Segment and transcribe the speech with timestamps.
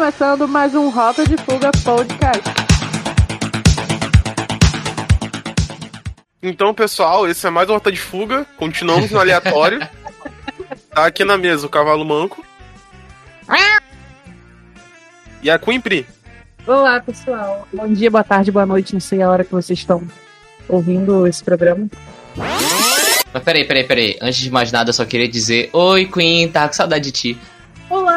[0.00, 2.42] começando mais um Rota de Fuga Podcast.
[6.42, 8.46] Então, pessoal, esse é mais uma Rota de Fuga.
[8.56, 9.78] Continuamos no aleatório.
[10.88, 12.42] tá aqui na mesa o Cavalo Manco.
[15.42, 16.06] E a Quimpri.
[16.66, 17.68] Olá, pessoal.
[17.70, 18.94] Bom dia, boa tarde, boa noite.
[18.94, 20.02] Não sei a hora que vocês estão
[20.66, 21.86] ouvindo esse programa.
[23.34, 24.18] Mas peraí, peraí, peraí.
[24.22, 27.38] Antes de mais nada, eu só queria dizer: Oi, Queen, tá com saudade de ti.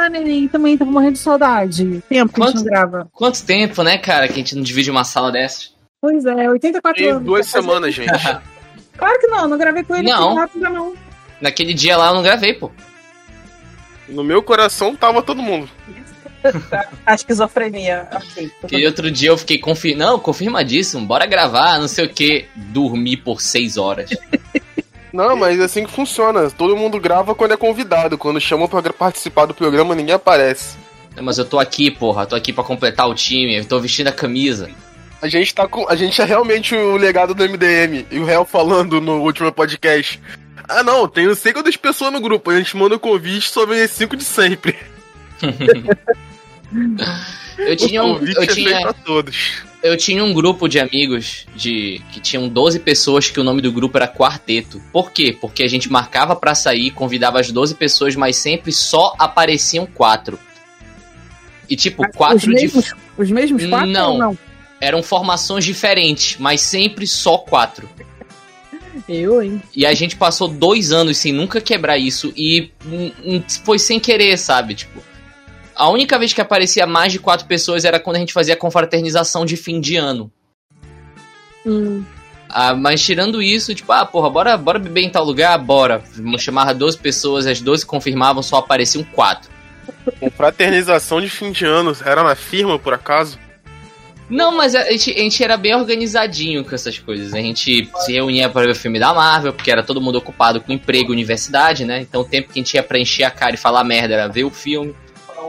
[0.09, 0.47] Neném.
[0.47, 2.03] Também tava morrendo de saudade.
[2.09, 3.07] Tempo que a gente não grava.
[3.11, 5.73] Quanto tempo, né, cara, que a gente não divide uma sala dessas?
[6.01, 7.23] Pois é, 84 Tem anos.
[7.23, 8.09] duas fazer- semanas, gente.
[8.95, 10.17] Claro que não, não gravei com ele Não.
[10.19, 10.93] tão rápido, não.
[11.41, 12.69] Naquele dia lá eu não gravei, pô.
[14.07, 15.67] No meu coração tava todo mundo.
[17.05, 18.07] A esquizofrenia.
[18.11, 18.51] Ok.
[18.63, 19.95] Aquele outro dia eu fiquei confi...
[19.95, 22.45] Não, confirmadíssimo, bora gravar, não sei o que.
[22.55, 24.11] Dormi por seis horas.
[25.13, 26.49] Não, mas é assim que funciona.
[26.49, 28.17] Todo mundo grava quando é convidado.
[28.17, 30.75] Quando chamam pra participar do programa, ninguém aparece.
[31.21, 34.11] Mas eu tô aqui, porra, tô aqui pra completar o time, eu tô vestindo a
[34.11, 34.71] camisa.
[35.21, 35.87] A gente tá com.
[35.87, 38.07] A gente é realmente o legado do MDM.
[38.09, 40.19] E o réu falando no último podcast.
[40.67, 42.49] Ah não, tem não sei quantas pessoas no grupo.
[42.49, 44.75] A gente manda o convite só vem cinco de sempre.
[47.57, 49.63] Eu tinha um, eu é tinha, pra todos.
[49.83, 53.71] eu tinha um grupo de amigos de que tinham 12 pessoas que o nome do
[53.71, 54.81] grupo era Quarteto.
[54.91, 55.37] Por quê?
[55.39, 60.39] Porque a gente marcava pra sair, convidava as 12 pessoas, mas sempre só apareciam quatro.
[61.69, 64.11] E tipo, Os quatro de mesmos, os mesmos quatro Não.
[64.13, 64.37] ou não?
[64.81, 67.89] eram formações diferentes, mas sempre só quatro.
[69.07, 69.61] Eu, hein?
[69.75, 72.69] E a gente passou dois anos sem nunca quebrar isso e
[73.63, 74.75] foi sem querer, sabe?
[74.75, 75.01] Tipo,
[75.75, 79.45] a única vez que aparecia mais de quatro pessoas era quando a gente fazia confraternização
[79.45, 80.31] de fim de ano.
[81.65, 82.03] Hum.
[82.49, 85.57] Ah, mas tirando isso, tipo, ah, porra, bora, bora beber em tal lugar?
[85.57, 86.03] Bora.
[86.37, 89.49] Chamava 12 pessoas, as 12 confirmavam, só apareciam quatro.
[90.19, 91.95] Com fraternização de fim de ano.
[92.05, 93.39] Era na firma, por acaso?
[94.29, 97.33] Não, mas a gente, a gente era bem organizadinho com essas coisas.
[97.33, 100.61] A gente se reunia para ver o filme da Marvel, porque era todo mundo ocupado
[100.61, 102.01] com emprego e universidade, né?
[102.01, 104.27] Então o tempo que a gente ia pra encher a cara e falar merda era
[104.27, 104.95] ver o filme.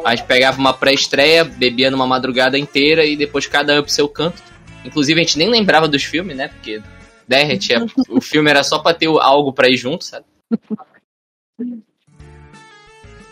[0.05, 4.09] A gente pegava uma pré-estreia, bebia numa madrugada inteira e depois cada um pro seu
[4.09, 4.43] canto.
[4.85, 6.49] Inclusive a gente nem lembrava dos filmes, né?
[6.49, 6.83] Porque
[7.29, 10.27] né, a gente ia- o filme era só pra ter algo pra ir junto, sabe?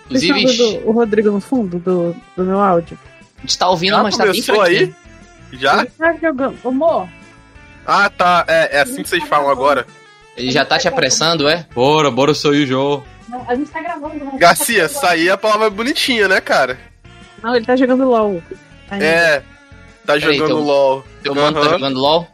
[0.06, 2.98] Inclusive, ouvindo o Rodrigo no fundo do, do meu áudio?
[3.38, 4.94] a gente tá ouvindo, Já mas tá bem começou fraquinho.
[5.52, 5.58] aí?
[5.58, 5.78] Já?
[5.80, 6.58] Ele tá jogando.
[6.66, 7.08] Amor,
[7.86, 8.44] Ah, tá.
[8.48, 9.86] É, é assim que vocês falam agora.
[10.36, 11.66] Ele já tá te apressando, é?
[11.74, 13.02] Bora, bora sair, João.
[13.28, 14.14] Não, a gente tá gravando.
[14.24, 14.32] né?
[14.38, 16.78] Garcia, sair é a palavra bonitinha, né, cara?
[17.42, 18.42] Não, ele tá jogando LOL.
[18.90, 19.04] ainda.
[19.04, 19.40] É.
[20.04, 21.04] Tá Peraí, jogando teu- LOL.
[21.22, 21.70] Teu mano tá Aham.
[21.70, 22.28] jogando LOL?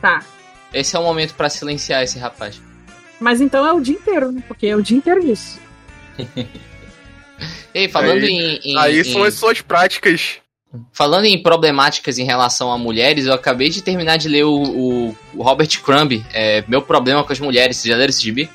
[0.00, 0.22] Tá.
[0.72, 2.60] Esse é o momento pra silenciar esse rapaz.
[3.20, 4.42] Mas então é o dia inteiro, né?
[4.48, 5.60] Porque é o dia inteiro disso.
[7.74, 10.38] Ei, falando Aí- em, em- Aí em- são as suas práticas.
[10.92, 15.16] falando em problemáticas em relação a mulheres, eu acabei de terminar de ler o, o-
[15.34, 17.76] o Robert Crumb, é, Meu Problema com as Mulheres.
[17.76, 18.48] Você já leram esse gibi?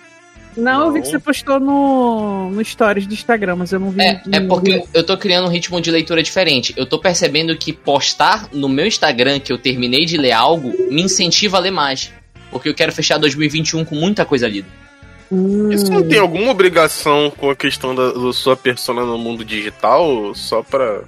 [0.57, 1.11] Não, eu vi que Não.
[1.11, 4.01] você postou no, no stories do Instagram, mas eu não vi.
[4.01, 6.73] É, é não porque eu tô criando um ritmo de leitura diferente.
[6.75, 11.01] Eu tô percebendo que postar no meu Instagram que eu terminei de ler algo me
[11.03, 12.11] incentiva a ler mais.
[12.49, 14.67] Porque eu quero fechar 2021 com muita coisa lida.
[15.31, 19.43] Hum, Isso não tem alguma obrigação com a questão da, da sua persona no mundo
[19.45, 20.33] digital?
[20.33, 21.01] Só pra.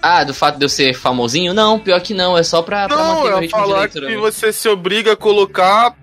[0.00, 1.52] Ah, do fato de eu ser famosinho?
[1.52, 2.36] Não, pior que não.
[2.38, 4.06] É só pra, pra Não, manter meu é ritmo de falar leitura.
[4.06, 4.22] que mesmo.
[4.22, 5.94] você se obriga a colocar.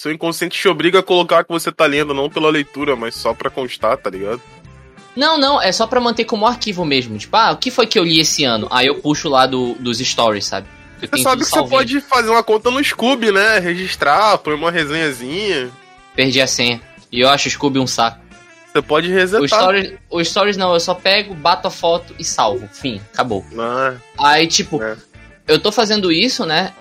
[0.00, 3.34] Seu inconsciente te obriga a colocar que você tá lendo, não pela leitura, mas só
[3.34, 4.40] pra constar, tá ligado?
[5.14, 7.18] Não, não, é só pra manter como arquivo mesmo.
[7.18, 8.66] Tipo, ah, o que foi que eu li esse ano?
[8.70, 10.66] Aí eu puxo lá do, dos stories, sabe?
[11.02, 13.58] Eu Você sabe que você pode fazer uma conta no Scooby, né?
[13.58, 15.70] Registrar, põe uma resenhazinha.
[16.16, 16.80] Perdi a senha.
[17.12, 18.20] E eu acho o Scooby um saco.
[18.72, 19.48] Você pode O resetar.
[19.48, 22.66] stories, o stories não, eu só pego, bato a foto e salvo.
[22.72, 23.44] Fim, acabou.
[23.58, 24.96] Ah, Aí, tipo, É.
[25.46, 26.72] eu tô fazendo isso, né?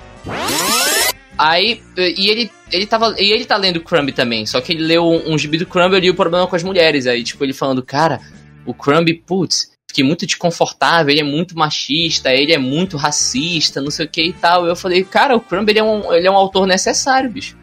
[1.39, 3.15] Aí, e ele, ele tava.
[3.17, 4.45] E ele tá lendo Crumb também.
[4.45, 7.07] Só que ele leu um, um gibi do Crumb e o problema com as mulheres.
[7.07, 8.19] Aí, tipo, ele falando, cara,
[8.65, 13.89] o Crumb, putz, fiquei muito desconfortável, ele é muito machista, ele é muito racista, não
[13.89, 14.65] sei o que e tal.
[14.65, 17.55] Eu falei, cara, o Crumb ele é um, ele é um autor necessário, bicho.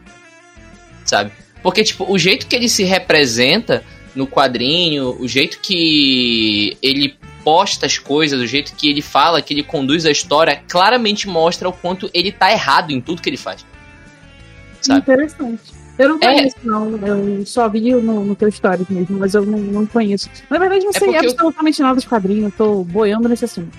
[1.04, 1.30] Sabe?
[1.62, 3.84] Porque, tipo, o jeito que ele se representa
[4.14, 7.14] no quadrinho, o jeito que ele
[7.44, 11.68] posta as coisas, o jeito que ele fala, que ele conduz a história, claramente mostra
[11.68, 13.64] o quanto ele tá errado em tudo que ele faz.
[14.80, 15.00] Sabe?
[15.00, 15.60] Interessante.
[15.98, 16.34] Eu não É.
[16.34, 16.96] conheço, não.
[16.98, 20.28] Eu só vi no, no teu stories mesmo, mas eu não, não conheço.
[20.50, 22.44] Na verdade, não É sei porque eu- absolutamente nada dos quadrinhos.
[22.44, 23.76] Eu tô boiando nesse assunto.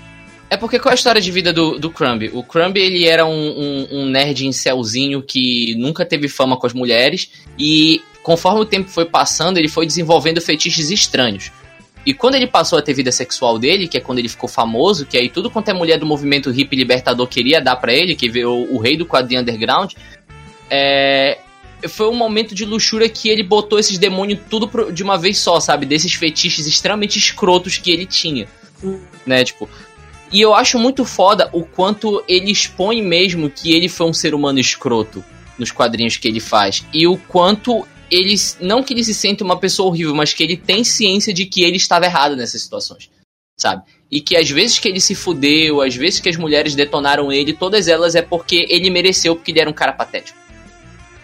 [0.50, 2.24] É porque qual é a história de vida do, do Crumb?
[2.34, 6.74] O Crumb, ele era um, um, um nerd incelzinho que nunca teve fama com as
[6.74, 7.30] mulheres
[7.60, 11.52] e conforme o tempo foi passando, ele foi desenvolvendo fetiches estranhos.
[12.06, 15.06] E quando ele passou a ter vida sexual dele, que é quando ele ficou famoso,
[15.06, 18.30] que aí tudo quanto é mulher do movimento hippie libertador queria dar para ele, que
[18.30, 19.92] veio o rei do quadrinho underground,
[20.70, 21.40] é,
[21.88, 25.38] foi um momento de luxúria que ele botou esses demônios tudo pro, de uma vez
[25.38, 25.86] só, sabe?
[25.86, 28.48] Desses fetiches extremamente escrotos que ele tinha.
[28.84, 29.00] Hum.
[29.26, 29.70] Né, tipo.
[30.32, 34.34] E eu acho muito foda o quanto ele expõe mesmo que ele foi um ser
[34.34, 35.24] humano escroto
[35.58, 36.86] nos quadrinhos que ele faz.
[36.94, 38.36] E o quanto ele.
[38.60, 41.64] Não que ele se sente uma pessoa horrível, mas que ele tem ciência de que
[41.64, 43.10] ele estava errado nessas situações.
[43.56, 43.84] Sabe?
[44.12, 47.54] E que às vezes que ele se fudeu, às vezes que as mulheres detonaram ele,
[47.54, 50.47] todas elas é porque ele mereceu, porque ele era um cara patético.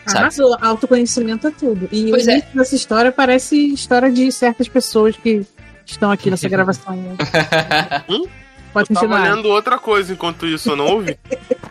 [0.06, 1.88] Arrasou, autoconhecimento é tudo.
[1.92, 2.34] E pois o é.
[2.34, 5.46] início dessa história parece história de certas pessoas que
[5.86, 6.96] estão aqui nessa gravação.
[6.96, 7.16] Né?
[8.10, 8.26] Hum?
[8.74, 9.36] Pode eu tava continuar.
[9.36, 11.18] lendo outra coisa enquanto isso, eu não ouvi.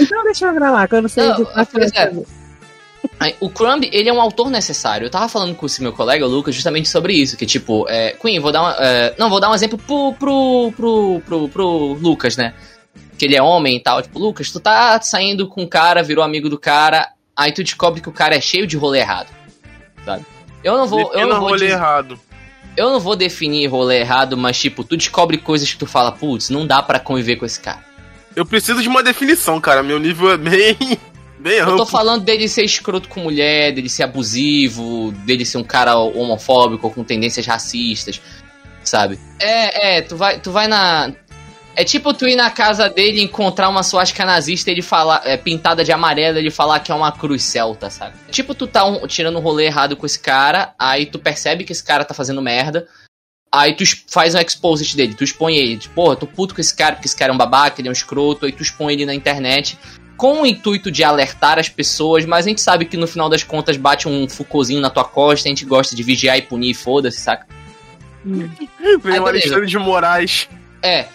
[0.00, 2.12] Então deixa eu gravar, que eu não sei Não, pois é.
[3.20, 5.06] Aí, O Crumb, ele é um autor necessário.
[5.06, 7.36] Eu tava falando com esse meu colega, o Lucas, justamente sobre isso.
[7.36, 10.72] Que, tipo, é, Queen, vou dar uma, é, não, vou dar um exemplo pro, pro,
[10.76, 12.52] pro, pro, pro Lucas, né?
[13.16, 14.02] Que ele é homem e tal.
[14.02, 17.08] Tipo, Lucas, tu tá saindo com um cara, virou amigo do cara,
[17.40, 19.28] aí tu descobre que o cara é cheio de rolê errado.
[20.04, 20.24] Sabe?
[20.62, 21.12] Eu não vou.
[21.14, 22.20] Eu não vou, rolê errado.
[22.76, 26.50] eu não vou definir rolê errado, mas, tipo, tu descobre coisas que tu fala, putz,
[26.50, 27.84] não dá pra conviver com esse cara.
[28.36, 29.82] Eu preciso de uma definição, cara.
[29.82, 30.76] Meu nível é bem.
[31.38, 31.86] bem Eu tô amplo.
[31.86, 36.92] falando dele ser escroto com mulher, dele ser abusivo, dele ser um cara homofóbico ou
[36.92, 38.20] com tendências racistas,
[38.84, 39.18] sabe?
[39.40, 41.12] É, é, tu vai, tu vai na.
[41.80, 45.22] É tipo tu ir na casa dele e encontrar uma suástica nazista e ele falar,
[45.24, 48.14] é, pintada de amarelo e ele falar que é uma cruz celta, sabe?
[48.30, 51.72] Tipo tu tá um- tirando um rolê errado com esse cara, aí tu percebe que
[51.72, 52.86] esse cara tá fazendo merda,
[53.50, 56.76] aí tu faz um exposit dele, tu expõe ele, tipo, porra, tô puto com esse
[56.76, 59.06] cara porque esse cara é um babaca, ele é um escroto, aí tu expõe ele
[59.06, 59.78] na internet
[60.18, 63.42] com o intuito de alertar as pessoas, mas a gente sabe que no final das
[63.42, 67.20] contas bate um Foucaultzinho na tua costa, a gente gosta de vigiar e punir, foda-se,
[67.20, 67.46] saca?
[68.26, 68.50] Hum.
[69.02, 69.26] Vem o.
[69.26, 70.46] Alexandre de Moraes.
[70.82, 71.06] É,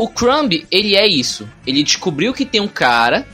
[0.00, 1.46] o Crumb, ele é isso.
[1.66, 3.28] Ele descobriu que tem um cara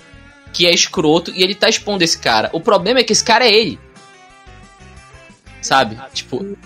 [0.52, 2.50] que é escroto e ele tá expondo esse cara.
[2.52, 3.78] O problema é que esse cara é ele.
[5.62, 5.96] Sabe?
[6.12, 6.56] Tipo,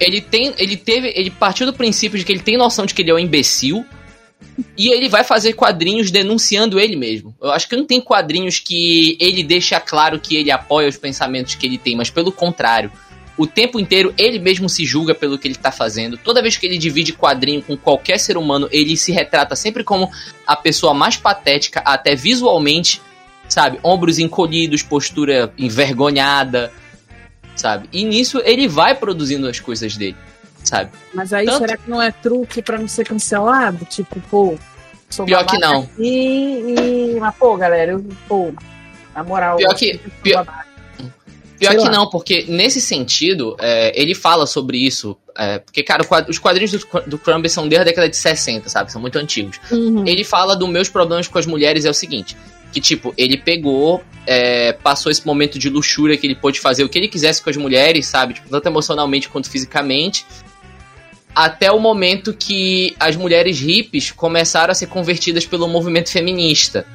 [0.00, 3.02] ele tem, ele teve, ele partiu do princípio de que ele tem noção de que
[3.02, 3.84] ele é um imbecil
[4.78, 7.36] e ele vai fazer quadrinhos denunciando ele mesmo.
[7.38, 11.54] Eu acho que não tem quadrinhos que ele deixa claro que ele apoia os pensamentos
[11.54, 12.90] que ele tem, mas pelo contrário,
[13.36, 16.16] o tempo inteiro ele mesmo se julga pelo que ele tá fazendo.
[16.16, 20.10] Toda vez que ele divide quadrinho com qualquer ser humano, ele se retrata sempre como
[20.46, 23.00] a pessoa mais patética, até visualmente,
[23.48, 23.78] sabe?
[23.82, 26.72] Ombros encolhidos, postura envergonhada,
[27.56, 27.88] sabe?
[27.92, 30.16] E nisso ele vai produzindo as coisas dele,
[30.62, 30.90] sabe?
[31.12, 33.84] Mas aí Tanto- será que não é truque pra não ser cancelado?
[33.84, 34.56] Tipo, pô,
[35.10, 35.88] sou Pior que não.
[35.98, 37.20] E, e...
[37.20, 38.52] Mas, pô, galera, eu, pô,
[39.14, 39.56] na moral.
[39.56, 40.73] Pior eu que- pior- babaca.
[41.58, 41.90] Pior Sei que lá.
[41.90, 45.16] não, porque nesse sentido, é, ele fala sobre isso.
[45.36, 48.90] é, porque, cara, os quadrinhos do, do Crumb são desde a década de 60, sabe?
[48.90, 49.60] São muito antigos.
[49.70, 50.04] Uhum.
[50.06, 52.36] Ele fala dos meus problemas com as mulheres é o seguinte:
[52.72, 56.88] que, tipo, ele pegou, é, passou esse momento de luxúria que ele pôde fazer o
[56.88, 58.34] que ele quisesse com as mulheres, sabe?
[58.34, 60.26] Tipo, tanto emocionalmente quanto fisicamente.
[61.34, 66.86] Até o momento que as mulheres hippies começaram a ser convertidas pelo movimento feminista.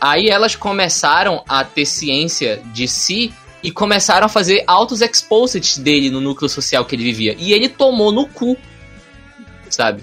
[0.00, 3.32] Aí elas começaram a ter ciência de si
[3.62, 7.36] e começaram a fazer autos exposits dele no núcleo social que ele vivia.
[7.38, 8.56] E ele tomou no cu,
[9.68, 10.02] sabe?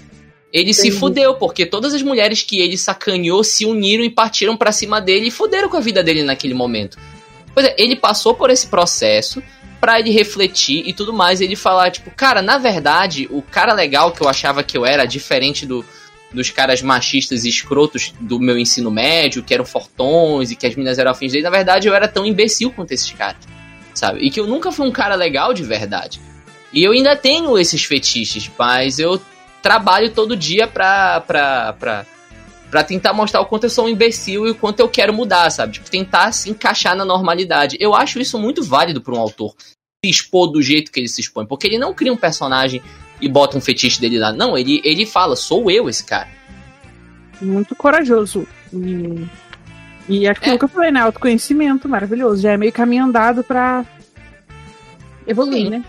[0.52, 0.98] Ele se Entendi.
[0.98, 5.28] fudeu, porque todas as mulheres que ele sacaneou se uniram e partiram pra cima dele
[5.28, 6.98] e fuderam com a vida dele naquele momento.
[7.52, 9.42] Pois é, ele passou por esse processo
[9.80, 13.74] pra ele refletir e tudo mais, e ele falar, tipo, cara, na verdade, o cara
[13.74, 15.84] legal que eu achava que eu era, diferente do,
[16.36, 20.76] dos caras machistas e escrotos do meu ensino médio, que eram fortões e que as
[20.76, 23.40] meninas eram afins dele, na verdade eu era tão imbecil quanto esses caras,
[23.94, 24.20] sabe?
[24.20, 26.20] E que eu nunca fui um cara legal de verdade.
[26.72, 29.20] E eu ainda tenho esses fetiches, mas eu
[29.62, 32.06] trabalho todo dia pra, pra, pra,
[32.70, 35.50] pra tentar mostrar o quanto eu sou um imbecil e o quanto eu quero mudar,
[35.50, 35.72] sabe?
[35.72, 37.76] Tipo, tentar se encaixar na normalidade.
[37.80, 39.54] Eu acho isso muito válido pra um autor
[40.04, 42.82] se expor do jeito que ele se expõe, porque ele não cria um personagem
[43.20, 44.32] e bota um fetiche dele lá.
[44.32, 46.28] Não, ele, ele fala, sou eu esse cara.
[47.40, 48.46] Muito corajoso.
[48.72, 49.26] E,
[50.08, 50.58] e aquilo É.
[50.58, 51.00] que eu falei, né?
[51.00, 52.42] Autoconhecimento, maravilhoso.
[52.42, 53.84] Já é meio caminho andado pra
[55.26, 55.70] evoluir, Sim.
[55.70, 55.84] né?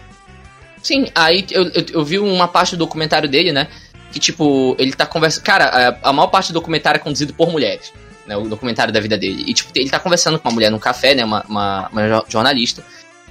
[0.81, 3.67] Sim, aí eu, eu, eu vi uma parte do documentário dele, né?
[4.12, 5.43] Que, tipo, ele tá conversando.
[5.43, 5.65] Cara,
[6.03, 7.91] a, a maior parte do documentário é conduzido por mulheres,
[8.25, 8.38] né?
[8.38, 9.43] O documentário da vida dele.
[9.48, 11.25] E, tipo, ele tá conversando com uma mulher num café, né?
[11.25, 12.84] Uma, uma, uma jo- jornalista.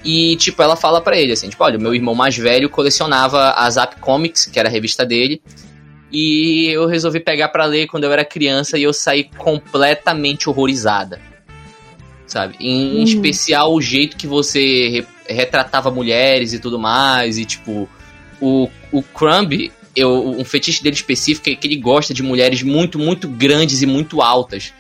[0.06, 3.50] E, tipo, ela fala pra ele, assim, tipo, olha, o meu irmão mais velho colecionava
[3.56, 5.42] a Zap Comics, que era a revista dele.
[6.12, 11.20] E eu resolvi pegar pra ler quando eu era criança e eu saí completamente horrorizada.
[12.26, 12.54] Sabe?
[12.60, 13.02] Em Uhum.
[13.02, 17.88] especial o jeito que você re- retratava mulheres e tudo mais, e tipo,
[18.40, 22.98] o, o Crumb, eu, um fetiche dele específico é que ele gosta de mulheres muito,
[22.98, 24.72] muito grandes e muito altas,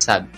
[0.00, 0.28] sabe?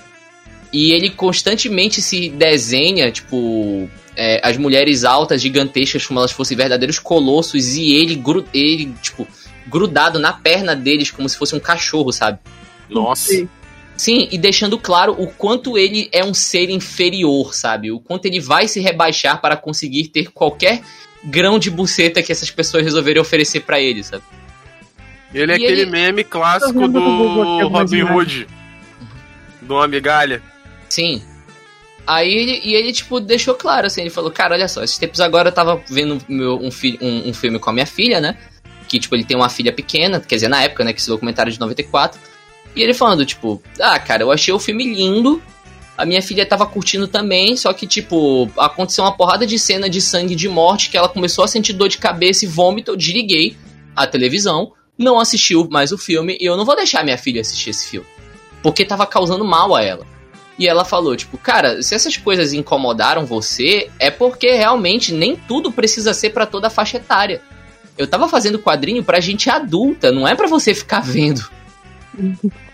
[0.78, 6.98] E ele constantemente se desenha, tipo, é, as mulheres altas, gigantescas, como elas fossem verdadeiros
[6.98, 9.26] colossos, e ele, gru, ele, tipo,
[9.66, 12.38] grudado na perna deles, como se fosse um cachorro, sabe?
[12.90, 13.30] Nossa.
[13.32, 13.48] Sim.
[13.96, 17.90] Sim, e deixando claro o quanto ele é um ser inferior, sabe?
[17.90, 20.82] O quanto ele vai se rebaixar para conseguir ter qualquer
[21.24, 24.22] grão de buceta que essas pessoas resolverem oferecer para ele, sabe?
[25.32, 27.00] Ele é E aquele ele- meme clássico do
[27.68, 28.02] Robin.
[28.02, 28.46] Hood.
[29.62, 30.42] Do uma migalha.
[30.88, 31.22] Sim.
[32.06, 35.20] Aí ele, e ele, tipo, deixou claro, assim, ele falou, cara, olha só, esses tempos
[35.20, 38.36] agora eu tava vendo meu, um, fi, um, um filme com a minha filha, né?
[38.86, 41.50] Que, tipo, ele tem uma filha pequena, quer dizer, na época, né, que esse documentário
[41.50, 42.20] é de 94.
[42.76, 45.42] E ele falando, tipo, ah, cara, eu achei o filme lindo,
[45.98, 50.00] a minha filha tava curtindo também, só que, tipo, aconteceu uma porrada de cena de
[50.00, 53.56] sangue de morte que ela começou a sentir dor de cabeça e vômito, eu desliguei
[53.96, 57.70] a televisão, não assistiu mais o filme e eu não vou deixar minha filha assistir
[57.70, 58.06] esse filme.
[58.62, 60.06] Porque tava causando mal a ela.
[60.58, 65.70] E ela falou, tipo, cara, se essas coisas incomodaram você, é porque realmente nem tudo
[65.70, 67.42] precisa ser pra toda a faixa etária.
[67.98, 71.46] Eu tava fazendo quadrinho pra gente adulta, não é pra você ficar vendo.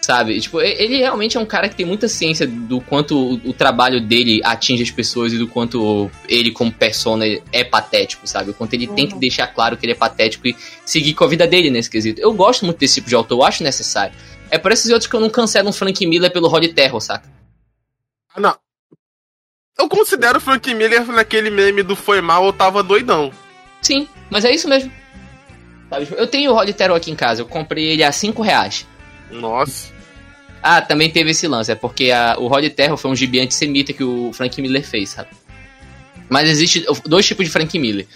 [0.00, 0.40] Sabe?
[0.40, 4.40] Tipo, ele realmente é um cara que tem muita ciência do quanto o, trabalho dele
[4.42, 8.52] atinge as pessoas e do quanto ele, como persona, é patético, sabe?
[8.52, 9.20] O quanto ele tem que Uhum.
[9.20, 12.22] deixar claro que ele é patético e seguir com a vida dele nesse quesito.
[12.22, 14.14] Eu gosto muito desse tipo de autor, eu acho necessário.
[14.50, 17.28] É por esses outros que eu não cancelo um Frank Miller pelo Rod Terror, saca?
[18.34, 18.56] Ah, não.
[19.78, 23.32] Eu considero o Frank Miller naquele meme do Foi Mal, eu tava doidão.
[23.80, 24.90] Sim, mas é isso mesmo.
[26.00, 28.86] Tipo, Eu tenho o Rod Terror aqui em casa, eu comprei ele a 5 reais.
[29.30, 29.92] Nossa.
[30.62, 33.92] Ah, também teve esse lance, é porque a- o Rod Terror foi um gibi antissemita
[33.92, 35.30] que o Frank Miller fez, sabe?
[36.28, 38.06] Mas existe dois tipos de Frank Miller.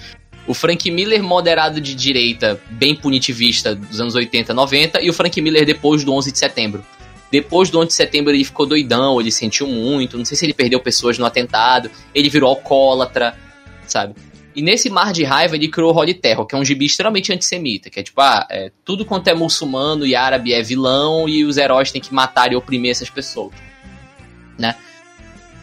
[0.47, 5.41] O Frank Miller moderado de direita, bem punitivista, dos anos 80, 90, e o Frank
[5.41, 6.85] Miller depois do 11 de setembro.
[7.31, 10.53] Depois do 11 de setembro ele ficou doidão, ele sentiu muito, não sei se ele
[10.53, 13.35] perdeu pessoas no atentado, ele virou alcoólatra,
[13.87, 14.15] sabe?
[14.55, 17.33] E nesse mar de raiva ele criou o Holy Terror, que é um gibi extremamente
[17.33, 21.45] antissemita, que é tipo, ah, é, tudo quanto é muçulmano e árabe é vilão e
[21.45, 23.55] os heróis têm que matar e oprimir essas pessoas,
[24.59, 24.77] né?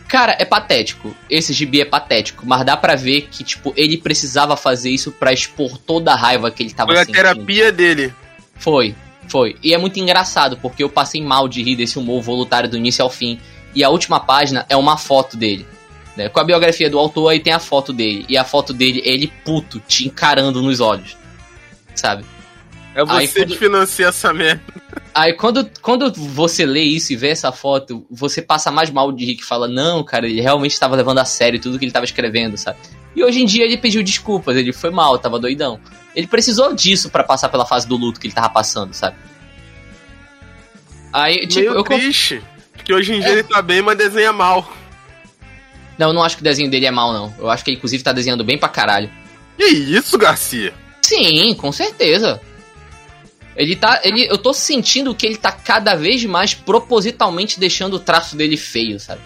[0.10, 1.16] Cara, é patético.
[1.30, 5.32] Esse gibi é patético, mas dá pra ver que, tipo, ele precisava fazer isso pra
[5.32, 7.16] expor toda a raiva que ele tava Foi a sentindo.
[7.16, 8.14] terapia dele.
[8.58, 8.96] Foi,
[9.28, 9.56] foi.
[9.64, 13.04] E é muito engraçado, porque eu passei mal de rir desse humor voluntário do início
[13.04, 13.40] ao fim.
[13.76, 15.66] E a última página é uma foto dele.
[16.18, 16.28] Né?
[16.28, 18.26] Com a biografia do autor, aí tem a foto dele.
[18.28, 21.16] E a foto dele é ele puto, te encarando nos olhos.
[21.94, 22.26] Sabe?
[22.96, 24.64] É você Aí quando- que financia essa merda.
[25.14, 29.26] Aí quando, quando você lê isso e vê essa foto, você passa mais mal de
[29.26, 32.06] rir que fala, não, cara, ele realmente estava levando a sério tudo que ele estava
[32.06, 32.78] escrevendo, sabe?
[33.16, 35.80] E hoje em dia ele pediu desculpas, ele foi mal, tava doidão.
[36.16, 39.18] Ele precisou disso pra passar pela fase do luto que ele tava passando, sabe?
[41.12, 42.42] Aí, tipo, Meio eu triste.
[42.74, 43.34] Porque hoje em dia É.
[43.34, 44.72] ele tá bem, mas desenha mal.
[45.98, 47.34] Não, eu não acho que o desenho dele é mal, não.
[47.38, 49.10] Eu acho que ele, inclusive, tá desenhando bem pra caralho.
[49.58, 50.74] Que isso, Garcia?
[51.02, 52.40] Sim, com certeza.
[53.60, 54.00] Ele tá.
[54.06, 58.56] Ele, eu tô sentindo que ele tá cada vez mais propositalmente deixando o traço dele
[58.56, 59.20] feio, sabe?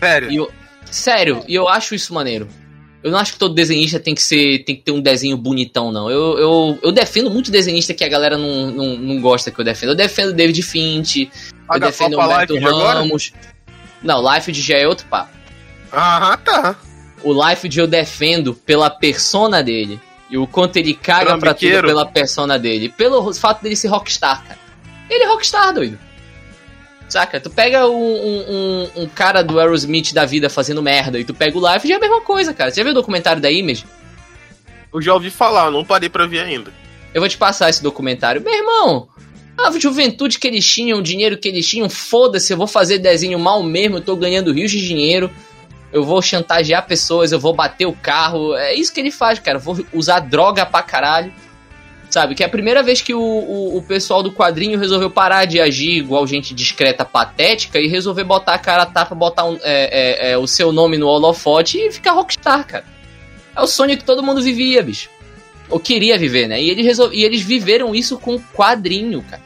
[0.00, 0.30] Sério.
[0.32, 0.50] E eu-
[0.90, 2.48] sério, e eu acho isso maneiro.
[3.04, 4.64] Eu não acho que todo desenhista tem que ser.
[4.64, 6.10] tem que ter um desenho bonitão, não.
[6.10, 9.64] Eu, eu, eu defendo muito desenhista que a galera não, não, não gosta que eu
[9.64, 9.90] defendo.
[9.90, 11.30] Eu defendo David Finch,
[11.72, 12.64] eu defendo Paga Humberto Life?
[12.64, 13.32] Ramos.
[14.02, 15.30] Não, Life de já é outro papo.
[15.92, 16.76] Aham, tá.
[17.22, 20.00] O Life de eu defendo pela persona dele.
[20.30, 22.88] E o quanto ele caga pra tudo pela persona dele.
[22.88, 24.58] Pelo fato dele ser rockstar, cara.
[25.08, 25.98] Ele é rockstar, doido.
[27.08, 27.38] Saca?
[27.38, 28.44] Tu pega um, um,
[28.96, 31.94] um- um cara do Aerosmith da vida fazendo merda e tu pega o Life, já
[31.94, 32.70] é a mesma coisa, cara.
[32.70, 33.84] Você já viu o documentário da Image?
[34.92, 36.72] Eu já ouvi falar, não parei pra ver ainda.
[37.14, 38.42] Eu vou te passar esse documentário.
[38.42, 39.08] Meu irmão,
[39.56, 43.38] a juventude que eles tinham, o dinheiro que eles tinham, foda-se, eu vou fazer desenho
[43.38, 45.30] mal mesmo, eu tô ganhando rios de dinheiro.
[45.92, 48.54] Eu vou chantagear pessoas, eu vou bater o carro.
[48.56, 49.58] É isso que ele faz, cara.
[49.58, 51.32] Vou usar droga pra caralho.
[52.10, 52.34] Sabe?
[52.34, 55.60] Que é a primeira vez que o, o, o pessoal do quadrinho resolveu parar de
[55.60, 60.28] agir igual gente discreta, patética e resolver botar a cara a tapa, botar um- é,
[60.28, 62.84] é, é, o seu nome no holofote e ficar rockstar, cara.
[63.56, 65.08] É o sonho que todo mundo vivia, bicho
[65.68, 66.60] ou queria viver, né?
[66.62, 67.12] E eles, resol...
[67.12, 69.42] e eles viveram isso com quadrinho, cara.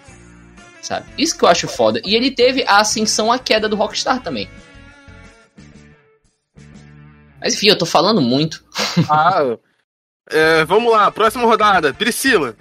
[0.82, 1.06] Sabe?
[1.16, 2.00] Isso que eu acho foda.
[2.04, 4.49] E ele teve a ascensão à queda do Rockstar também.
[7.40, 8.62] Mas enfim, eu tô falando muito.
[9.09, 9.56] Ah,
[10.30, 11.92] é, vamos lá, próxima rodada.
[11.94, 12.54] Priscila.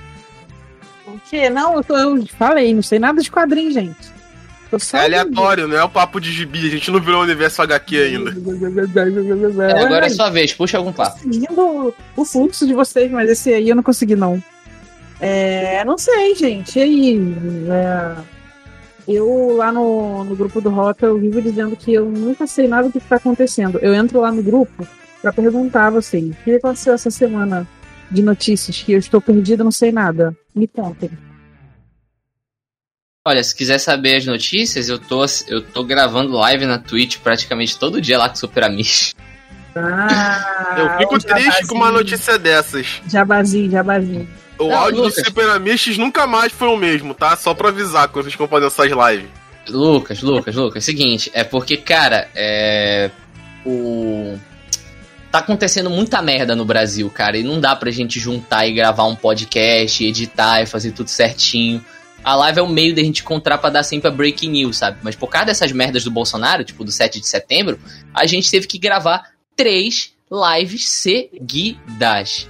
[1.07, 1.49] O quê?
[1.49, 4.19] Não, eu, tô- eu falei, não sei nada de quadrinho, gente.
[4.93, 6.67] É aleatório, não é o papo de gibi.
[6.67, 8.31] A gente não virou o universo HQ ainda.
[9.63, 11.19] É, agora é sua vez, puxa algum papo.
[11.19, 14.41] Seguindo o fluxo de vocês, mas esse aí eu não consegui, não.
[15.19, 16.77] É, não sei, gente.
[16.77, 17.19] E aí?
[17.71, 18.15] É,
[19.09, 22.87] eu lá no, no grupo do Rota, eu vivo dizendo que eu nunca sei nada
[22.87, 23.79] do que está acontecendo.
[23.79, 24.87] Eu entro lá no grupo
[25.21, 27.67] para perguntar a vocês: o que aconteceu essa semana
[28.11, 30.35] de notícias que eu estou perdida, não sei nada?
[30.53, 31.09] Me contem.
[33.27, 37.77] Olha, se quiser saber as notícias, eu tô, eu tô gravando live na Twitch praticamente
[37.77, 39.15] todo dia lá com o Super Amish.
[39.75, 43.01] Ah, eu fico triste com uma notícia dessas.
[43.07, 44.27] Jabazinho, jabazinho.
[44.59, 45.15] O não, áudio Lucas.
[45.15, 47.35] do Super Amish nunca mais foi o mesmo, tá?
[47.35, 49.29] Só pra avisar quando vocês vão fazer essas lives.
[49.69, 53.09] Lucas, Lucas, Lucas, seguinte, é porque, cara, é.
[53.65, 54.37] O.
[55.31, 59.05] Tá acontecendo muita merda no Brasil, cara, e não dá pra gente juntar e gravar
[59.05, 61.83] um podcast, editar e fazer tudo certinho
[62.23, 64.77] a live é o meio de a gente encontrar pra dar sempre a breaking news,
[64.77, 64.99] sabe?
[65.01, 67.79] Mas por causa dessas merdas do Bolsonaro, tipo do 7 de setembro,
[68.13, 72.47] a gente teve que gravar três lives seguidas.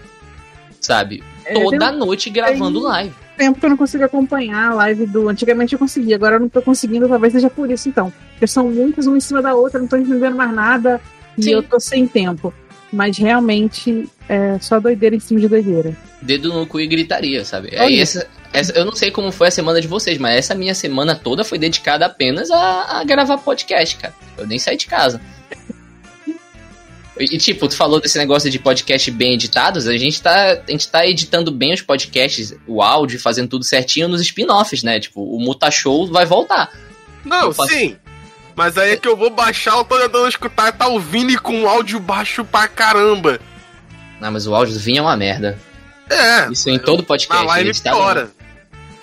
[0.81, 1.23] Sabe?
[1.45, 3.13] É, Toda noite gravando live.
[3.37, 5.29] Tempo que eu não consigo acompanhar a live do.
[5.29, 8.11] Antigamente eu conseguia, agora eu não tô conseguindo, talvez seja por isso então.
[8.31, 11.01] Porque são muitas, uma em cima da outra, não tô entendendo mais nada
[11.39, 11.49] Sim.
[11.49, 12.53] e eu tô sem tempo.
[12.91, 15.95] Mas realmente é só doideira em cima de doideira.
[16.21, 17.75] Dedo no cu e gritaria, sabe?
[17.77, 20.73] Aí essa, essa, eu não sei como foi a semana de vocês, mas essa minha
[20.73, 24.13] semana toda foi dedicada apenas a, a gravar podcast, cara.
[24.37, 25.21] Eu nem saí de casa.
[27.19, 30.87] E, tipo, tu falou desse negócio de podcast bem editados, a gente tá, a gente
[30.87, 35.01] tá editando bem os podcasts, o áudio, fazendo tudo certinho nos spin-offs, né?
[35.01, 36.71] Tipo, o Muta Show vai voltar.
[37.25, 37.73] Não, faço...
[37.73, 37.97] sim.
[38.55, 41.67] Mas aí é que eu vou baixar, eu tô tentando escutar, tá ouvindo e com
[41.67, 43.39] áudio baixo pra caramba.
[44.21, 45.57] Não, mas o áudio do Vinho é uma merda.
[46.09, 46.51] É.
[46.51, 47.43] Isso em todo podcast.
[47.43, 48.31] Na live piora.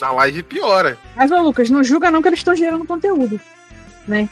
[0.00, 0.98] Na live piora.
[1.14, 3.40] Mas, ô Lucas, não julga não que eles estão gerando conteúdo,
[4.08, 4.28] né?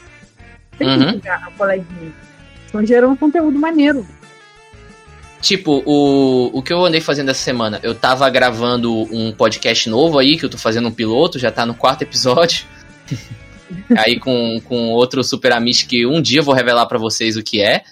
[0.77, 1.05] Tem uhum.
[1.05, 2.13] que julgar coleguinha.
[2.75, 4.05] Estão gerando conteúdo maneiro.
[5.41, 7.79] Tipo, o, o que eu andei fazendo essa semana?
[7.81, 11.65] Eu tava gravando um podcast novo aí, que eu tô fazendo um piloto, já tá
[11.65, 12.65] no quarto episódio.
[13.97, 17.43] aí com, com outro super amigo que um dia eu vou revelar para vocês o
[17.43, 17.83] que é,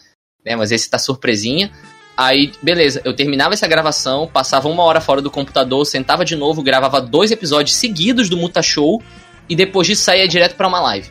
[0.46, 0.56] né?
[0.56, 1.72] Mas esse tá surpresinha.
[2.18, 6.62] Aí, beleza, eu terminava essa gravação, passava uma hora fora do computador, sentava de novo,
[6.62, 9.02] gravava dois episódios seguidos do Muta Show
[9.48, 11.10] e depois disso saía direto para uma live.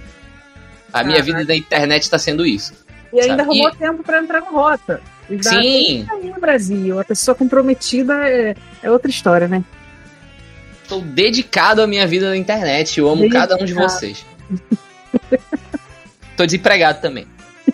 [0.92, 2.82] A minha vida na internet tá sendo isso.
[3.12, 3.42] E ainda sabe?
[3.42, 3.76] arrumou e...
[3.76, 5.00] tempo para entrar no Rota.
[5.40, 6.06] Sim.
[6.22, 7.00] no Brasil.
[7.00, 9.64] A pessoa comprometida é, é outra história, né?
[10.82, 12.98] Estou dedicado à minha vida na internet.
[12.98, 13.50] Eu amo dedicado.
[13.50, 14.26] cada um de vocês.
[16.36, 17.26] Tô desempregado também.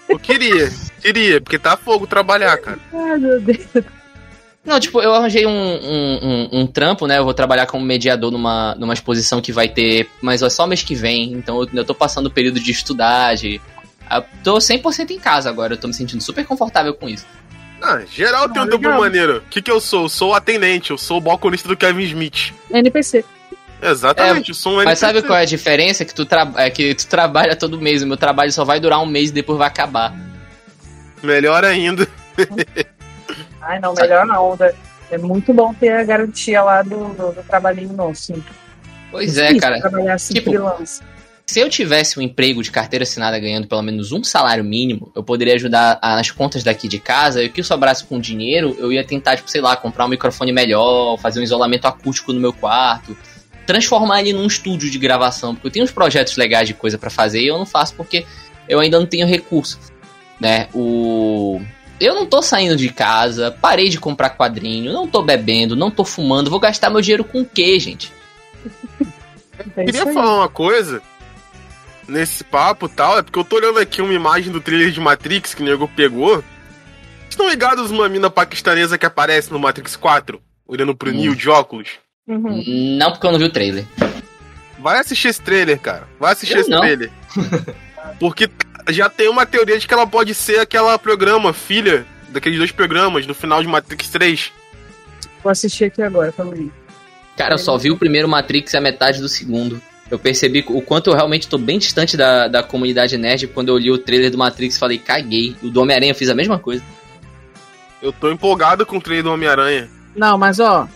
[0.08, 0.70] Eu queria,
[1.00, 2.78] queria, porque tá fogo trabalhar, cara.
[2.92, 3.66] Ai, meu Deus.
[4.64, 7.18] Não, tipo, eu arranjei um, um, um, um, trampo, né?
[7.18, 10.82] Eu vou trabalhar como mediador numa, numa exposição que vai ter, mas é só mês
[10.82, 11.32] que vem.
[11.32, 13.60] Então eu, eu tô passando o período de estudar, de.
[14.10, 17.26] Eu tô 100% em casa agora, eu tô me sentindo super confortável com isso.
[17.80, 19.38] Ah, geral tem um tempo maneiro.
[19.38, 20.04] O que que eu sou?
[20.04, 22.52] Eu sou o atendente, eu sou o balconista do Kevin Smith.
[22.70, 23.24] NPC.
[23.80, 26.04] Exatamente, é, som Mas sabe qual é a diferença?
[26.04, 28.02] Que tu, tra é que tu trabalha todo mês.
[28.02, 30.12] O meu trabalho só vai durar um mês e depois vai acabar.
[31.22, 32.08] Melhor ainda.
[33.62, 34.58] Ai, não, melhor não.
[35.10, 38.34] É muito bom ter a garantia lá do, do, do trabalhinho nosso.
[39.10, 39.80] Pois é, cara.
[39.80, 41.00] Trabalhar assim, tipo, freelance.
[41.48, 45.22] Se eu tivesse um emprego de carteira assinada ganhando pelo menos um salário mínimo, eu
[45.22, 49.02] poderia ajudar nas contas daqui de casa, e o que sobrasse com dinheiro, eu ia
[49.02, 53.16] tentar, tipo, sei lá, comprar um microfone melhor, fazer um isolamento acústico no meu quarto,
[53.66, 57.08] transformar ele num estúdio de gravação, porque eu tenho uns projetos legais de coisa para
[57.08, 58.26] fazer e eu não faço porque
[58.68, 59.78] eu ainda não tenho recurso,
[60.38, 60.68] né?
[60.74, 61.62] O
[61.98, 66.04] eu não tô saindo de casa, parei de comprar quadrinho, não tô bebendo, não tô
[66.04, 68.12] fumando, vou gastar meu dinheiro com o quê, gente?
[69.76, 71.02] É Queria falar uma coisa
[72.08, 75.54] nesse papo tal, é porque eu tô olhando aqui uma imagem do trailer de Matrix
[75.54, 76.42] que o nego pegou.
[77.28, 81.14] Estão ligados uma mina paquistanesa que aparece no Matrix 4, olhando pro hum.
[81.14, 81.90] Neo de óculos?
[82.26, 82.96] Uhum.
[82.98, 83.84] Não, porque eu não vi o trailer.
[84.78, 86.08] Vai assistir esse trailer, cara.
[86.18, 86.80] Vai assistir eu esse não.
[86.80, 87.10] trailer.
[88.18, 88.50] porque
[88.88, 93.26] já tem uma teoria de que ela pode ser aquela programa, filha daqueles dois programas,
[93.26, 94.52] no final de Matrix 3.
[95.42, 96.70] Vou assistir aqui agora também.
[97.36, 99.80] Cara, eu só vi o primeiro Matrix e a metade do segundo.
[100.10, 103.46] Eu percebi o quanto eu realmente tô bem distante da, da comunidade nerd.
[103.48, 105.54] Quando eu li o trailer do Matrix, falei, caguei.
[105.62, 106.82] O do Homem-Aranha fiz a mesma coisa.
[108.00, 109.88] Eu tô empolgado com o trailer do Homem-Aranha.
[110.16, 110.88] Não, mas ó,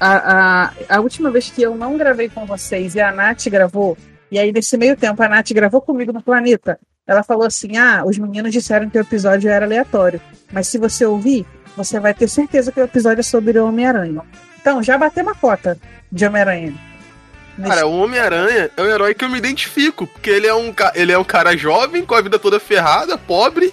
[0.00, 3.96] a, a, a última vez que eu não gravei com vocês e a Nath gravou,
[4.30, 8.02] e aí nesse meio tempo a Nath gravou comigo no Planeta, ela falou assim: ah,
[8.04, 10.20] os meninos disseram que o episódio era aleatório,
[10.52, 14.22] mas se você ouvir, você vai ter certeza que o episódio é sobre o Homem-Aranha.
[14.60, 15.78] Então, já bateu uma cota
[16.10, 16.74] de Homem-Aranha.
[17.62, 21.12] Cara, o Homem-Aranha é um herói que eu me identifico, porque ele é, um, ele
[21.12, 23.72] é um cara jovem, com a vida toda ferrada, pobre,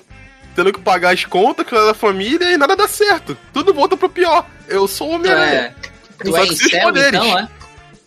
[0.56, 3.38] tendo que pagar as contas, cuidar da família e nada dá certo.
[3.52, 4.46] Tudo volta pro pior.
[4.67, 5.76] Eu sou o Homem-Aranha.
[6.19, 7.50] Tu é, tu é em céu, então, é?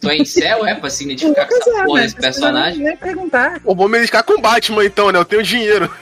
[0.01, 0.75] Tu é em céu, é?
[0.75, 2.83] Pra se identificar com essa é, porra, esse personagem?
[2.83, 3.61] Nem perguntar.
[3.63, 5.19] Vou me identificar com o Batman, então, né?
[5.19, 5.93] Eu tenho dinheiro.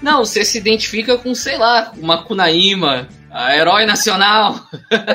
[0.00, 4.66] Não, você se identifica com, sei lá, uma Kunaíma, a herói nacional.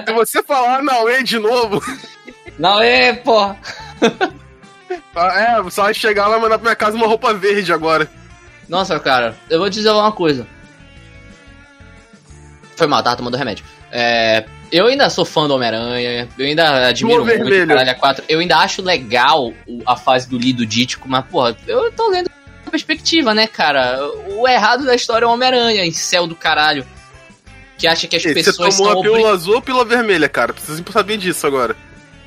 [0.06, 1.84] Se você falar não é de novo.
[2.58, 3.56] Não é, pô.
[5.16, 8.08] É, só chegar lá e mandar pra minha casa uma roupa verde agora.
[8.70, 10.46] Nossa, cara, eu vou te dizer uma coisa.
[12.76, 13.66] Foi mal, tava tomando remédio.
[13.92, 18.26] É, eu ainda sou fã do Homem-Aranha, eu ainda admiro muito o Caralho 4.
[18.30, 19.52] Eu ainda acho legal
[19.86, 22.30] a fase do Lido Dítico, mas, porra, eu tô lendo
[22.70, 24.00] perspectiva, né, cara?
[24.36, 26.86] O errado da história é o Homem-Aranha, em céu do caralho.
[27.78, 28.76] Que acha que as pessoas.
[28.76, 30.54] Você tomou uma pílula azul ou pílula vermelha, cara?
[30.54, 31.76] Preciso saber disso agora.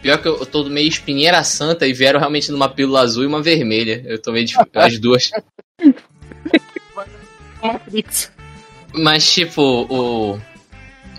[0.02, 3.42] Pior que eu tô meio espinheira santa e vieram realmente numa pílula azul e uma
[3.42, 4.02] vermelha.
[4.06, 4.54] Eu tomei de...
[4.74, 5.30] as duas.
[8.92, 10.40] Mas, tipo, o.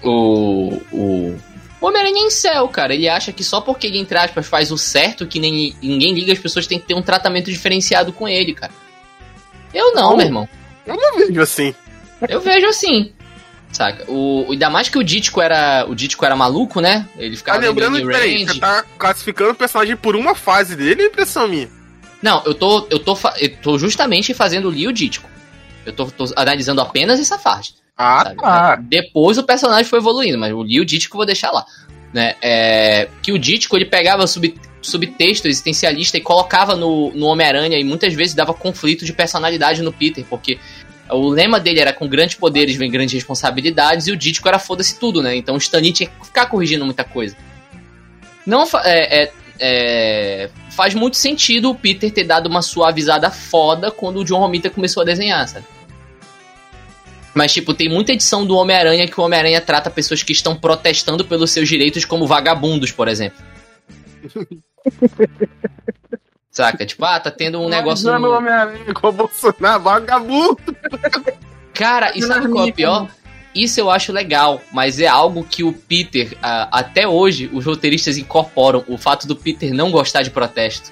[0.03, 0.81] O.
[0.91, 1.37] O.
[1.79, 2.93] O Homem-Aranha é em céu, cara.
[2.93, 6.31] Ele acha que só porque ele, entre aspas, faz o certo, que nem ninguém liga,
[6.31, 8.71] as pessoas têm que ter um tratamento diferenciado com ele, cara.
[9.73, 10.49] Eu não, não, meu irmão.
[10.85, 11.73] Eu não vejo assim.
[12.29, 13.13] Eu vejo assim.
[13.71, 14.03] Saca?
[14.09, 15.85] O, ainda mais que o Dítico era.
[15.87, 17.07] O Dítico era maluco, né?
[17.17, 17.57] Ele ficava.
[17.57, 21.69] Ah, lembrando que peraí, você tá classificando o personagem por uma fase dele, impressão minha.
[22.21, 22.85] Não, eu tô.
[22.89, 25.29] Eu tô, eu tô justamente fazendo o Leo Dítico.
[25.85, 27.73] Eu tô, tô, analisando apenas essa fase.
[27.97, 28.35] Ah, sabe?
[28.37, 28.75] tá.
[28.75, 31.65] Depois o personagem foi evoluindo, mas o Leo Dítico eu vou deixar lá.
[32.13, 32.35] Né?
[32.41, 37.83] É, que o Dítico ele pegava sub, subtexto existencialista e colocava no, no Homem-Aranha e
[37.83, 40.59] muitas vezes dava conflito de personalidade no Peter, porque
[41.11, 44.99] o lema dele era com grandes poderes vem grandes responsabilidades e o Dítico era foda-se
[44.99, 45.35] tudo, né?
[45.35, 47.35] Então o Stanley tinha que ficar corrigindo muita coisa.
[48.45, 54.21] Não é, é, é, faz muito sentido o Peter ter dado uma suavizada foda quando
[54.21, 55.65] o John Romita começou a desenhar, sabe?
[57.33, 61.23] Mas, tipo, tem muita edição do Homem-Aranha que o Homem-Aranha trata pessoas que estão protestando
[61.23, 63.41] pelos seus direitos como vagabundos, por exemplo.
[66.51, 66.85] Saca?
[66.85, 68.11] Tipo, ah, tá tendo um negócio.
[68.19, 68.31] No...
[68.35, 70.57] Homem-Aranha com o Bolsonaro, vagabundo!
[71.73, 73.07] Cara, e sabe qual é o pior?
[73.55, 78.17] Isso eu acho legal, mas é algo que o Peter, uh, até hoje, os roteiristas
[78.17, 80.91] incorporam o fato do Peter não gostar de protesto.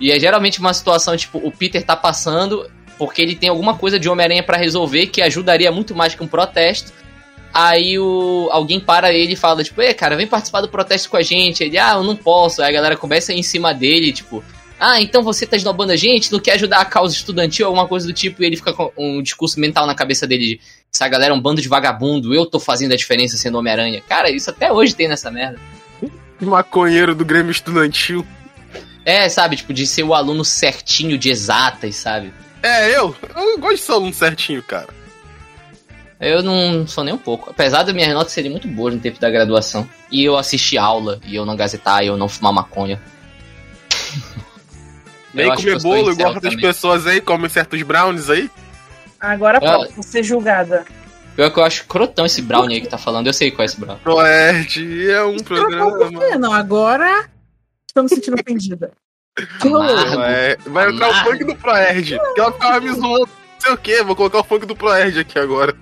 [0.00, 3.98] E é geralmente uma situação, tipo, o Peter tá passando porque ele tem alguma coisa
[3.98, 6.92] de Homem-Aranha para resolver que ajudaria muito mais que um protesto.
[7.62, 11.18] Aí o, alguém para ele e fala, tipo, ei, cara, vem participar do protesto com
[11.18, 11.62] a gente.
[11.62, 12.62] Ele, ah, eu não posso.
[12.62, 14.42] Aí a galera começa em cima dele, tipo,
[14.78, 18.06] ah, então você tá esnobando a gente, não quer ajudar a causa estudantil, alguma coisa
[18.06, 20.60] do tipo, e ele fica com um discurso mental na cabeça dele de,
[20.92, 24.02] essa galera é um bando de vagabundo, eu tô fazendo a diferença sendo Homem-Aranha.
[24.08, 25.60] Cara, isso até hoje tem nessa merda.
[26.40, 28.26] Maconheiro do Grêmio Estudantil.
[29.04, 32.32] É, sabe, tipo, de ser o aluno certinho de exatas, sabe?
[32.62, 33.14] É, eu.
[33.36, 34.88] Eu gosto de ser aluno certinho, cara.
[36.20, 37.50] Eu não sou nem um pouco.
[37.50, 39.88] Apesar das minhas notas serem muito boas no tempo da graduação.
[40.10, 43.00] E eu assistir aula, e eu não gazetar, e eu não fumar maconha.
[45.32, 48.50] Nem comer bolo igual das pessoas aí, comem certos brownies aí.
[49.18, 50.84] Agora pode ser julgada.
[51.36, 53.66] Pior que eu acho crotão esse brownie aí que tá falando, eu sei qual é
[53.66, 54.02] esse brownie.
[54.02, 56.10] Proerd é um programa.
[56.10, 56.52] Por que não?
[56.52, 57.30] Agora
[57.86, 58.92] estou me sentindo ofendida.
[60.26, 62.18] É, vai entrar o funk do Proerd.
[62.34, 63.28] Que ela ficava me zoando,
[63.60, 65.76] sei o que, vou colocar o funk do Proerd aqui agora.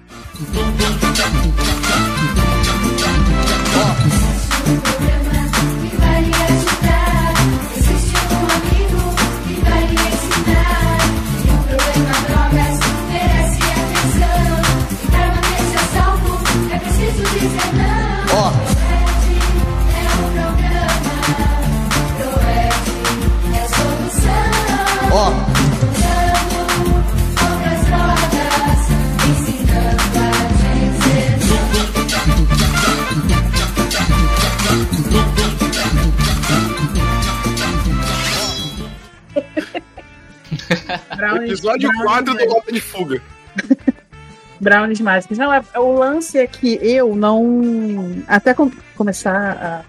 [41.44, 43.22] Episódio Brownies 4 do Rota de Fuga.
[44.60, 45.38] Brownies mágicos.
[45.38, 48.22] Não, é, o lance é que eu não.
[48.26, 49.84] Até com, começar a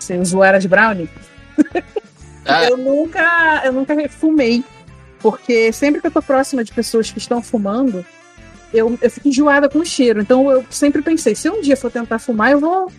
[0.00, 1.10] ser usuária de brownie,
[2.46, 2.64] ah.
[2.64, 3.62] eu nunca.
[3.64, 4.64] Eu nunca fumei.
[5.20, 8.04] Porque sempre que eu tô próxima de pessoas que estão fumando,
[8.72, 10.20] eu, eu fico enjoada com o cheiro.
[10.20, 12.92] Então eu sempre pensei, se um dia for tentar fumar, eu vou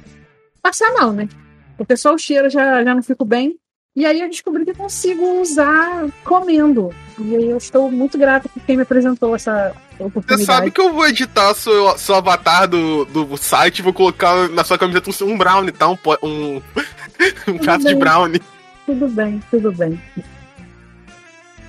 [0.62, 1.30] passar mal, né?
[1.78, 3.58] Porque só o cheiro já, já não fico bem.
[3.98, 6.94] E aí eu descobri que consigo usar comendo.
[7.18, 10.42] E aí eu estou muito grata por quem me apresentou essa oportunidade.
[10.42, 14.50] Você sabe que eu vou editar seu, seu avatar do, do site e vou colocar
[14.50, 15.90] na sua camiseta um brownie, tá?
[15.90, 16.62] Um, um,
[17.50, 18.40] um prato de brownie.
[18.86, 20.00] tudo bem, tudo bem.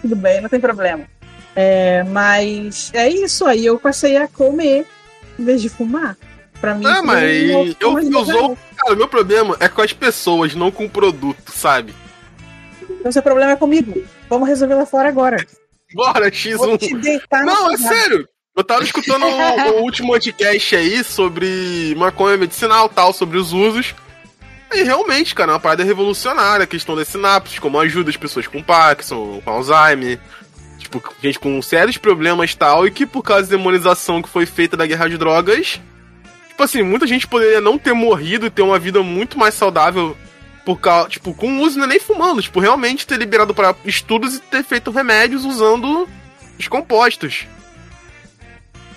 [0.03, 1.05] Tudo bem, não tem problema.
[1.57, 4.87] É, mas é isso aí, eu passei a comer
[5.39, 6.15] em vez de fumar.
[6.61, 8.59] Pra mim, ah, mas eu, eu, eu sou.
[8.77, 11.95] Cara, o meu problema é com as pessoas, não com o produto, sabe?
[12.99, 14.03] Então seu problema é comigo.
[14.29, 15.45] Vamos resolver lá fora agora.
[15.95, 17.45] Bora, X1.
[17.45, 18.29] Não, é sério.
[18.57, 23.95] Eu tava escutando o, o, último podcast aí sobre maconha medicinal tal, sobre os usos.
[24.73, 28.47] E realmente, cara, é uma parada revolucionária a questão das sinapses, como ajuda as pessoas
[28.47, 30.19] com Parkinson, com Alzheimer,
[30.77, 34.77] tipo, gente com sérios problemas tal, e que por causa da demonização que foi feita
[34.77, 35.81] da guerra de drogas,
[36.49, 40.17] tipo assim, muita gente poderia não ter morrido e ter uma vida muito mais saudável
[40.69, 44.35] por causa, tipo, com uso não é nem fumando, tipo, realmente ter liberado para estudos
[44.35, 46.07] e ter feito remédios usando
[46.59, 47.47] os compostos.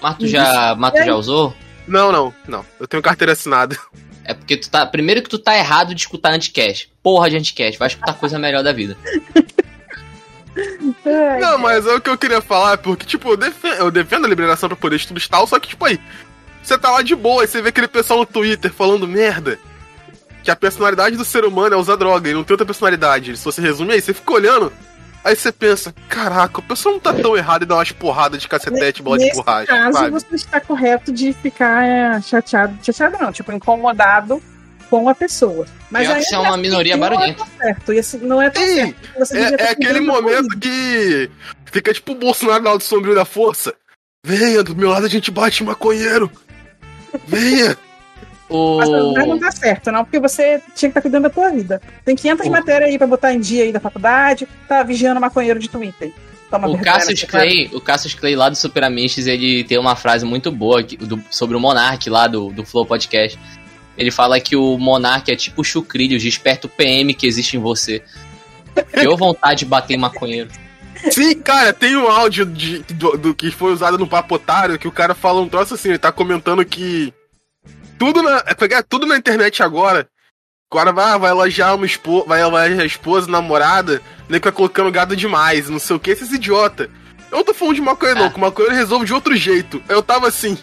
[0.02, 1.56] Mato já, Mato já usou?
[1.88, 2.66] Não, não, não.
[2.78, 3.78] Eu tenho carteira assinada.
[4.24, 4.86] É porque tu tá.
[4.86, 6.92] Primeiro que tu tá errado de escutar anticast.
[7.02, 8.96] Porra de anticast, vai escutar coisa melhor da vida.
[11.42, 14.30] Não, mas é o que eu queria falar, porque, tipo, eu defendo, eu defendo a
[14.30, 16.00] liberação pra poder estudar tal, só que, tipo, aí,
[16.62, 19.58] você tá lá de boa, aí você vê aquele pessoal no Twitter falando merda.
[20.44, 23.38] Que a personalidade do ser humano é usar droga e não tem outra personalidade.
[23.38, 24.72] Se você resume aí, você fica olhando,
[25.24, 28.48] Aí você pensa, caraca, o pessoal não tá tão errado e dá umas porradas de
[28.48, 29.68] cacetete, bola de borracha.
[29.68, 30.10] caso, sabe?
[30.10, 32.76] você está correto de ficar é, chateado.
[32.84, 34.42] Chateado não, tipo, incomodado
[34.90, 35.68] com a pessoa.
[35.92, 37.38] Mas aí é uma minoria barulhenta.
[37.38, 37.94] Não é tão certo.
[37.94, 39.62] E assim, não é tão Sim, certo.
[39.62, 41.30] É, é aquele momento que
[41.66, 43.76] fica tipo o Bolsonaro na lado sombrio da força.
[44.26, 46.32] Venha, do meu lado a gente bate maconheiro.
[47.28, 47.78] Venha.
[48.52, 48.78] O...
[49.14, 51.82] Mas não dá certo, não, porque você tinha que estar tá cuidando da tua vida.
[52.04, 52.52] Tem 500 o...
[52.52, 56.12] matérias aí pra botar em dia aí da faculdade, tá vigiando maconheiro de Twitter.
[56.50, 60.26] Toma o Cassius Clay, o Cassius Clay lá do Super Amishes, ele tem uma frase
[60.26, 63.40] muito boa do, sobre o Monark lá do, do Flow Podcast.
[63.98, 67.60] Ele fala que o Monark é tipo o chucrilhos, desperta o PM que existe em
[67.60, 68.04] você.
[68.94, 70.50] Deu vontade de bater em maconheiro.
[71.10, 74.92] Sim, cara, tem um áudio de, do, do, que foi usado no Papotário que o
[74.92, 77.14] cara fala um troço assim, ele tá comentando que
[78.02, 80.10] tudo na, pegar tudo na internet agora.
[80.72, 84.92] Agora vai, vai elogiar uma esposa, vai elogiar a esposa, namorada, nem que vai colocando
[84.92, 86.90] gado demais, não sei o que, esses idiota.
[87.30, 88.32] Eu não tô falando de maconha, não, ah.
[88.32, 89.84] que maconha resolve de outro jeito.
[89.88, 90.58] Eu tava assim,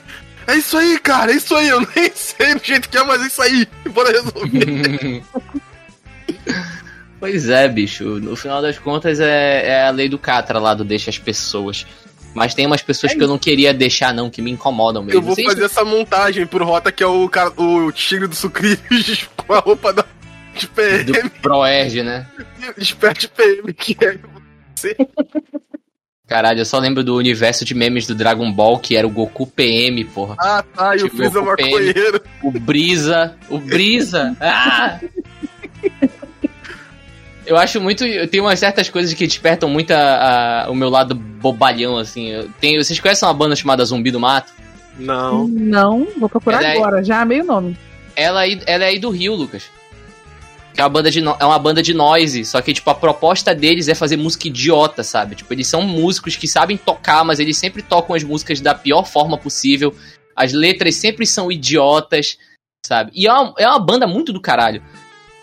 [0.49, 3.23] é isso aí, cara, é isso aí, eu nem sei do jeito que é, mas
[3.23, 5.23] é isso aí, bora resolver.
[7.21, 10.85] pois é, bicho, no final das contas é, é a lei do Catra lá do
[10.85, 11.87] deixa as pessoas.
[12.35, 15.19] Mas tem umas pessoas é que eu não queria deixar, não, que me incomodam mesmo.
[15.19, 19.29] Eu vou fazer essa montagem pro Rota, que é o, cara, o tigre do sucrilhos
[19.37, 20.05] com a roupa da,
[20.55, 21.05] de PM.
[21.05, 22.27] Do Proerge, né?
[22.77, 24.19] Desperte PM, que é
[24.77, 24.97] você.
[26.29, 29.47] Caralho, eu só lembro do universo de memes do Dragon Ball, que era o Goku
[29.47, 30.37] PM, porra.
[30.39, 32.23] Ah, tá, e o Freeza Maconheiro.
[32.43, 34.37] O Brisa, o Brisa.
[34.41, 35.01] Ah!
[37.49, 38.05] Eu acho muito.
[38.29, 42.49] Tem umas certas coisas que despertam muito a, a, o meu lado bobalhão, assim.
[42.61, 44.53] Tem, vocês conhecem uma banda chamada Zumbi do Mato?
[44.99, 45.49] Não.
[45.49, 47.77] Não, vou procurar ela é agora, é, já amei o nome.
[48.15, 49.71] Ela, é, ela é aí do Rio, Lucas.
[50.75, 53.55] Que é uma banda de, é uma banda de noise, só que, tipo, a proposta
[53.55, 55.35] deles é fazer música idiota, sabe?
[55.35, 59.05] Tipo, eles são músicos que sabem tocar, mas eles sempre tocam as músicas da pior
[59.05, 59.95] forma possível.
[60.37, 62.37] As letras sempre são idiotas,
[62.85, 63.11] sabe?
[63.15, 64.83] E é uma, é uma banda muito do caralho.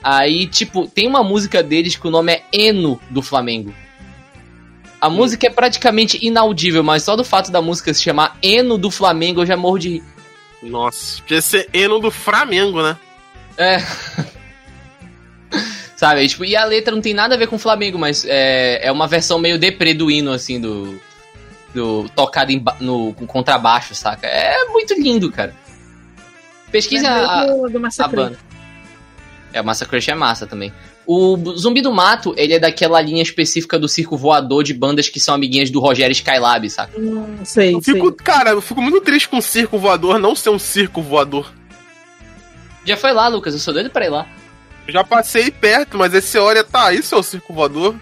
[0.07, 3.73] Aí, tipo, tem uma música deles que o nome é Eno do Flamengo.
[5.01, 5.13] A hum.
[5.15, 9.41] música é praticamente inaudível, mas só do fato da música se chamar Eno do Flamengo
[9.41, 10.03] eu já morro de rir.
[10.61, 12.95] Nossa, podia ser Eno do Flamengo, né?
[13.57, 13.79] É.
[15.97, 18.85] Sabe, tipo, e a letra não tem nada a ver com o Flamengo, mas é,
[18.85, 21.01] é uma versão meio deprê do hino, assim, do.
[21.73, 24.27] do tocado em, no, com contrabaixo, saca?
[24.27, 25.55] É muito lindo, cara.
[26.71, 28.37] Pesquisa é a, a banda.
[29.55, 30.73] É, o Massacre é massa também.
[31.07, 35.17] O Zumbi do Mato, ele é daquela linha específica do circo voador de bandas que
[35.17, 36.99] são amiguinhas do Rogério Skylab, saca?
[36.99, 38.17] Hum, sei, eu fico, sei.
[38.17, 41.49] Cara, eu fico muito triste com o circo voador não ser um circo voador.
[42.83, 44.27] Já foi lá, Lucas, eu sou doido pra ir lá.
[44.85, 47.95] Eu já passei perto, mas esse olha, tá, isso é o circo voador?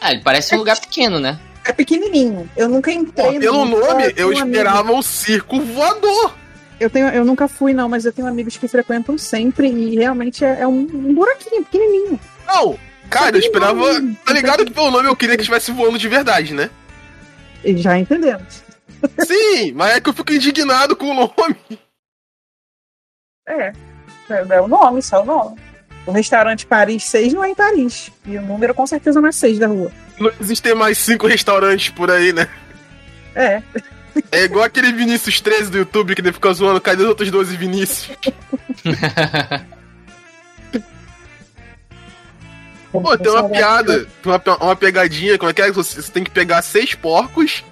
[0.00, 1.38] Ah, ele parece um lugar pequeno, né?
[1.66, 2.48] É pequenininho.
[2.56, 3.34] Eu nunca entrei.
[3.34, 6.39] Pô, pelo nome, eu esperava um circo voador.
[6.80, 10.42] Eu, tenho, eu nunca fui, não, mas eu tenho amigos que frequentam sempre e realmente
[10.42, 12.18] é, é um, um, buraquinho pequenininho.
[12.46, 12.78] Não,
[13.10, 13.84] cara, eu esperava.
[14.24, 16.70] Tá ligado que pelo nome eu queria que estivesse voando de verdade, né?
[17.62, 18.62] Já entendemos.
[19.20, 21.56] Sim, mas é que eu fico indignado com o nome.
[23.46, 23.72] É,
[24.30, 25.58] é, é o nome, só o nome.
[26.06, 28.10] O restaurante Paris 6 não é em Paris.
[28.24, 29.92] E o número com certeza não é 6 da rua.
[30.18, 32.48] Não existem mais cinco restaurantes por aí, né?
[33.34, 33.62] É.
[34.32, 37.56] É igual aquele Vinícius 13 do YouTube que ele fica zoando, cadê os outros 12
[37.56, 38.16] Vinícius?
[42.92, 45.70] Pô, tem uma piada, uma, uma pegadinha, como é que é?
[45.70, 47.62] Você, você tem que pegar seis porcos,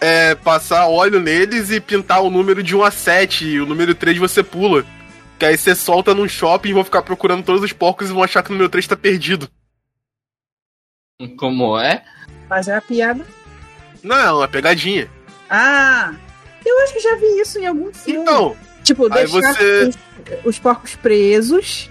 [0.00, 3.94] é, passar óleo neles e pintar o número de 1 a 7, e o número
[3.94, 4.84] 3 você pula.
[5.38, 8.24] Que aí você solta num shopping e vão ficar procurando todos os porcos e vão
[8.24, 9.48] achar que o número 3 tá perdido.
[11.36, 12.04] Como é?
[12.50, 13.24] Mas é a piada.
[14.02, 15.08] Não, é uma pegadinha.
[15.50, 16.14] Ah!
[16.64, 18.20] Eu acho que já vi isso em algum filme.
[18.20, 19.96] Então, tipo, deixar você- os,
[20.44, 21.88] os porcos presos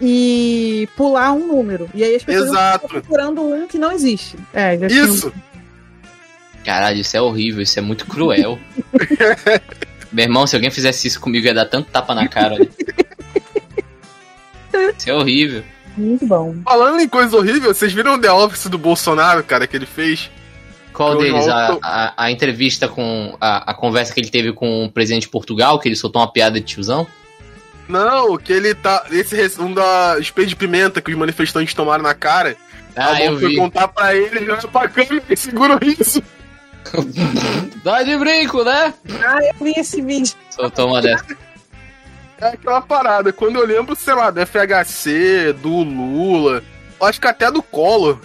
[0.00, 1.88] e pular um número.
[1.94, 2.88] E aí as pessoas Exato.
[2.88, 4.36] procurando um que não existe.
[4.52, 5.32] É, já tinha- isso.
[6.64, 8.58] Caralho, isso é horrível, isso é muito cruel.
[10.12, 12.54] Meu irmão, se alguém fizesse isso comigo, ia dar tanto tapa na cara.
[12.54, 12.68] olha.
[14.98, 15.62] Isso é horrível.
[15.96, 16.54] Muito bom.
[16.64, 20.30] Falando em coisa horrível, vocês viram o The Office do Bolsonaro, cara, que ele fez?
[21.04, 21.48] Qual deles?
[21.48, 23.36] A, volto- a, a entrevista com.
[23.40, 26.30] A, a conversa que ele teve com o presidente de Portugal, que ele soltou uma
[26.32, 27.06] piada de tiozão?
[27.88, 29.04] Não, que ele tá.
[29.10, 32.56] Esse um da spray de pimenta que os manifestantes tomaram na cara.
[32.96, 33.56] Ah, a eu foi vi.
[33.56, 36.22] contar pra ele, ele olha pra câmera e segura o riso.
[37.84, 38.92] Dá de brinco, né?
[39.24, 40.34] Ah, eu vi esse vídeo.
[40.50, 41.24] Soltou uma dessa.
[42.40, 43.32] É aquela parada.
[43.32, 46.62] Quando eu lembro, sei lá, do FHC, do Lula,
[47.00, 48.18] eu acho que até do Collor,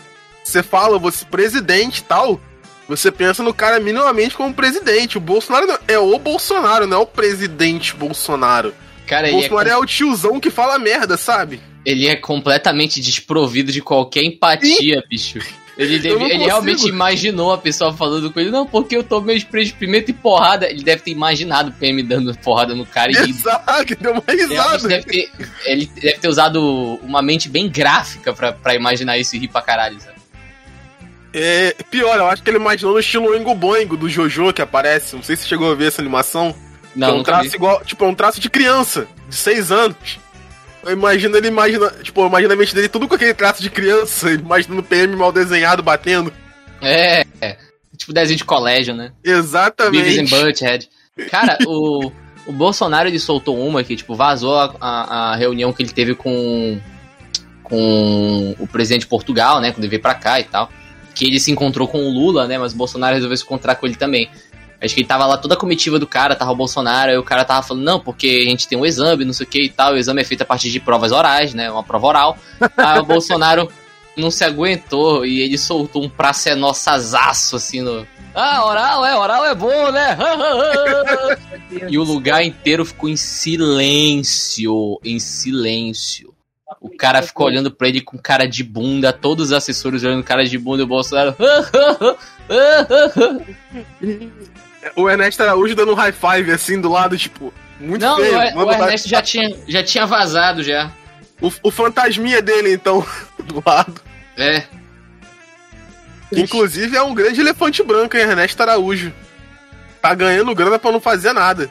[0.44, 2.40] você fala, você presidente e tal,
[2.88, 5.18] você pensa no cara minimamente como presidente.
[5.18, 8.74] O Bolsonaro não- é o Bolsonaro, não é o presidente Bolsonaro.
[9.08, 11.60] Cara, O é, Bolsonaro é o tiozão que fala merda, sabe?
[11.86, 15.38] ele é completamente desprovido de qualquer empatia, bicho.
[15.78, 19.40] Ele, deve- ele realmente imaginou a pessoa falando com ele, não, porque eu tomei
[19.78, 20.68] pimenta e porrada.
[20.68, 24.88] Ele deve ter imaginado o PM dando porrada no cara e Exato, deu uma risada.
[24.88, 25.30] deve ter,
[25.66, 26.60] ele deve ter usado
[27.04, 30.15] uma mente bem gráfica pra imaginar isso e rir pra caralho, sabe?
[31.38, 35.18] É, pior, eu acho que ele imaginou no estilo Oingo Boingo do Jojo que aparece.
[35.18, 36.56] Não sei se chegou a ver essa animação.
[36.96, 37.56] Não, é um traço vi.
[37.58, 40.18] igual, tipo, é um traço de criança, de 6 anos.
[40.82, 43.70] Eu imagino ele imagina, tipo, eu imagino a mente dele tudo com aquele traço de
[43.70, 46.32] criança, imaginando o PM mal desenhado batendo.
[46.82, 47.58] É, é.
[47.98, 49.12] Tipo desenho de colégio, né?
[49.22, 50.30] Beavis and Exatamente.
[50.30, 50.90] Butthead.
[51.30, 52.14] Cara, o,
[52.48, 56.16] o Bolsonaro ele soltou uma que, tipo, vazou a, a, a reunião que ele teve
[56.16, 56.80] com,
[57.62, 59.72] com o presidente de Portugal, né?
[59.72, 60.72] Quando ele veio pra cá e tal.
[61.16, 62.58] Que ele se encontrou com o Lula, né?
[62.58, 64.30] Mas o Bolsonaro resolveu se encontrar com ele também.
[64.82, 67.24] Acho que ele tava lá toda a comitiva do cara, tava o Bolsonaro, aí o
[67.24, 69.70] cara tava falando, não, porque a gente tem um exame, não sei o que e
[69.70, 71.72] tal, o exame é feito a partir de provas orais, né?
[71.72, 72.38] Uma prova oral.
[72.78, 73.70] Aí o Bolsonaro
[74.16, 78.06] não se aguentou e ele soltou um praça é nossazaço assim no.
[78.34, 80.18] Ah, oral é, oral é bom, né?
[81.90, 86.35] E o lugar inteiro ficou em silêncio, em silêncio.
[86.82, 90.44] O cara ficou olhando pra ele com cara de bunda, todos os assessores olhando cara
[90.46, 91.36] de bunda e o Bolsonaro.
[94.96, 98.36] O Ernesto Araújo dando um high five assim do lado, tipo, muito Não, feio.
[98.56, 100.92] o, o dar- Ernesto já tinha, já tinha vazado já.
[101.42, 103.06] o, o fantasminha dele, então,
[103.46, 104.02] do lado.
[104.38, 104.64] É.
[106.32, 109.12] Inclusive é um grande elefante branco, hein, Ernesto Araújo.
[110.02, 111.70] Tá ganhando grana pra não fazer nada.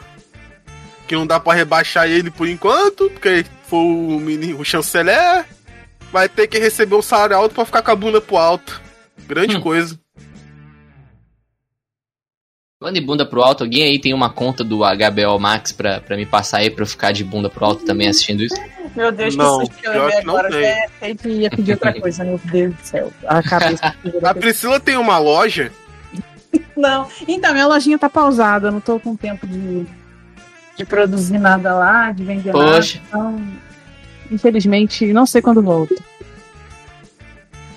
[1.07, 5.45] Que não dá pra rebaixar ele por enquanto, porque foi o, menino, o chanceler.
[6.13, 8.81] Vai ter que receber um salário alto pra ficar com a bunda pro alto.
[9.27, 9.61] Grande Hum.
[9.61, 9.99] coisa.
[12.81, 16.17] Falando de bunda pro alto, alguém aí tem uma conta do HBO Max pra, pra
[16.17, 18.55] me passar aí pra eu ficar de bunda pro alto também assistindo isso?
[18.95, 20.51] Meu Deus, Não, que susto que eu pior levei que não agora.
[21.01, 21.17] tem.
[21.17, 23.13] Que ia pedir outra coisa, meu Deus do céu.
[23.27, 23.95] A cabeça.
[24.23, 25.73] A Priscila tem uma loja.
[26.77, 29.87] Não, então, minha lojinha tá pausada, eu não tô com tempo de,
[30.77, 33.01] de produzir nada lá, de vender Poxa.
[33.13, 33.29] nada.
[33.37, 33.49] Então,
[34.31, 35.95] infelizmente, não sei quando volto.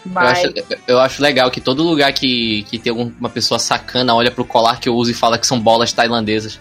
[0.05, 0.53] Eu acho,
[0.87, 4.79] eu acho legal que todo lugar que, que tem alguma pessoa sacana olha pro colar
[4.79, 6.59] que eu uso e fala que são bolas tailandesas.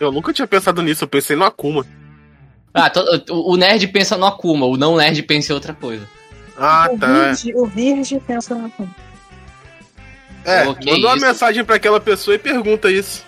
[0.00, 1.86] Eu nunca tinha pensado nisso, eu pensei no Akuma.
[2.74, 6.08] Ah, to- o o nerd pensa no Akuma, o não nerd pensa em outra coisa.
[6.58, 7.06] Ah, o, tá.
[7.06, 8.68] virgem, o virgem pensa na
[10.44, 11.26] É, Pô, que manda uma isso.
[11.26, 13.24] mensagem pra aquela pessoa e pergunta isso.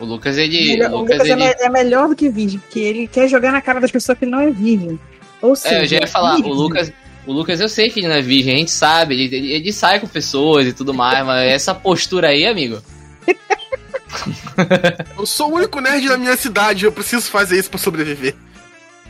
[0.00, 0.70] O Lucas, ele.
[0.70, 1.44] Melhor- o o Lucas, Lucas é, ele.
[1.44, 4.24] me- é melhor do que virgem, porque ele quer jogar na cara das pessoas que
[4.24, 4.98] ele não é virgem.
[5.42, 6.48] Ou seja, É, eu já ia falar, o.
[6.48, 6.92] Lucas.
[7.26, 9.72] O Lucas, eu sei que ele não é virgem, a gente sabe, ele, ele, ele
[9.72, 12.82] sai com pessoas e tudo mais, mas essa postura aí, amigo.
[15.18, 18.34] Eu sou o único nerd da minha cidade, eu preciso fazer isso pra sobreviver.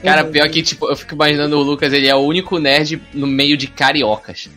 [0.02, 0.32] Cara, Uhum.
[0.32, 3.56] pior que, tipo, eu fico imaginando o Lucas, ele é o único nerd no meio
[3.56, 4.48] de cariocas.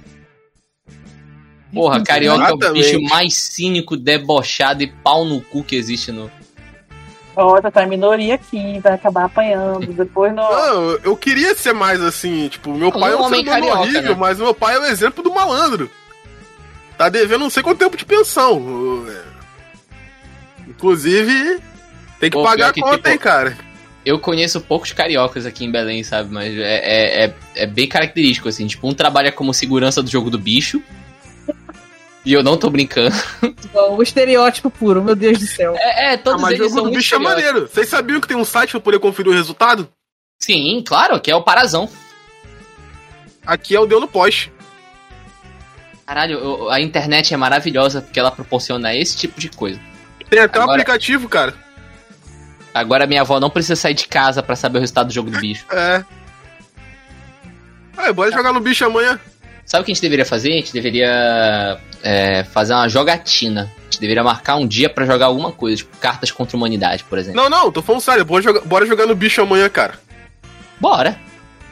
[1.74, 6.30] Porra, carioca é o bicho mais cínico, debochado e pau no cu que existe no.
[7.36, 9.88] Outra tá minoria aqui, vai acabar apanhando.
[9.94, 10.42] Depois no.
[10.42, 14.18] Não, eu- queria ser mais assim, tipo, meu pai é um homem carioca, horrível, né?
[14.20, 15.90] mas meu pai é o exemplo do malandro.
[16.98, 19.04] Tá devendo não sei quanto tempo de pensão.
[19.10, 19.34] É.
[20.70, 21.60] Inclusive,
[22.20, 23.58] tem que Pô, pagar a que, conta, tipo, hein, cara.
[24.06, 26.32] eu conheço poucos cariocas aqui em Belém, sabe?
[26.32, 28.68] Mas é, é, é, é, bem característico, assim.
[28.68, 30.84] Tipo, um trabalha como segurança do jogo do bicho.
[32.26, 33.16] E eu não tô brincando.
[33.74, 35.76] Bom, o estereótipo puro, meu Deus do céu.
[35.78, 37.68] É, é todos ah, mas eles do bicho é maneiro.
[37.68, 39.90] Vocês sabiam que tem um site pra poder conferir o resultado?
[40.40, 41.90] Sim, claro, que é o Parazão.
[43.46, 44.52] Aqui é o Deu no Poste.
[46.06, 49.80] Caralho, eu, a internet é maravilhosa porque ela proporciona esse tipo de coisa.
[50.30, 50.72] Tem até Agora...
[50.72, 51.54] um aplicativo, cara.
[52.74, 55.40] Agora minha avó não precisa sair de casa para saber o resultado do jogo do
[55.40, 55.66] bicho.
[55.72, 56.04] É.
[57.96, 58.38] Ah, bora tá.
[58.38, 59.20] jogar no bicho amanhã.
[59.66, 60.52] Sabe o que a gente deveria fazer?
[60.52, 63.72] A gente deveria é, fazer uma jogatina.
[63.78, 67.04] A gente deveria marcar um dia para jogar alguma coisa, tipo cartas contra a humanidade,
[67.06, 67.42] por exemplo.
[67.42, 68.26] Não, não, tô falando sério.
[68.26, 70.00] Bora jogar, bora jogar no bicho amanhã, cara.
[70.80, 71.20] Bora.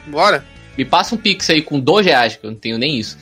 [0.06, 0.44] Bora.
[0.76, 3.18] Me passa um pix aí com dois reais, que eu não tenho nem isso.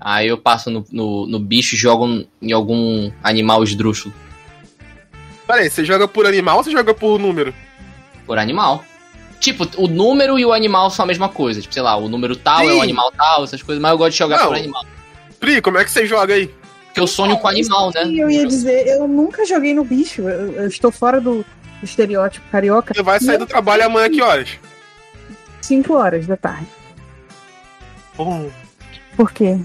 [0.00, 4.14] Aí eu passo no, no, no bicho e jogo em algum animal esdrúxulo.
[5.46, 7.54] Peraí, você joga por animal ou você joga por número?
[8.26, 8.84] Por animal.
[9.44, 11.60] Tipo, o número e o animal são a mesma coisa.
[11.60, 12.70] Tipo, sei lá, o número tal Sim.
[12.70, 14.46] é o animal tal, essas coisas, mas eu gosto de jogar Não.
[14.46, 14.86] por animal.
[15.38, 16.46] Pri, como é que você joga aí?
[16.86, 18.04] Porque eu sonho com animal, né?
[18.06, 20.22] Eu ia dizer, eu nunca joguei no bicho.
[20.22, 21.44] Eu, eu estou fora do,
[21.82, 22.94] estereótipo carioca.
[22.94, 24.48] Você vai sair do trabalho amanhã que horas?
[25.60, 26.66] 5 horas da tarde.
[28.16, 28.48] Oh.
[29.14, 29.58] Por quê?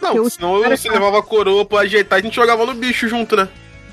[0.00, 3.06] Não, Porque senão você levava a coroa pra ajeitar e a gente jogava no bicho
[3.06, 3.48] junto, né?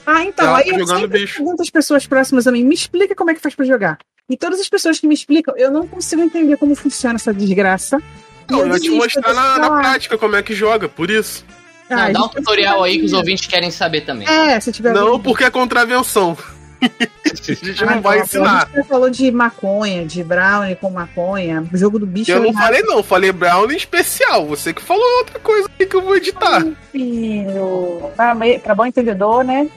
[0.06, 1.38] Ah, então, Ela aí eu sempre bicho.
[1.38, 3.98] pergunto às pessoas próximas a mim, me explica como é que faz pra jogar.
[4.30, 8.02] E todas as pessoas que me explicam, eu não consigo entender como funciona essa desgraça.
[8.50, 11.46] Não, eu, eu te mostrar na, na, prática como é que joga, por isso.
[11.90, 14.28] Ah, não, dá um tutorial aí que os ouvintes querem saber também.
[14.28, 14.94] É, se tiver.
[14.94, 16.38] Não, porque é contravenção.
[16.84, 18.70] a gente não vai ensinar.
[18.74, 22.32] Gente falou de maconha, de brownie com maconha, o jogo do bicho.
[22.32, 24.46] Eu não falei, não, falei brownie especial.
[24.48, 26.62] Você que falou outra coisa aí que eu vou editar.
[26.62, 28.10] Ai, filho.
[28.16, 29.70] Pra, pra bom entendedor, né?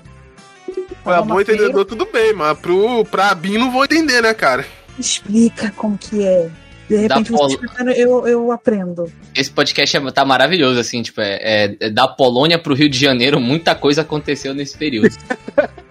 [1.03, 4.67] Pra bom entendedor, tudo bem, mas pro, pra Bin não vou entender, né, cara?
[4.99, 6.51] Explica como que é.
[6.89, 9.11] De repente, você explicando, eu, eu aprendo.
[9.35, 12.99] Esse podcast é, tá maravilhoso, assim, tipo, é, é, é da Polônia pro Rio de
[12.99, 15.09] Janeiro, muita coisa aconteceu nesse período.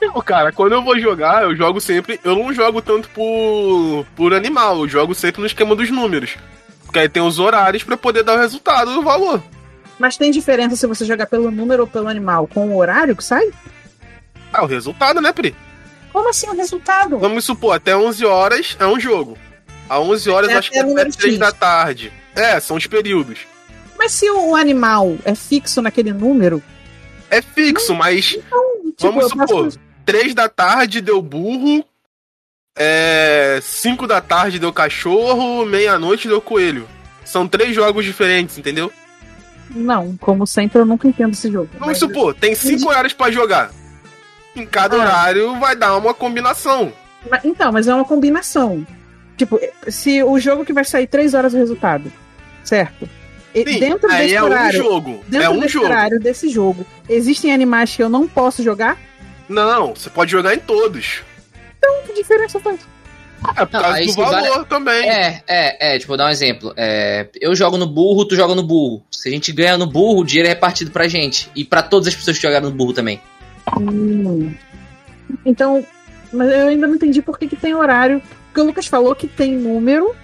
[0.00, 2.20] Não, cara, quando eu vou jogar, eu jogo sempre.
[2.22, 6.36] Eu não jogo tanto por, por animal, eu jogo sempre no esquema dos números.
[6.84, 9.42] Porque aí tem os horários para poder dar o resultado do valor.
[9.98, 13.24] Mas tem diferença se você jogar pelo número ou pelo animal com o horário que
[13.24, 13.50] sai?
[14.54, 15.54] Ah, o resultado, né, Pri?
[16.12, 17.18] Como assim o resultado?
[17.18, 19.36] Vamos supor, até 11 horas é um jogo.
[19.88, 22.12] A 11 horas é acho que é até 3 da tarde.
[22.36, 23.40] É, são os períodos.
[23.98, 26.62] Mas se o animal é fixo naquele número.
[27.28, 28.36] É fixo, não, mas.
[28.38, 29.80] Então, tipo, vamos supor, posso...
[30.06, 31.84] 3 da tarde deu burro.
[32.76, 36.88] É, 5 da tarde deu cachorro, meia-noite deu coelho.
[37.24, 38.92] São três jogos diferentes, entendeu?
[39.70, 41.70] Não, como sempre, eu nunca entendo esse jogo.
[41.72, 41.98] Vamos mas...
[41.98, 43.70] supor, tem 5 horários para jogar.
[44.54, 45.00] Em cada ah.
[45.00, 46.92] horário vai dar uma combinação.
[47.42, 48.86] Então, mas é uma combinação.
[49.36, 52.12] Tipo, se o jogo que vai sair 3 horas o resultado,
[52.62, 53.08] certo?
[53.54, 55.24] Sim, dentro desse é horário, um jogo.
[55.28, 55.86] Dentro é um desse jogo.
[55.86, 58.98] horário desse jogo, existem animais que eu não posso jogar?
[59.48, 61.22] Não, você pode jogar em todos.
[61.78, 62.80] Então, que diferença faz?
[63.56, 64.64] É por causa do valor vale...
[64.64, 65.08] também.
[65.08, 66.72] É, é, é, tipo, vou dar um exemplo.
[66.76, 69.04] É, eu jogo no burro, tu joga no burro.
[69.10, 71.50] Se a gente ganha no burro, o dinheiro é repartido pra gente.
[71.54, 73.20] E para todas as pessoas que jogaram no burro também.
[73.80, 74.52] Hum.
[75.44, 75.84] Então,
[76.32, 78.22] mas eu ainda não entendi por que, que tem horário.
[78.46, 80.14] Porque o Lucas falou que tem número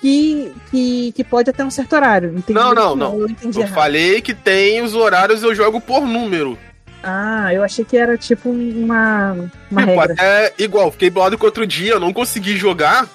[0.00, 2.30] que, que, que pode até um certo horário.
[2.36, 3.20] Entendi não, não, não.
[3.20, 6.58] Eu, eu falei que tem os horários, eu jogo por número.
[7.02, 9.32] Ah, eu achei que era tipo uma,
[9.70, 10.12] uma tipo, regra.
[10.14, 13.08] Até igual, fiquei bolado que outro dia eu não consegui jogar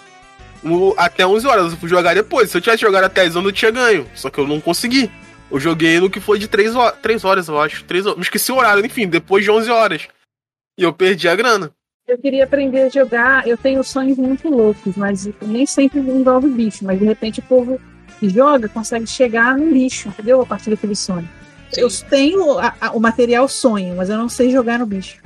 [0.98, 1.72] até 11 horas.
[1.72, 2.52] Eu fui jogar depois.
[2.52, 4.08] Se eu tivesse jogado até 10 anos, eu tinha ganho.
[4.14, 5.12] Só que eu não consegui.
[5.52, 7.84] Eu joguei no que foi de 3 horas, 3 horas eu acho.
[7.86, 8.18] 3 horas.
[8.18, 10.08] Me esqueci o horário, enfim, depois de 11 horas.
[10.78, 11.72] E eu perdi a grana.
[12.08, 13.48] Eu queria aprender a jogar.
[13.48, 16.84] Eu tenho sonhos muito loucos, mas nem sempre envolve bicho.
[16.84, 17.80] Mas de repente o povo
[18.20, 20.42] que joga consegue chegar no lixo, entendeu?
[20.42, 21.28] A partir daquele sonho.
[21.76, 25.18] Eu tenho a, a, o material sonho, mas eu não sei jogar no bicho.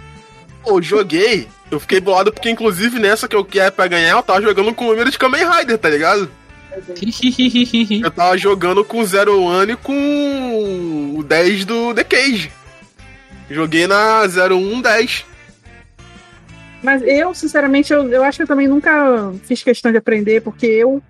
[0.65, 4.41] Eu joguei, eu fiquei bolado porque, inclusive, nessa que eu quero pra ganhar, eu tava
[4.41, 6.30] jogando com o número de Kamen Rider, tá ligado?
[8.03, 12.51] Eu tava jogando com o Zero One e com o 10 do The Cage.
[13.49, 15.26] Joguei na 0110.
[16.82, 20.65] Mas eu, sinceramente, eu, eu acho que eu também nunca fiz questão de aprender, porque
[20.65, 21.01] eu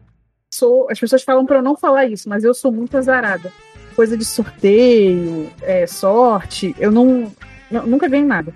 [0.53, 0.88] sou.
[0.89, 3.51] As pessoas falam para eu não falar isso, mas eu sou muito azarada
[3.93, 7.32] coisa de sorteio, é, sorte, eu não,
[7.72, 8.53] não, nunca ganhei nada.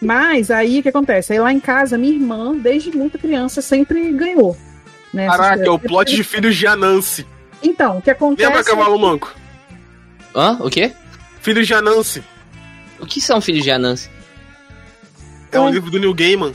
[0.00, 1.32] Mas aí o que acontece?
[1.32, 4.56] Aí lá em casa, minha irmã, desde muita criança, sempre ganhou.
[5.12, 7.26] Né, Caraca, é o plot de Filhos de Anansi.
[7.62, 8.46] Então, o que acontece.
[8.46, 9.34] Lembra Cavalo Manco?
[10.34, 10.58] Hã?
[10.60, 10.92] O quê?
[11.40, 12.22] Filhos de Anansi.
[13.00, 14.10] O que são Filhos de Anansi?
[15.50, 16.52] É um livro do Neil Gaiman.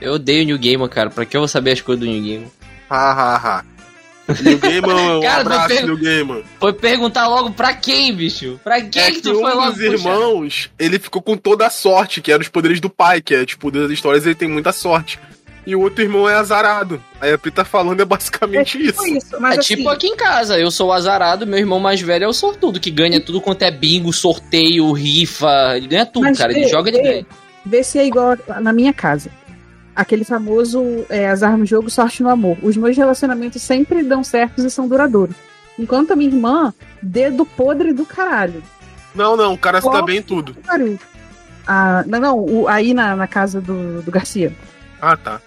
[0.00, 1.10] Eu odeio New Gamer, cara.
[1.10, 2.48] Pra que eu vou saber as coisas do New Gamer?
[2.88, 3.64] Hahaha.
[4.42, 6.44] New Gamer, um Cara, abraço, foi per- New Gamer.
[6.58, 8.58] Foi perguntar logo pra quem, bicho?
[8.64, 9.92] Pra quem É que que tu foi um logo dos puxar?
[9.92, 13.44] irmãos, ele ficou com toda a sorte, que era os poderes do pai, que é,
[13.44, 15.18] tipo, das histórias ele tem muita sorte.
[15.66, 17.02] E o outro irmão é azarado.
[17.20, 19.16] Aí a Pri tá falando é basicamente tipo isso.
[19.16, 19.36] isso.
[19.40, 22.24] Mas é assim, tipo aqui em casa, eu sou o azarado, meu irmão mais velho
[22.24, 26.38] é o sortudo, que ganha tudo quanto é bingo, sorteio, rifa, ele ganha tudo, Mas
[26.38, 26.52] cara.
[26.52, 27.08] vê, Ele joga, ele vê.
[27.12, 27.26] ganha.
[27.66, 29.30] vê se é igual na minha casa.
[29.94, 32.56] Aquele famoso é, azar no jogo, sorte no amor.
[32.62, 35.36] Os meus relacionamentos sempre dão certos e são duradouros.
[35.78, 38.62] Enquanto a minha irmã, dedo podre do caralho.
[39.14, 40.56] Não, não, o cara se dá bem em tudo.
[41.66, 44.52] Ah, não, não, o- aí na, na casa do, do Garcia.
[45.00, 45.40] Ah, tá.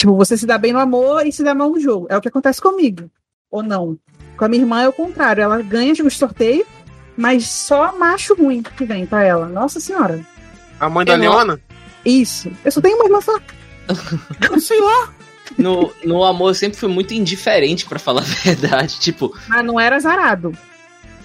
[0.00, 2.06] Tipo, você se dá bem no amor e se dá mal no jogo.
[2.08, 3.10] É o que acontece comigo.
[3.50, 3.98] Ou não.
[4.34, 5.42] Com a minha irmã é o contrário.
[5.42, 6.66] Ela ganha os sorteios,
[7.14, 9.46] mas só macho ruim que vem pra ela.
[9.46, 10.24] Nossa senhora.
[10.80, 11.60] A mãe da Eu não- Leona?
[12.02, 12.50] Isso.
[12.64, 13.38] Eu só tenho uma irmã só.
[14.58, 15.12] Sei lá.
[15.58, 18.98] No, no amor eu sempre fui muito indiferente, pra falar a verdade.
[19.00, 20.56] Tipo, Mas não era azarado.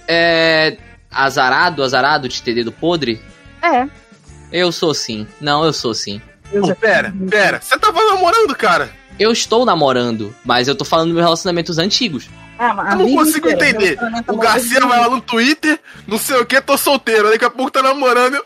[0.05, 0.77] é.
[1.09, 3.21] Azarado, azarado de ter dedo podre?
[3.61, 3.87] É.
[4.51, 5.25] Eu sou sim.
[5.39, 6.19] Não, eu sou sim.
[6.51, 7.59] Eu Não, já- pera, pera.
[7.61, 8.89] Você tava namorando, cara?
[9.17, 12.27] Eu estou namorando, mas eu tô falando dos meus relacionamentos antigos.
[12.57, 13.97] Ah, mas a Eu não consigo inteira, entender.
[14.27, 17.29] O Garcia vai lá no Twitter, não sei o que, tô solteiro.
[17.29, 18.43] Daqui a pouco tá namorando.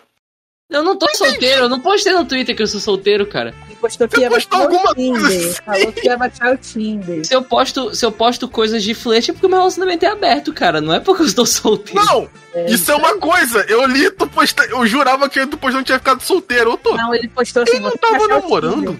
[0.69, 3.53] Eu não tô solteiro, eu não postei no Twitter que eu sou solteiro, cara.
[3.79, 5.21] Postou que ia baixar o alguma Tinder.
[5.21, 5.53] coisa assim?
[5.65, 7.25] Falou que ia baixar o Tinder.
[7.25, 10.09] Se eu posto, se eu posto coisas de flerte é porque o meu relacionamento é
[10.09, 10.81] aberto, cara.
[10.81, 12.03] Não é porque eu estou solteiro.
[12.05, 12.29] Não,
[12.67, 13.65] isso é uma coisa.
[13.69, 14.63] Eu li, tu posta...
[14.65, 16.71] eu jurava que tu postou não tinha ficado solteiro.
[16.71, 16.95] Eu tô.
[16.95, 17.73] Não, ele postou assim.
[17.77, 18.99] Ele não tava namorando?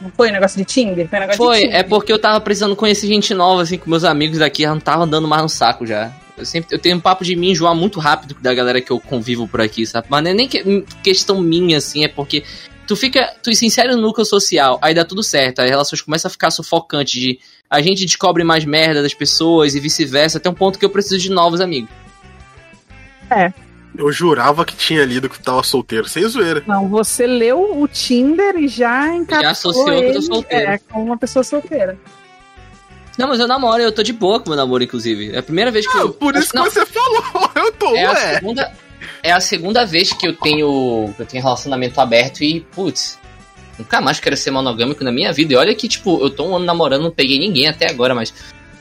[0.00, 1.08] Não foi negócio de Tinder?
[1.08, 1.80] Foi negócio Foi, de Tinder.
[1.80, 4.78] é porque eu tava precisando conhecer gente nova, assim, com meus amigos daqui, já não
[4.80, 6.12] tava andando mais no saco já.
[6.36, 9.00] Eu sempre eu tenho um papo de mim enjoar muito rápido da galera que eu
[9.00, 10.06] convivo por aqui, sabe?
[10.08, 12.44] Mas não é nem que- questão minha, assim, é porque
[12.88, 16.00] tu fica, tu se insere no núcleo social, aí dá tudo certo, aí as relações
[16.00, 17.38] começam a ficar sufocantes de
[17.70, 21.18] a gente descobre mais merda das pessoas e vice-versa, até um ponto que eu preciso
[21.18, 21.90] de novos amigos.
[23.96, 26.62] Eu jurava que tinha lido que tu tava solteiro, sem zoeira.
[26.66, 30.70] Não, você leu o Tinder e já encaixou associou que eu tô ele, solteiro.
[30.70, 31.98] É, com uma pessoa solteira.
[33.18, 35.34] Não, mas eu namoro, eu tô de boa com meu namoro, inclusive.
[35.34, 36.10] É a primeira vez que Ah, eu.
[36.12, 37.24] por isso Não, que você falou.
[37.56, 38.34] Eu tô, É a, ué.
[38.34, 38.72] segunda,
[39.22, 43.18] é a segunda vez que eu tenho que eu tenho relacionamento aberto e, putz,
[43.78, 45.52] nunca mais quero ser monogâmico na minha vida.
[45.54, 48.32] E olha que, tipo, eu tô um ano namorando, não peguei ninguém até agora, mas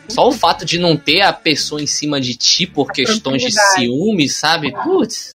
[0.08, 3.52] só o fato de não ter a pessoa em cima de ti por questões de
[3.52, 4.72] ciúme, sabe?
[4.84, 5.32] Putz.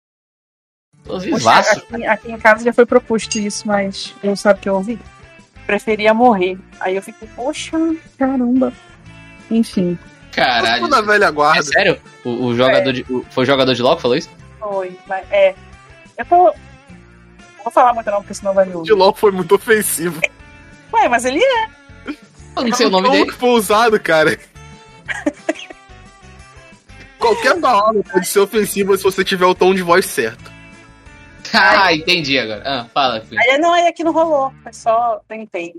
[1.05, 1.79] Tô Poxa, vivaço.
[1.91, 4.99] aqui, aqui em casa já foi proposto isso, mas eu sabe o que eu ouvi?
[5.67, 6.59] Preferia morrer.
[6.81, 7.79] Aí eu fiquei, poxa,
[8.19, 8.73] caramba.
[9.51, 9.99] Enfim.
[10.33, 10.87] Caralho.
[10.89, 11.63] Na velha É guarda.
[11.63, 11.99] sério?
[12.25, 13.03] O, o jogador de.
[13.09, 14.29] o- foi o jogador de LOL que falou isso?
[14.59, 15.55] Foi, mas é.
[16.17, 16.45] Eu tô.
[16.45, 18.93] Não vou falar muito não, porque senão vai me De ouvir.
[18.93, 20.21] LOL foi muito ofensivo.
[20.93, 21.69] Ué, mas ele é.
[22.57, 23.27] Eu não sei o nome dele.
[23.27, 24.39] que foi usado, cara?
[27.19, 30.51] Qualquer palavra pode ser ofensiva se você tiver o tom de voz certo.
[31.53, 32.63] Ah, entendi agora.
[32.67, 33.41] Ah, fala, Queen.
[33.41, 34.53] Aí não, aí aqui não rolou.
[34.63, 35.75] Foi só tentei.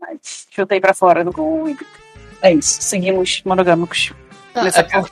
[0.00, 1.76] Mas chutei pra fora do gol.
[2.40, 2.80] É isso.
[2.80, 4.12] Seguimos monogâmicos.
[4.54, 5.10] Ah, nessa é, por-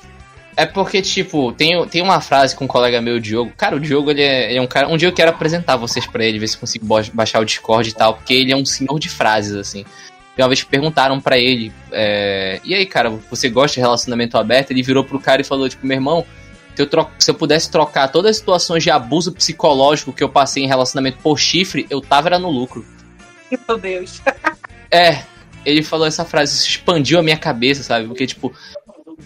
[0.57, 3.53] é porque, tipo, tem, tem uma frase com um colega meu, o Diogo.
[3.57, 4.89] Cara, o Diogo, ele é, ele é um cara.
[4.89, 7.93] Um dia eu quero apresentar vocês pra ele, ver se consigo baixar o Discord e
[7.93, 9.85] tal, porque ele é um senhor de frases, assim.
[10.37, 14.71] E uma vez perguntaram pra ele, é, e aí, cara, você gosta de relacionamento aberto?
[14.71, 16.27] Ele virou pro cara e falou, tipo, meu irmão,
[16.75, 20.29] se eu, tro- se eu pudesse trocar todas as situações de abuso psicológico que eu
[20.29, 22.85] passei em relacionamento por chifre, eu tava era no lucro.
[23.69, 24.21] Meu Deus.
[24.91, 25.23] É,
[25.65, 28.07] ele falou essa frase, isso expandiu a minha cabeça, sabe?
[28.07, 28.53] Porque, tipo,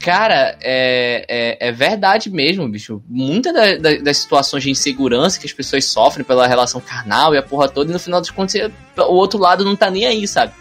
[0.01, 1.25] cara, é,
[1.61, 3.03] é, é verdade mesmo, bicho.
[3.09, 7.39] Muitas da- da- das situações de insegurança que as pessoas sofrem pela relação carnal e
[7.39, 10.27] a porra toda, e no final das contas, o outro lado não tá nem aí,
[10.27, 10.53] sabe?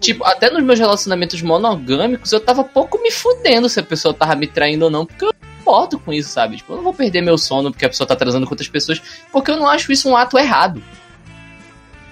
[0.00, 4.34] Tipo, até nos meus relacionamentos monogâmicos, eu tava pouco me fudendo se a pessoa tava
[4.34, 6.56] me traindo ou não, porque eu não importo com isso, sabe?
[6.56, 9.00] Tipo, eu não vou perder meu sono porque a pessoa tá transando com outras pessoas,
[9.30, 10.82] porque eu não acho isso um ato errado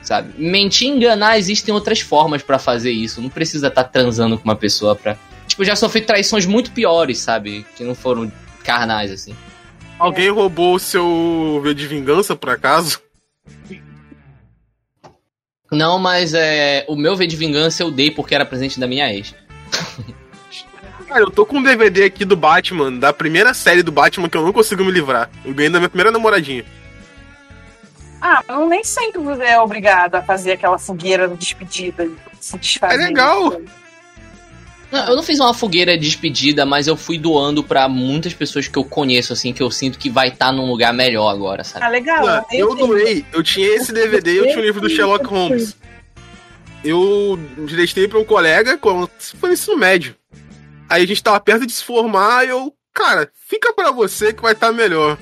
[0.03, 0.33] sabe?
[0.39, 3.21] Mentir enganar, existem outras formas pra fazer isso.
[3.21, 5.19] Não precisa estar transando com uma pessoa pra.
[5.59, 7.67] Tipo, eu já sofri traições muito piores, sabe?
[7.77, 8.31] Que não foram
[8.63, 9.35] carnais, assim.
[9.99, 13.01] Alguém roubou o seu V de vingança, por acaso?
[15.73, 19.13] Não, mas é, o meu V de vingança eu dei porque era presente da minha
[19.13, 19.35] ex.
[21.09, 24.37] Cara, eu tô com um DVD aqui do Batman, da primeira série do Batman que
[24.37, 25.29] eu não consigo me livrar.
[25.45, 26.65] Eu ganhei da minha primeira namoradinha.
[28.21, 32.09] Ah, eu nem sempre você é obrigado a fazer aquela fogueira de despedida.
[32.39, 32.95] Se desfazer.
[32.95, 33.61] É legal.
[34.91, 38.69] Não, eu não fiz uma fogueira de despedida, mas eu fui doando para muitas pessoas
[38.69, 41.63] que eu conheço, assim, que eu sinto que vai estar tá num lugar melhor agora,
[41.63, 41.85] sabe?
[41.85, 42.25] Ah, legal.
[42.25, 45.77] Não, eu doei, eu tinha esse DVD e eu tinha o livro do Sherlock Holmes.
[46.83, 50.15] Eu direstei pra um colega, quando foi no ensino médio.
[50.89, 54.41] Aí a gente tava perto de se formar e eu, cara, fica para você que
[54.41, 55.19] vai estar tá melhor.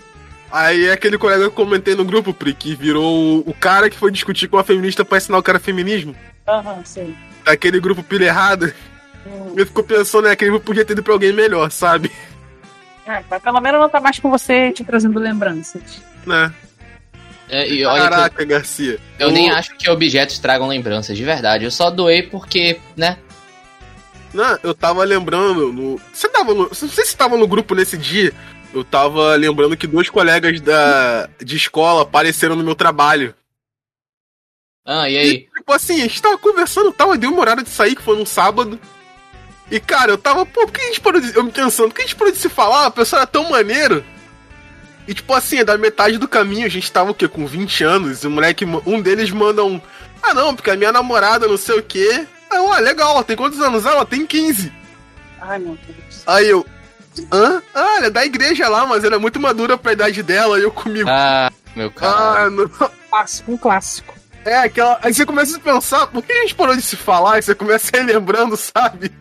[0.51, 4.13] Aí aquele colega que eu comentei no grupo, Pri, que virou o cara que foi
[4.13, 6.15] discutir com a feminista pra ensinar o cara feminismo.
[6.47, 7.17] Aham, uhum, sim.
[7.45, 8.73] Aquele grupo pilha errado.
[9.57, 12.11] Eu fico pensando, né, aquele podia ter ido pra alguém melhor, sabe?
[13.07, 16.03] É, mas pelo menos não tá mais com você te trazendo lembranças.
[16.27, 16.53] Né?
[17.49, 18.99] É, e olha Caraca, eu, Garcia.
[19.19, 21.65] Eu, eu nem acho que objetos tragam lembranças, de verdade.
[21.65, 23.19] Eu só doei porque, né?
[24.35, 25.73] Não, eu tava lembrando.
[25.73, 26.01] No...
[26.13, 26.65] Você tava no.
[26.65, 28.33] Não sei se você tava no grupo nesse dia.
[28.75, 31.29] Eu tava lembrando que dois colegas da...
[31.43, 33.35] de escola apareceram no meu trabalho.
[34.85, 35.29] Ah, e aí?
[35.29, 38.03] E, tipo assim, a gente tava conversando e tal, deu uma hora de sair, que
[38.03, 38.79] foi num sábado.
[39.71, 41.35] E, cara, eu tava, pô, por que a gente parou de.
[41.35, 42.87] Eu me pensando, por que a gente parou de se falar?
[42.87, 44.05] A pessoa era tão maneiro.
[45.09, 47.29] E, tipo assim, da metade do caminho, a gente tava o quê?
[47.29, 48.23] Com 20 anos.
[48.23, 49.81] E o moleque, um deles manda um.
[50.23, 52.27] Ah, não, porque a minha namorada não sei o quê.
[52.51, 53.87] Ah, legal, tem quantos anos?
[53.87, 54.73] Ah, ela tem 15.
[55.41, 56.23] Ai, meu Deus.
[56.27, 56.65] Aí eu.
[57.33, 57.63] Hã?
[57.75, 60.59] Ah, ela é da igreja lá, mas ela é muito madura pra idade dela.
[60.59, 61.09] E eu comigo.
[61.11, 62.45] Ah, meu cara.
[62.45, 62.69] Ah, não.
[62.69, 64.15] Clássico, um clássico.
[64.45, 64.99] É, aquela.
[65.03, 67.39] Aí você começa a pensar, por que a gente parou de se falar?
[67.39, 69.13] E você começa a ir lembrando, sabe?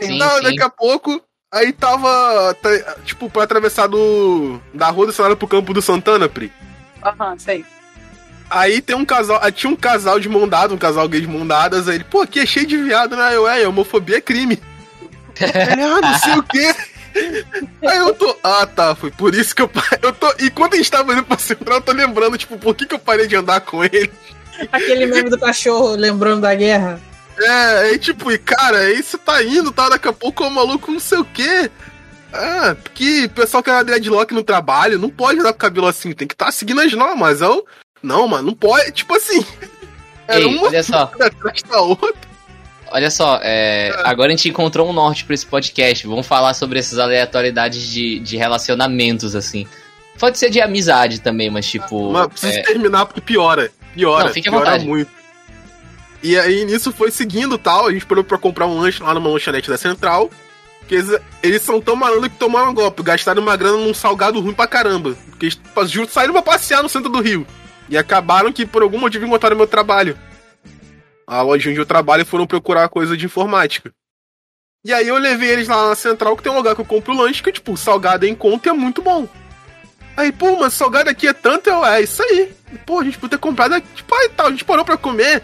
[0.00, 0.42] Sim, então, sim.
[0.42, 1.22] daqui a pouco,
[1.52, 6.28] aí tava, tá, tipo, pra atravessar do, da rua do cenário pro campo do Santana,
[6.28, 6.52] Pri.
[7.02, 7.64] Aham, uhum, sei.
[8.48, 11.46] Aí tem um casal, tinha um casal de mão dada, um casal gay de mão
[11.46, 13.34] dadas, aí ele, pô, aqui é cheio de viado, né?
[13.34, 14.60] Eu, é, homofobia é crime.
[15.40, 16.74] ele, ah, não sei o quê.
[17.82, 19.70] Aí eu tô, ah tá, foi por isso que eu
[20.02, 22.74] eu tô, e quando a gente tava indo pra central, eu tô lembrando, tipo, por
[22.74, 24.12] que que eu parei de andar com ele?
[24.70, 27.00] Aquele meme do cachorro lembrando da guerra.
[27.38, 29.88] É, aí tipo, e cara, aí você tá indo, tá?
[29.88, 31.70] Daqui a pouco o maluco não sei o quê.
[32.32, 36.12] Ah, porque o pessoal que é dreadlock no trabalho não pode andar com cabelo assim,
[36.12, 37.40] tem que estar tá seguindo as normas.
[37.40, 37.66] Eu,
[38.02, 38.92] não, mano, não pode.
[38.92, 39.44] Tipo assim.
[40.28, 41.12] Era Ei, uma olha só.
[41.20, 42.26] atrás da outra.
[42.88, 44.02] Olha só, é, é.
[44.04, 46.06] agora a gente encontrou um norte para esse podcast.
[46.06, 49.66] Vamos falar sobre essas aleatoriedades de, de relacionamentos, assim.
[50.18, 52.12] Pode ser de amizade também, mas tipo.
[52.12, 52.62] Mas precisa é...
[52.62, 53.70] terminar porque piora.
[53.94, 54.24] Piora.
[54.26, 54.86] Não, fique à piora vontade.
[54.86, 55.10] muito.
[56.26, 59.30] E aí nisso foi seguindo tal, a gente parou pra comprar um lanche lá numa
[59.30, 60.28] lanchonete da Central.
[60.88, 64.40] Que eles, eles são tão malandros que tomaram um golpe, gastaram uma grana num salgado
[64.40, 65.16] ruim pra caramba.
[65.30, 67.46] Porque eles juro, saíram pra passear no centro do Rio.
[67.88, 70.18] E acabaram que por algum motivo encontraram meu trabalho.
[71.28, 73.92] A loja onde eu trabalho foram procurar coisa de informática.
[74.84, 77.14] E aí eu levei eles lá na central, que tem um lugar que eu compro
[77.14, 79.28] lanche, que, tipo, salgado em conta é muito bom.
[80.16, 82.52] Aí, pô, mas salgado aqui é tanto, eu, é isso aí.
[82.84, 85.40] Pô, a gente podia ter comprado aqui, tipo, aí tal, a gente parou pra comer.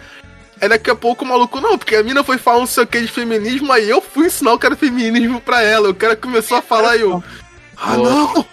[0.62, 2.86] Aí daqui a pouco o maluco, não, porque a mina foi falar um sei o
[2.86, 5.90] que de feminismo, aí eu fui ensinar o cara feminismo pra ela.
[5.90, 7.20] O cara começou a falar e eu.
[7.76, 8.46] Ah, não!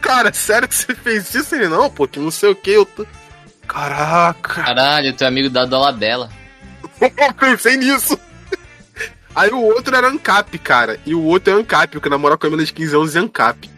[0.00, 1.56] Cara, sério que você fez isso?
[1.56, 3.04] Ele, não, pô, que não sei o que, eu tô.
[3.66, 4.62] Caraca!
[4.62, 6.30] Caralho, é amigo da Dolabella.
[7.36, 8.16] Pensei nisso!
[9.34, 11.00] Aí o outro era ANCAP, cara.
[11.04, 13.68] E o outro é ANCAP, porque namora com a menina de 15 anos é ANCAP.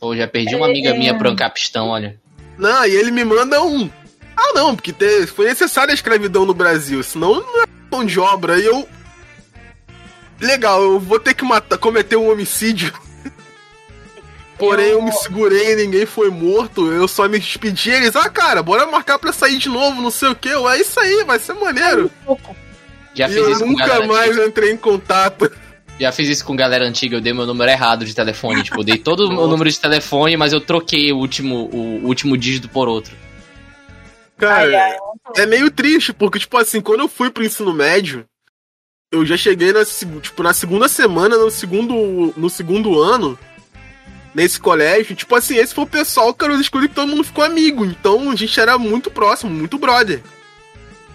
[0.00, 2.18] Pô, já perdi uma amiga minha pro ANCAPistão, olha.
[2.56, 3.90] Não, e ele me manda um.
[4.38, 8.20] Ah, não, porque te, foi necessária a escravidão no Brasil, senão não é mão de
[8.20, 8.56] obra.
[8.56, 8.88] E eu.
[10.40, 12.92] Legal, eu vou ter que matar, cometer um homicídio.
[14.56, 14.98] Porém, eu...
[14.98, 17.90] eu me segurei, ninguém foi morto, eu só me despedi.
[17.90, 20.50] Eles, ah, cara, bora marcar pra sair de novo, não sei o que.
[20.50, 22.08] É isso aí, vai ser maneiro.
[23.12, 24.46] Já e eu nunca mais antiga.
[24.46, 25.50] entrei em contato.
[25.98, 28.62] Já fiz isso com galera antiga, eu dei meu número errado de telefone.
[28.62, 32.06] tipo, eu dei todo o meu número de telefone, mas eu troquei o último, o
[32.06, 33.16] último dígito por outro.
[34.38, 34.96] Cara, ai, ai,
[35.36, 38.24] é meio triste, porque, tipo assim, quando eu fui pro ensino médio,
[39.10, 43.38] eu já cheguei na, tipo, na segunda semana, no segundo, no segundo ano,
[44.34, 45.16] nesse colégio.
[45.16, 47.84] Tipo assim, esse foi o pessoal que eu descobri que todo mundo ficou amigo.
[47.84, 50.22] Então a gente era muito próximo, muito brother.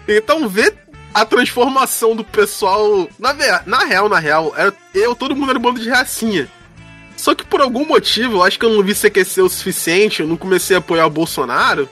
[0.06, 0.76] Então ver
[1.12, 3.08] a transformação do pessoal.
[3.18, 3.32] Na,
[3.64, 6.48] na real, na real, era, eu, todo mundo era um bando de racinha.
[7.16, 10.20] Só que por algum motivo, eu acho que eu não vi se aquecer o suficiente,
[10.20, 11.88] eu não comecei a apoiar o Bolsonaro.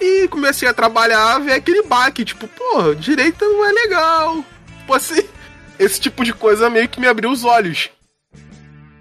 [0.00, 4.44] E comecei a trabalhar, ver aquele baque, tipo, pô, direita não é legal.
[4.78, 5.24] Tipo assim,
[5.78, 7.90] esse tipo de coisa meio que me abriu os olhos.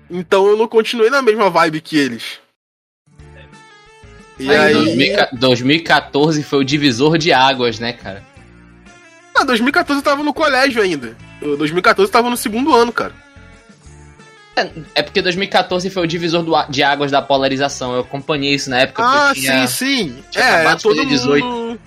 [0.09, 2.39] Então eu não continuei na mesma vibe que eles.
[4.39, 5.29] E aí, aí...
[5.33, 8.23] 2014 foi o divisor de águas, né, cara?
[9.35, 11.15] Ah, 2014 eu tava no colégio ainda.
[11.41, 13.13] 2014 eu tava no segundo ano, cara.
[14.57, 17.93] É, é porque 2014 foi o divisor do, de águas da polarização.
[17.93, 19.03] Eu acompanhei isso na época.
[19.03, 20.23] Ah, tinha, sim, sim.
[20.31, 21.79] Tinha é, todo mundo...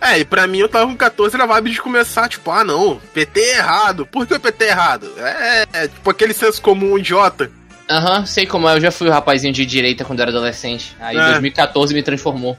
[0.00, 3.00] É, e pra mim eu tava com 14 era vibe de começar, tipo, ah não,
[3.12, 4.06] PT é errado.
[4.06, 5.12] Por que o PT é errado?
[5.18, 7.50] É, é tipo aquele senso comum idiota.
[7.90, 10.96] Aham, uhum, sei como é, eu já fui o rapazinho de direita quando era adolescente.
[11.00, 11.30] Aí é.
[11.30, 12.56] 2014 me transformou.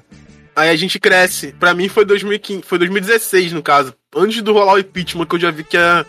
[0.55, 1.53] Aí a gente cresce.
[1.53, 3.93] Pra mim foi 2015, foi 2016 no caso.
[4.13, 6.05] Antes do rolar o impeachment, que eu já vi que a,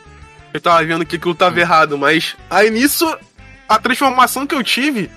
[0.53, 1.97] eu tava vendo que aquilo tava errado.
[1.97, 3.07] Mas aí nisso,
[3.71, 5.09] a transformação que eu tive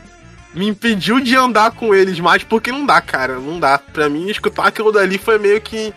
[0.54, 3.40] me impediu de andar com eles mais, porque não dá, cara.
[3.40, 3.80] Não dá.
[3.80, 5.92] Pra mim, escutar aquilo dali foi meio que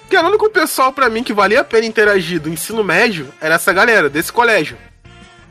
[0.00, 3.54] porque o único pessoal para mim que valia a pena interagir do ensino médio era
[3.54, 4.76] essa galera, desse colégio.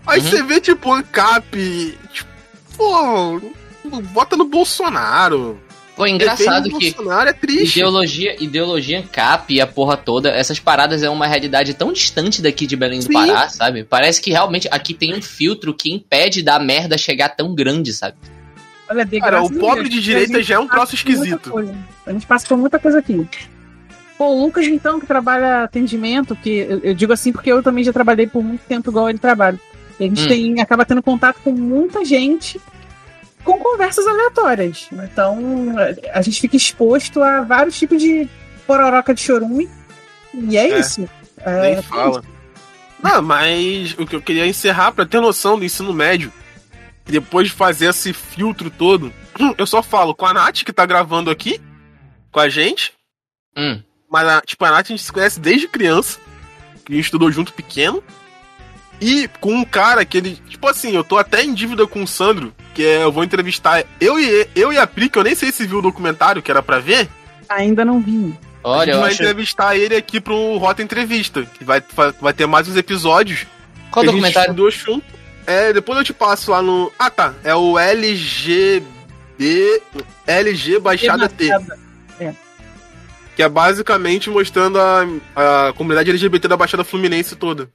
[0.05, 0.25] Aí uhum.
[0.25, 2.29] você vê, tipo, ANCAP, tipo,
[2.75, 3.41] pô,
[4.11, 5.57] bota no Bolsonaro.
[5.99, 6.95] Pô, engraçado que
[7.27, 7.77] é triste.
[7.77, 12.65] ideologia, ideologia ANCAP e a porra toda, essas paradas é uma realidade tão distante daqui
[12.65, 13.11] de Belém do Sim.
[13.11, 13.83] Pará, sabe?
[13.83, 18.15] Parece que realmente aqui tem um filtro que impede da merda chegar tão grande, sabe?
[18.89, 21.51] Olha, Cara, o pobre de direita já é um troço esquisito.
[22.07, 23.27] A gente passa por muita coisa aqui.
[24.17, 27.83] Pô, o Lucas, então, que trabalha atendimento, que eu, eu, digo assim porque eu também
[27.83, 29.59] já trabalhei por muito tempo igual ele trabalha.
[29.99, 30.27] E a gente hum.
[30.29, 32.57] tem, acaba tendo contato com muita gente
[33.43, 34.87] com conversas aleatórias.
[34.91, 35.75] Então,
[36.13, 38.27] a gente fica exposto a vários tipos de
[38.65, 39.69] pororoca de chorume.
[40.33, 41.09] E é, é isso.
[41.37, 42.23] É, nem fala.
[43.01, 46.31] Não, mas o que eu queria encerrar para ter noção do ensino médio,
[47.05, 49.13] depois de fazer esse filtro todo,
[49.57, 51.61] eu só falo com a Nath, que tá gravando aqui,
[52.31, 52.93] com a gente.
[53.57, 53.81] Hum.
[54.09, 56.19] Mas, a, tipo, a Nath a gente se conhece desde criança.
[56.85, 58.03] Que a gente estudou junto pequeno.
[58.99, 60.35] E com um cara que ele.
[60.49, 62.53] Tipo assim, eu tô até em dívida com o Sandro.
[62.79, 65.51] Que é, eu vou entrevistar eu e, eu e a Pri, que eu nem sei
[65.51, 67.09] se viu o documentário que era pra ver.
[67.49, 68.33] Ainda não vi.
[68.63, 69.21] Olha, a gente vai acho...
[69.21, 71.43] entrevistar ele aqui pro Rota Entrevista.
[71.57, 71.83] Que vai,
[72.21, 73.45] vai ter mais uns episódios.
[73.91, 74.71] Qual documentário?
[74.71, 75.03] Junto.
[75.45, 76.89] É, depois eu te passo lá no.
[76.97, 77.33] Ah tá.
[77.43, 78.85] É o LGB.
[80.25, 81.49] LG Baixada T.
[82.21, 82.33] É
[83.35, 85.05] que é basicamente mostrando a,
[85.35, 87.69] a comunidade LGBT da Baixada Fluminense toda.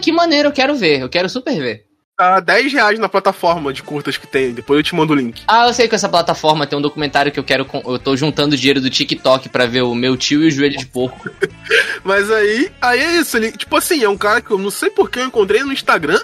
[0.00, 1.84] Que maneiro, eu quero ver, eu quero super ver.
[2.16, 5.42] Tá 10 reais na plataforma de curtas que tem, depois eu te mando o link.
[5.48, 7.66] Ah, eu sei que essa plataforma tem um documentário que eu quero.
[7.84, 10.86] Eu tô juntando dinheiro do TikTok para ver o meu tio e o joelho de
[10.86, 11.28] porco.
[12.04, 14.90] Mas aí, aí é isso, ele, tipo assim, é um cara que eu não sei
[14.90, 16.20] porque eu encontrei no Instagram.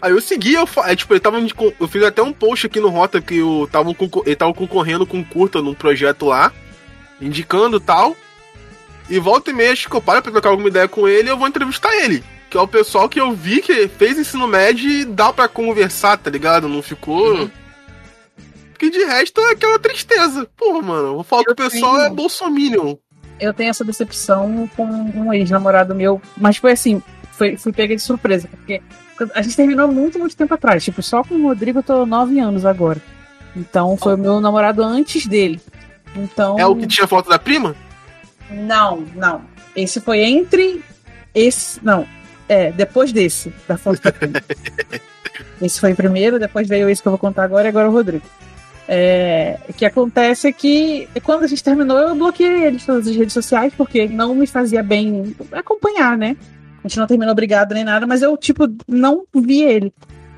[0.00, 1.38] Aí eu segui, eu, é, tipo, ele tava.
[1.38, 3.90] Eu fiz até um post aqui no Rota que eu tava,
[4.24, 6.52] ele tava concorrendo com curta num projeto lá
[7.20, 8.16] indicando tal.
[9.10, 11.36] E volta e meia, acho que eu paro pra trocar alguma ideia com ele eu
[11.36, 12.22] vou entrevistar ele.
[12.52, 16.18] Que é o pessoal que eu vi que fez ensino médio e dá pra conversar,
[16.18, 16.68] tá ligado?
[16.68, 17.34] Não ficou.
[17.34, 17.50] Uhum.
[18.72, 20.46] Porque de resto é aquela tristeza.
[20.54, 22.04] Porra, mano, eu falo que o pessoal tenho...
[22.04, 22.96] é bolsominion.
[23.40, 28.02] Eu tenho essa decepção com um ex-namorado meu, mas foi assim, foi, fui pega de
[28.02, 28.82] surpresa, porque
[29.34, 30.84] a gente terminou muito, muito tempo atrás.
[30.84, 33.00] Tipo, só com o Rodrigo eu tô nove anos agora.
[33.56, 35.58] Então foi o meu namorado antes dele.
[36.14, 36.58] Então.
[36.58, 37.74] É o que tinha foto da prima?
[38.50, 39.40] Não, não.
[39.74, 40.84] Esse foi entre.
[41.34, 41.82] Esse.
[41.82, 42.06] Não.
[42.48, 44.00] É, depois desse, da foto
[45.60, 47.92] esse foi o primeiro, depois veio esse que eu vou contar agora e agora o
[47.92, 48.24] Rodrigo.
[48.88, 53.06] É, o que acontece é que quando a gente terminou, eu bloqueei ele de todas
[53.06, 56.36] as redes sociais, porque não me fazia bem acompanhar, né?
[56.84, 59.92] A gente não terminou brigado nem nada, mas eu, tipo, não vi ele.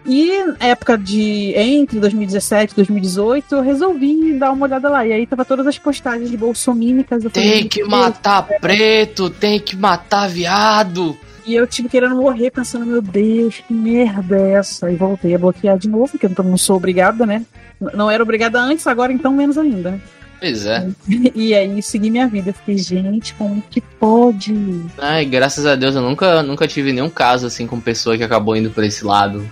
[0.07, 0.30] E
[0.61, 5.07] época de entre 2017 e 2018, eu resolvi dar uma olhada lá.
[5.07, 7.24] E aí tava todas as postagens de bolsomínicas.
[7.32, 11.16] Tem que matar preto, tem que matar viado.
[11.47, 14.90] E eu tive querendo morrer, pensando, meu Deus, que merda é essa?
[14.90, 17.45] E voltei a bloquear de novo, porque eu não sou obrigada, né?
[17.92, 19.92] Não era obrigada antes, agora então menos ainda.
[19.92, 20.01] Né?
[20.40, 20.88] Pois é.
[21.34, 22.51] E aí segui minha vida.
[22.51, 24.55] Eu fiquei, gente, como que pode?
[24.99, 28.57] Ai, graças a Deus eu nunca, nunca tive nenhum caso assim com pessoa que acabou
[28.57, 29.49] indo por esse lado.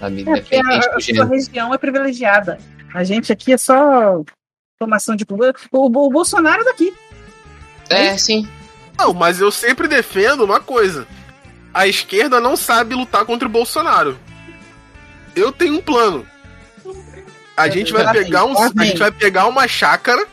[0.00, 0.24] Sabe?
[0.50, 2.58] É, a, a sua região é privilegiada.
[2.92, 4.22] A gente aqui é só
[4.78, 5.24] formação de.
[5.30, 6.92] O, o, o Bolsonaro é daqui.
[7.90, 8.46] É, é sim.
[8.98, 11.06] Não, mas eu sempre defendo uma coisa.
[11.72, 14.18] A esquerda não sabe lutar contra o Bolsonaro.
[15.34, 16.26] Eu tenho um plano.
[17.56, 20.26] A gente vai pegar um, a gente vai pegar uma chácara,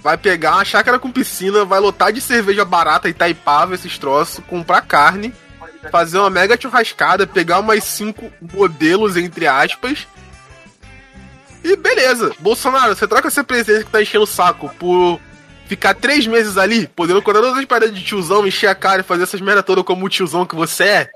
[0.00, 4.44] vai pegar uma chácara com piscina, vai lotar de cerveja barata e taipava esses troços,
[4.46, 5.32] comprar carne
[5.90, 10.06] fazer uma mega churrascada, pegar umas cinco modelos, entre aspas.
[11.64, 15.20] E beleza, Bolsonaro, você troca essa presidente que tá enchendo o saco por
[15.66, 19.04] ficar três meses ali, podendo cortar todas as paredes de tiozão, encher a cara e
[19.04, 21.10] fazer essas merda toda como o tiozão que você é.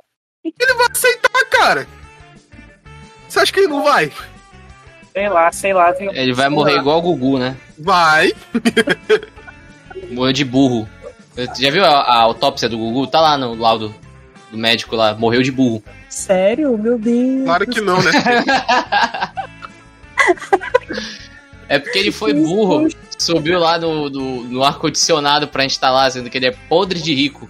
[0.45, 1.87] Ele vai aceitar, cara.
[3.29, 4.11] Você acha que ele não vai?
[5.13, 5.93] Sei lá, sei lá.
[5.93, 6.11] Viu?
[6.13, 6.81] Ele vai sei morrer lá.
[6.81, 7.57] igual o Gugu, né?
[7.79, 8.33] Vai.
[10.11, 10.89] Morreu de burro.
[11.35, 13.07] Você já viu a, a autópsia do Gugu?
[13.07, 13.95] Tá lá no laudo
[14.51, 15.83] do médico lá, morreu de burro.
[16.09, 16.77] Sério?
[16.77, 17.45] Meu Deus.
[17.45, 18.11] Claro que não, né?
[21.71, 22.89] é porque ele foi burro.
[23.17, 27.49] subiu lá no, no, no ar-condicionado pra instalar, sendo que ele é podre de rico.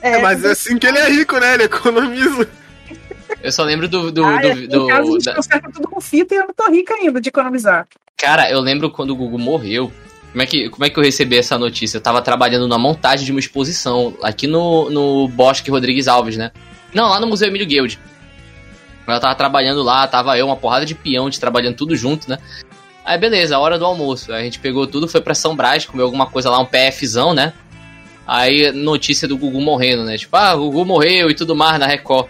[0.00, 1.52] É, mas é assim que ele é rico, né?
[1.52, 2.48] Ele economiza.
[3.42, 4.10] Eu só lembro do.
[4.10, 5.34] do, ah, do, do, caso, a gente da...
[5.34, 7.86] conserta tudo com fita e eu não tô rica ainda de economizar.
[8.16, 9.92] Cara, eu lembro quando o Gugu morreu.
[10.30, 11.98] Como é, que, como é que eu recebi essa notícia?
[11.98, 16.52] Eu tava trabalhando na montagem de uma exposição aqui no, no Bosque Rodrigues Alves, né?
[16.94, 17.98] Não, lá no Museu Emílio Guild.
[19.06, 22.38] Eu tava trabalhando lá, tava eu, uma porrada de peão, de trabalhando tudo junto, né?
[23.04, 24.32] Aí beleza, a hora do almoço.
[24.32, 27.34] Aí a gente pegou tudo, foi pra São Brás, comeu alguma coisa lá, um PFzão,
[27.34, 27.52] né?
[28.26, 30.16] Aí notícia do Gugu morrendo, né?
[30.16, 32.28] Tipo, ah, o Gugu morreu e tudo mais na Record.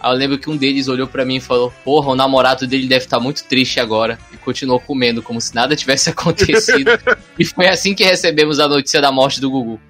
[0.00, 2.86] Aí eu lembro que um deles olhou para mim e falou: Porra, o namorado dele
[2.86, 4.18] deve estar tá muito triste agora.
[4.32, 6.90] E continuou comendo, como se nada tivesse acontecido.
[7.38, 9.80] e foi assim que recebemos a notícia da morte do Gugu.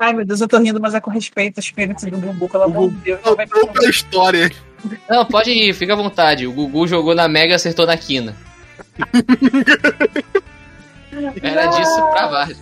[0.00, 2.64] Ai, meu Deus, eu tô rindo, mas é com respeito aos espíritos do Gugu, pelo
[2.64, 3.20] amor de Deus.
[3.24, 4.50] Não vai a história.
[5.08, 6.46] Não, pode ir, fica à vontade.
[6.46, 8.36] O Gugu jogou na Mega e acertou na quina.
[11.42, 12.56] Era disso pra baixo.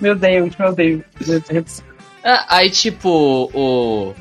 [0.00, 1.02] Meu Deus, meu Deus.
[1.26, 1.82] Meu Deus.
[2.24, 4.14] Ah, aí, tipo, o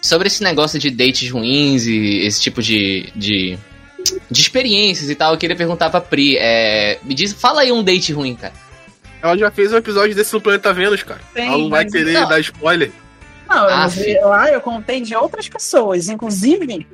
[0.00, 3.58] sobre esse negócio de dates ruins e esse tipo de, de,
[4.30, 6.36] de experiências e tal, eu queria perguntar pra Pri.
[6.38, 8.54] É, me diz, fala aí um date ruim, cara.
[9.22, 11.20] Ela já fez um episódio desse no Planeta Vênus, cara.
[11.34, 12.28] Sim, Ela não vai querer não.
[12.28, 12.90] dar spoiler.
[13.46, 16.08] Não, eu, ah, lá eu contei de outras pessoas.
[16.08, 16.86] Inclusive,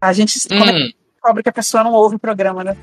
[0.00, 0.90] a gente hum.
[1.24, 2.76] Descobre que a pessoa não ouve o programa, né?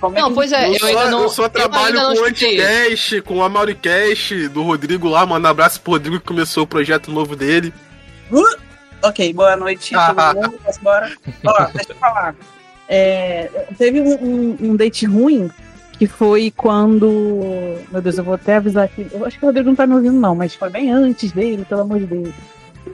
[0.00, 1.22] Como é não, pois é, eu, eu, ainda não.
[1.22, 5.26] Eu só trabalho com o Anticast, com o Amauricast do Rodrigo lá.
[5.26, 7.74] Manda um abraço pro Rodrigo que começou o projeto novo dele.
[8.30, 8.56] Uh,
[9.02, 10.58] ok, boa noite todo mundo.
[10.64, 11.12] Posso embora?
[11.44, 12.34] Ó, deixa eu falar.
[12.88, 15.50] É, teve um, um, um, date ruim
[15.98, 17.76] que foi quando.
[17.90, 19.06] Meu Deus, eu vou até avisar aqui.
[19.10, 21.66] Eu acho que o Rodrigo não tá me ouvindo, não, mas foi bem antes dele,
[21.68, 22.34] pelo amor de Deus.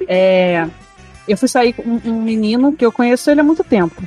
[0.09, 0.66] É,
[1.26, 4.03] eu fui sair com um, um menino que eu conheço ele há muito tempo,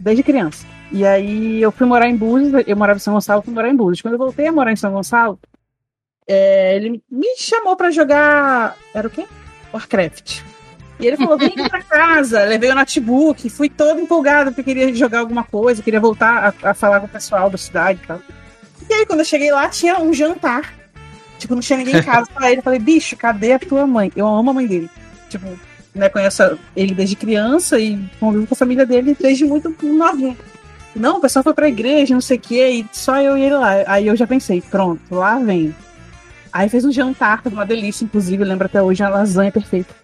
[0.00, 0.66] desde criança.
[0.90, 3.76] E aí eu fui morar em Búzios, eu morava em São Gonçalo, fui morar em
[3.76, 4.00] Búzios.
[4.00, 5.38] Quando eu voltei a morar em São Gonçalo,
[6.26, 8.76] é, ele me chamou para jogar.
[8.92, 9.26] Era o quê?
[9.72, 10.40] Warcraft.
[10.98, 15.20] E ele falou: vem pra casa, levei o notebook, fui todo empolgado porque queria jogar
[15.20, 18.20] alguma coisa, queria voltar a, a falar com o pessoal da cidade e tal.
[18.88, 20.74] E aí, quando eu cheguei lá, tinha um jantar.
[21.38, 22.58] Tipo, não tinha ninguém em casa pra ele.
[22.58, 24.10] Eu falei, bicho, cadê a tua mãe?
[24.16, 24.90] Eu amo a mãe dele.
[25.28, 25.46] Tipo,
[25.94, 30.36] né, conheço ele desde criança e convivo com a família dele desde muito novinho.
[30.94, 33.54] Não, o pessoal foi pra igreja, não sei o quê, e só eu e ele
[33.54, 33.70] lá.
[33.86, 35.74] Aí eu já pensei, pronto, lá vem.
[36.52, 39.94] Aí fez um jantar, uma delícia, inclusive, lembro até hoje, a lasanha perfeita.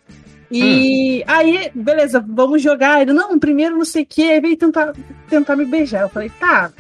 [0.51, 1.24] E hum.
[1.26, 3.03] aí, beleza, vamos jogar.
[3.03, 4.93] Ele, não, primeiro não sei o que, veio tentar,
[5.28, 6.03] tentar me beijar.
[6.03, 6.70] Eu falei, tá,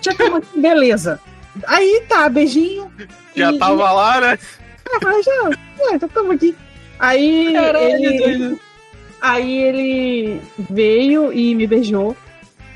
[0.00, 1.20] já estamos aqui, beleza.
[1.66, 2.90] Aí tá, beijinho.
[3.34, 3.94] Já e, tava e...
[3.94, 4.38] lá, né?
[4.86, 6.54] Ah, já, já estamos aqui.
[7.04, 8.60] Aí Caralho, ele,
[9.20, 10.40] aí ele
[10.70, 12.16] veio e me beijou.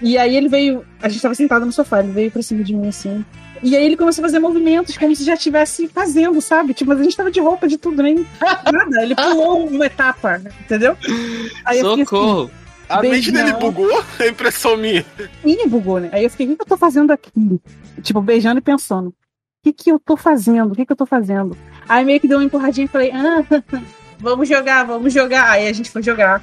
[0.03, 2.75] E aí ele veio, a gente tava sentado no sofá, ele veio pra cima de
[2.75, 3.25] mim assim.
[3.63, 6.75] E aí ele começou a fazer movimentos como se já estivesse fazendo, sabe?
[6.75, 8.27] Tipo, mas a gente tava de roupa, de tudo, nem
[8.71, 9.03] nada.
[9.03, 10.95] Ele pulou uma etapa, entendeu?
[11.65, 12.51] Aí Socorro!
[12.89, 14.05] Assim, a mente dele bugou?
[14.21, 15.05] É impressão minha.
[15.43, 16.11] Minha bugou, né?
[16.13, 17.31] Aí eu fiquei, o que eu tô fazendo aqui?
[18.03, 19.09] Tipo, beijando e pensando.
[19.09, 19.15] O
[19.65, 20.73] que que eu tô fazendo?
[20.73, 21.57] O que que eu tô fazendo?
[21.89, 23.45] Aí meio que deu uma empurradinha e falei, ah,
[24.19, 25.51] vamos jogar, vamos jogar.
[25.51, 26.43] Aí a gente foi jogar.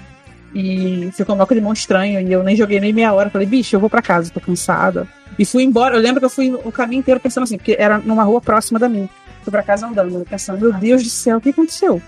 [0.53, 2.21] E ficou mal mão estranho.
[2.21, 3.29] E eu nem joguei nem meia hora.
[3.29, 5.07] Falei, bicho, eu vou pra casa, tô cansada.
[5.37, 5.95] E fui embora.
[5.95, 8.79] Eu lembro que eu fui o caminho inteiro pensando assim, porque era numa rua próxima
[8.79, 9.09] da minha.
[9.43, 12.01] Fui pra casa andando, pensando, meu Deus do céu, o que aconteceu?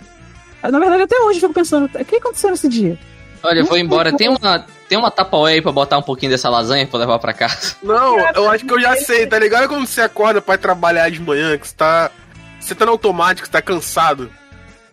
[0.64, 2.98] Na verdade, até hoje eu fico pensando, o que aconteceu nesse dia?
[3.44, 4.16] Olha, eu vou embora.
[4.16, 7.34] Tem uma, tem uma tapa aí pra botar um pouquinho dessa lasanha pra levar pra
[7.34, 7.76] casa?
[7.84, 9.68] Não, eu acho que eu já sei, tá ligado?
[9.68, 12.12] Quando você acorda pra ir trabalhar de manhã, que você tá.
[12.60, 14.32] Você tá no automático, você tá cansado.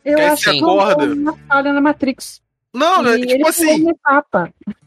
[0.05, 1.05] Eu acho que acorda.
[1.07, 2.41] uma falha na Matrix.
[2.75, 3.19] Não, né?
[3.19, 3.87] Tipo assim.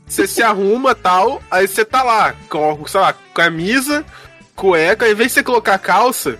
[0.05, 4.05] Você se arruma tal, aí você tá lá, com, sei lá, camisa,
[4.55, 6.37] cueca, ao invés de você colocar calça,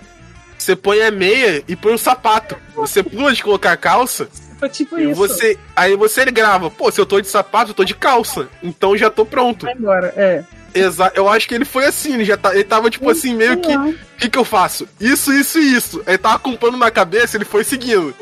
[0.58, 2.56] você põe a meia e põe um sapato.
[2.74, 4.28] Você pula de colocar calça.
[4.58, 5.14] Foi tipo isso.
[5.14, 8.48] Você, aí você grava, pô, se eu tô de sapato, eu tô de calça.
[8.62, 9.68] Então já tô pronto.
[9.68, 10.44] Agora, é.
[10.74, 13.58] Exato, eu acho que ele foi assim, ele já tá, ele tava tipo assim, meio
[13.58, 13.74] que.
[13.74, 14.88] O que, que eu faço?
[15.00, 16.02] Isso, isso e isso.
[16.06, 18.14] Ele tava com pano na cabeça, ele foi seguindo.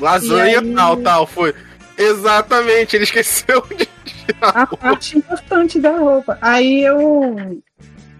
[0.00, 0.74] Lasanha, aí...
[0.74, 1.54] tal, tal, foi.
[1.96, 6.38] Exatamente, ele esqueceu de tirar a, a parte importante da roupa.
[6.40, 7.62] Aí eu.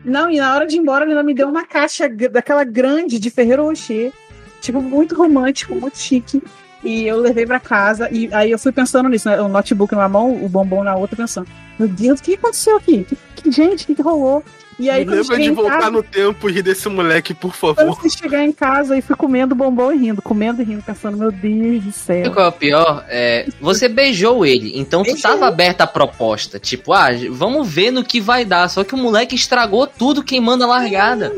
[0.04, 3.30] Não, e na hora de ir embora, ele me deu uma caixa daquela grande de
[3.30, 4.12] Ferreiro Rocher.
[4.60, 6.42] Tipo, muito romântico, muito chique.
[6.82, 8.08] E eu levei para casa.
[8.10, 9.40] E aí eu fui pensando nisso, né?
[9.40, 11.48] O notebook numa mão, o bombom na outra, pensando.
[11.78, 13.04] meu Deus, o que aconteceu aqui?
[13.04, 14.42] Que, que, gente, o que, que rolou?
[14.80, 17.84] E aí, Me lembra de voltar casa, no tempo e rir desse moleque, por favor.
[17.84, 21.18] Quando você chegar em casa e fui comendo bombom e rindo, comendo e rindo, pensando,
[21.18, 22.24] meu Deus do céu.
[22.24, 23.04] E qual é o pior?
[23.06, 25.18] É, você beijou ele, então Beijou.
[25.18, 26.58] tu tava aberta a proposta.
[26.58, 28.70] Tipo, ah, vamos ver no que vai dar.
[28.70, 31.30] Só que o moleque estragou tudo queimando a largada.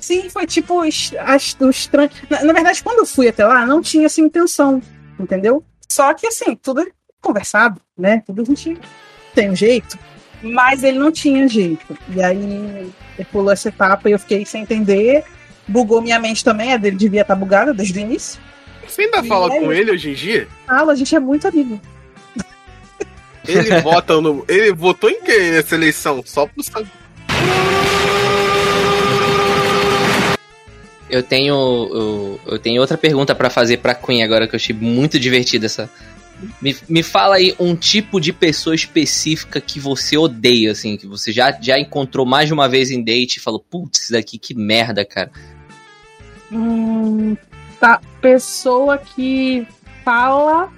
[0.00, 1.88] Sim, sim foi tipo as, as, os
[2.28, 4.82] na, na verdade, quando eu fui até lá, não tinha essa intenção,
[5.20, 5.62] entendeu?
[5.88, 6.84] Só que assim, tudo
[7.20, 8.24] conversado, né?
[8.26, 8.76] Tudo a gente
[9.36, 9.96] tem um jeito.
[10.42, 11.96] Mas ele não tinha jeito.
[12.14, 12.36] E aí
[13.18, 15.24] ele pulou essa etapa e eu fiquei sem entender.
[15.66, 18.40] Bugou minha mente também, a dele devia estar bugada desde o início.
[18.86, 20.48] Você ainda e fala com ele hoje em dia?
[20.66, 21.80] Fala, a gente é muito amigo.
[23.46, 24.44] Ele vota no.
[24.48, 26.22] Ele votou em quem nessa eleição?
[26.24, 26.88] Só pro saber.
[31.10, 34.76] Eu tenho, eu, eu tenho outra pergunta para fazer para Queen agora que eu achei
[34.76, 35.88] muito divertida essa,
[36.60, 41.32] me, me fala aí um tipo de pessoa específica que você odeia, assim, que você
[41.32, 44.54] já, já encontrou mais de uma vez em date e falou, putz, isso daqui que
[44.54, 45.30] merda, cara.
[46.52, 47.36] Hum,
[47.80, 48.00] tá.
[48.20, 49.66] Pessoa que
[50.04, 50.72] fala,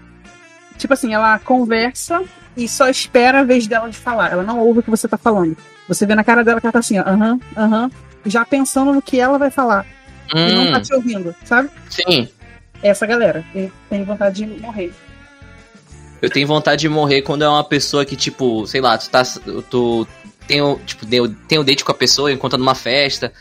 [0.78, 2.24] tipo assim, ela conversa
[2.56, 4.32] e só espera a vez dela de falar.
[4.32, 5.56] Ela não ouve o que você tá falando.
[5.86, 7.90] Você vê na cara dela que ela tá assim, aham, aham,
[8.24, 9.86] já pensando no que ela vai falar.
[10.34, 10.48] Hum.
[10.48, 10.82] E não tá hum.
[10.82, 11.70] te ouvindo, sabe?
[11.88, 12.28] Sim.
[12.82, 13.44] Essa galera.
[13.88, 14.92] Tem vontade de morrer.
[16.20, 19.22] Eu tenho vontade de morrer quando é uma pessoa que, tipo, sei lá, tu tá.
[19.70, 20.06] Tu
[20.46, 23.32] tem, tipo, tem o date com a pessoa, encontra numa festa.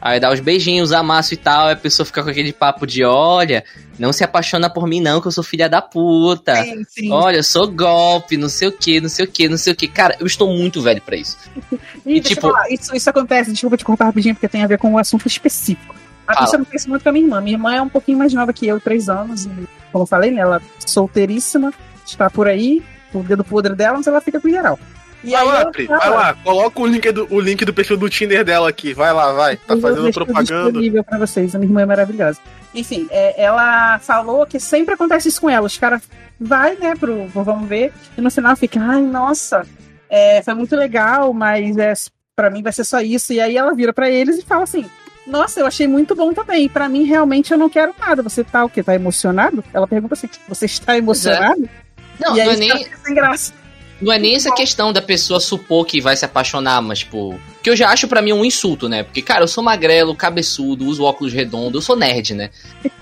[0.00, 3.04] Aí dá os beijinhos, amasso e tal, e a pessoa fica com aquele papo de,
[3.04, 3.64] olha,
[3.98, 6.54] não se apaixona por mim não, que eu sou filha da puta.
[6.62, 7.12] Sim, sim.
[7.12, 9.76] Olha, eu sou golpe, não sei o que, não sei o que, não sei o
[9.76, 9.88] que.
[9.88, 11.36] Cara, eu estou muito velho para isso.
[12.06, 14.92] e, e tipo, isso, isso acontece, desculpa te cortar rapidinho, porque tem a ver com
[14.92, 15.96] um assunto específico.
[16.28, 17.40] A isso acontece muito com a minha irmã.
[17.40, 19.50] Minha irmã é um pouquinho mais nova que eu, três anos, e,
[19.90, 21.72] como eu falei, né, ela é solteiríssima
[22.10, 22.82] está por aí,
[23.12, 24.78] o dedo podre dela, mas ela fica com geral.
[25.24, 28.08] E vai lá, Pri, vai lá, coloca o link, do, o link do perfil do
[28.08, 30.64] Tinder dela aqui, vai lá, vai, tá eu fazendo propaganda.
[30.64, 32.38] disponível pra vocês, a minha irmã é maravilhosa.
[32.72, 36.02] Enfim, é, ela falou que sempre acontece isso com ela, os caras
[36.38, 39.66] vai, né, pro, vamos ver, e no final fica, ai, nossa,
[40.08, 41.92] é, foi muito legal, mas é,
[42.36, 44.88] para mim vai ser só isso, e aí ela vira para eles e fala assim,
[45.28, 46.68] nossa, eu achei muito bom também.
[46.68, 48.22] Para mim, realmente, eu não quero nada.
[48.22, 48.82] Você tá o quê?
[48.82, 49.62] Tá emocionado?
[49.74, 51.64] Ela pergunta assim: você está emocionado?
[51.66, 51.87] É.
[52.18, 52.86] Não, e não é nem.
[53.04, 53.52] Sem graça.
[54.00, 57.38] Não é nem essa questão da pessoa supor que vai se apaixonar, mas, tipo.
[57.60, 59.02] Que eu já acho para mim um insulto, né?
[59.02, 62.50] Porque, cara, eu sou magrelo, cabeçudo, uso óculos redondos, eu sou nerd, né?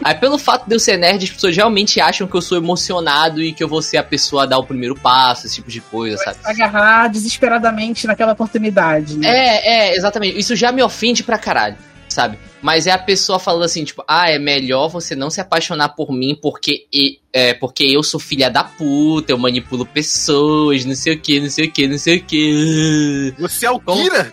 [0.03, 3.43] Aí, pelo fato de eu ser nerd, as pessoas realmente acham que eu sou emocionado
[3.43, 5.83] e que eu vou ser a pessoa a dar o primeiro passo, esse tipo de
[5.83, 6.39] coisa, sabe?
[6.43, 9.19] Agarrar desesperadamente naquela oportunidade.
[9.19, 9.29] Né?
[9.29, 10.39] É, é, exatamente.
[10.39, 11.77] Isso já me ofende pra caralho
[12.09, 12.39] sabe?
[12.63, 16.13] Mas é a pessoa falando assim, tipo, ah, é melhor você não se apaixonar por
[16.13, 16.87] mim porque,
[17.33, 21.51] é, porque eu sou filha da puta, eu manipulo pessoas, não sei o que, não
[21.51, 23.35] sei o que, não sei o que.
[23.39, 24.33] Você é o como, Kira?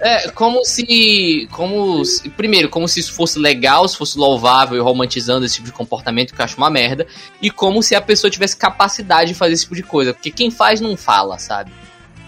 [0.00, 1.48] É, como se.
[1.50, 2.02] Como.
[2.36, 6.34] Primeiro, como se isso fosse legal, se fosse louvável e romantizando esse tipo de comportamento,
[6.34, 7.06] que eu acho uma merda.
[7.42, 10.14] E como se a pessoa tivesse capacidade de fazer esse tipo de coisa.
[10.14, 11.70] Porque quem faz não fala, sabe?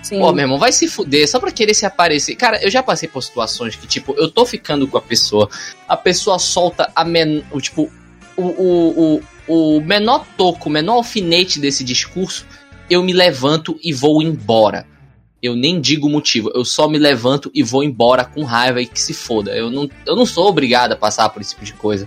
[0.07, 0.20] Sim.
[0.20, 2.36] Pô, meu irmão, vai se fuder só pra querer se aparecer.
[2.36, 5.50] Cara, eu já passei por situações que, tipo, eu tô ficando com a pessoa,
[5.88, 7.42] a pessoa solta a men...
[7.50, 7.90] o, tipo,
[8.36, 12.46] o, o, o, o menor toco, o menor alfinete desse discurso,
[12.88, 14.86] eu me levanto e vou embora.
[15.42, 18.86] Eu nem digo o motivo, eu só me levanto e vou embora com raiva e
[18.86, 19.57] que se foda.
[19.57, 22.07] Eu não, eu não sou obrigado a passar por esse tipo de coisa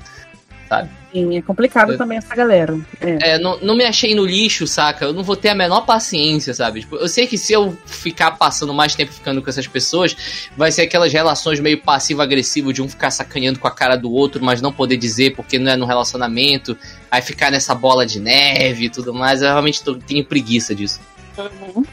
[0.70, 0.90] sabe?
[1.12, 2.80] Sim, é complicado também essa galera.
[3.02, 5.06] É, é não, não, me achei no lixo, saca?
[5.06, 6.82] Eu não vou ter a menor paciência, sabe?
[6.82, 10.16] Tipo, eu sei que se eu ficar passando mais tempo ficando com essas pessoas,
[10.56, 14.44] vai ser aquelas relações meio passivo-agressivo de um ficar sacaneando com a cara do outro,
[14.46, 16.78] mas não poder dizer porque não é no relacionamento,
[17.10, 19.42] aí ficar nessa bola de neve e tudo mais.
[19.42, 21.00] Eu realmente tô, tenho preguiça disso.
[21.38, 21.84] Uhum.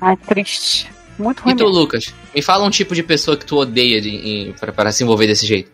[0.00, 0.90] Ai, triste.
[1.18, 1.52] Muito ruim.
[1.52, 1.78] E tu, mesmo.
[1.78, 2.14] Lucas?
[2.34, 5.70] Me fala um tipo de pessoa que tu odeia de, para se envolver desse jeito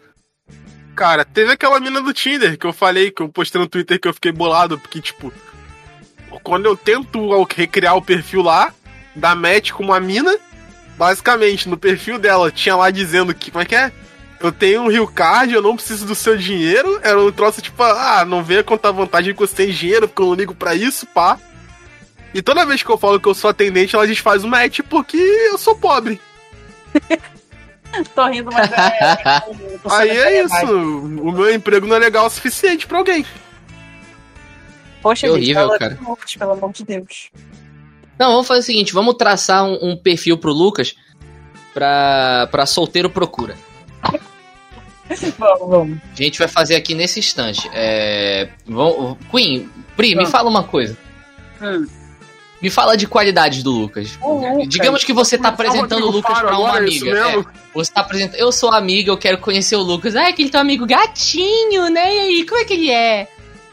[0.99, 4.09] cara, teve aquela mina do Tinder que eu falei, que eu postei no Twitter que
[4.09, 5.33] eu fiquei bolado, porque, tipo,
[6.43, 8.75] quando eu tento recriar o perfil lá,
[9.15, 10.37] da match com uma mina,
[10.97, 13.93] basicamente, no perfil dela tinha lá dizendo que, como é que é?
[14.41, 16.99] Eu tenho um Rio Card, eu não preciso do seu dinheiro.
[17.03, 20.27] Era um troço tipo, ah, não venha contar vantagem que você tem dinheiro, porque eu
[20.27, 21.39] não ligo pra isso, pá.
[22.35, 25.17] E toda vez que eu falo que eu sou atendente, ela desfaz o match porque
[25.17, 26.21] eu sou pobre.
[28.15, 29.43] Tô rindo, mas é.
[29.91, 30.67] Aí é isso.
[30.67, 33.25] O meu emprego não é legal o suficiente pra alguém.
[35.03, 35.99] Poxa, que gente, horrível, cara.
[36.01, 37.31] Morte, pelo amor de Deus.
[38.19, 40.97] Não, vamos fazer o seguinte: vamos traçar um, um perfil pro Lucas
[41.73, 43.57] pra, pra solteiro procura.
[45.39, 45.99] vamos, vamos.
[46.13, 47.69] A gente vai fazer aqui nesse instante.
[47.73, 48.49] É,
[49.31, 50.29] Queen, Pri, vamos.
[50.29, 50.97] me fala uma coisa.
[51.63, 51.87] Hum.
[52.61, 54.19] Me fala de qualidades do Lucas.
[54.21, 57.11] Oh, Digamos que você tá apresentando o Lucas pra uma amiga.
[57.11, 58.41] É, você tá apresentando.
[58.41, 60.17] Eu sou amiga, eu quero conhecer o Lucas.
[60.17, 62.15] Ah, é aquele teu amigo gatinho, né?
[62.15, 63.29] E aí, como é que ele é?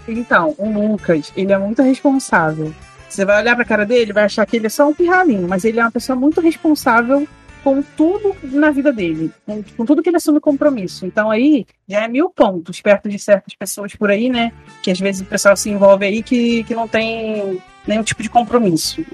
[0.07, 2.73] Então, o Lucas, ele é muito responsável.
[3.09, 5.63] Você vai olhar pra cara dele vai achar que ele é só um pirralhinho, mas
[5.63, 7.27] ele é uma pessoa muito responsável
[7.63, 11.05] com tudo na vida dele, com, com, tudo que ele assume compromisso.
[11.05, 14.51] Então aí já é mil pontos perto de certas pessoas por aí, né?
[14.83, 18.29] Que às vezes o pessoal se envolve aí que, que não tem nenhum tipo de
[18.29, 19.05] compromisso.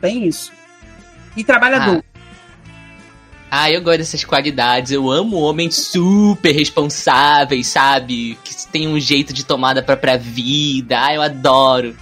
[0.00, 0.52] Tem isso.
[1.36, 2.04] E trabalhador.
[3.50, 3.62] Ah.
[3.62, 3.70] ah.
[3.70, 4.92] eu gosto dessas qualidades.
[4.92, 8.38] Eu amo homens super responsáveis, sabe?
[8.44, 10.98] Que tem um jeito de tomada própria vida.
[11.02, 11.96] Ah, eu adoro.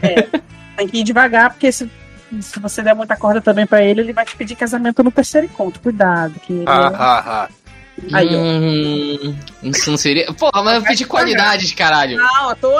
[0.00, 0.22] É,
[0.76, 1.88] tem que ir devagar, porque se
[2.40, 5.46] se você der muita corda também para ele, ele vai te pedir casamento no terceiro
[5.46, 5.80] encontro.
[5.80, 6.34] Cuidado.
[6.40, 6.64] Que ele...
[6.66, 7.48] ah, ah, ah.
[8.12, 10.32] Aí, hum, isso não seria.
[10.32, 12.16] Porra, mas eu pedi qualidades, caralho.
[12.16, 12.72] Não, eu tô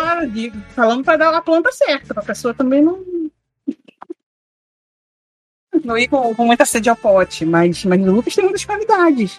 [0.75, 2.99] falando pra dar a planta certa, pra pessoa também não.
[5.85, 9.39] Não ir com, com muita sede ao pote, mas, mas o Lucas tem muitas qualidades.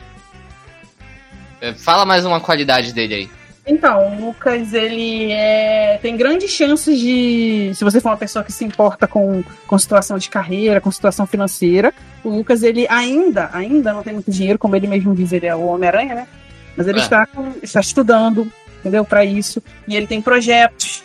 [1.62, 3.30] É, fala mais uma qualidade dele aí.
[3.68, 7.72] Então, o Lucas, ele é, tem grandes chances de.
[7.74, 11.26] Se você for uma pessoa que se importa com, com situação de carreira, com situação
[11.26, 11.92] financeira,
[12.24, 15.56] o Lucas, ele ainda, ainda não tem muito dinheiro, como ele mesmo diz, ele é
[15.56, 16.28] o Homem-Aranha, né?
[16.78, 17.02] Mas ele é.
[17.02, 17.28] está,
[17.64, 19.04] está estudando, entendeu?
[19.04, 19.64] Para isso.
[19.88, 21.04] E ele tem projetos.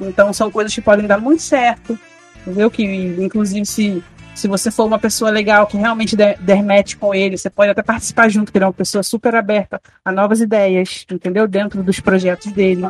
[0.00, 1.98] Então, são coisas que podem dar muito certo,
[2.40, 2.70] entendeu?
[2.70, 4.02] Que, inclusive, se
[4.40, 7.70] se você for uma pessoa legal que realmente der, der match com ele, você pode
[7.70, 11.46] até participar junto, que ele é uma pessoa super aberta a novas ideias, entendeu?
[11.46, 12.86] Dentro dos projetos dele.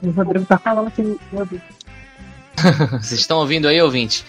[0.00, 1.02] O Rodrigo tá falando que.
[3.02, 4.24] vocês estão ouvindo aí, ouvinte?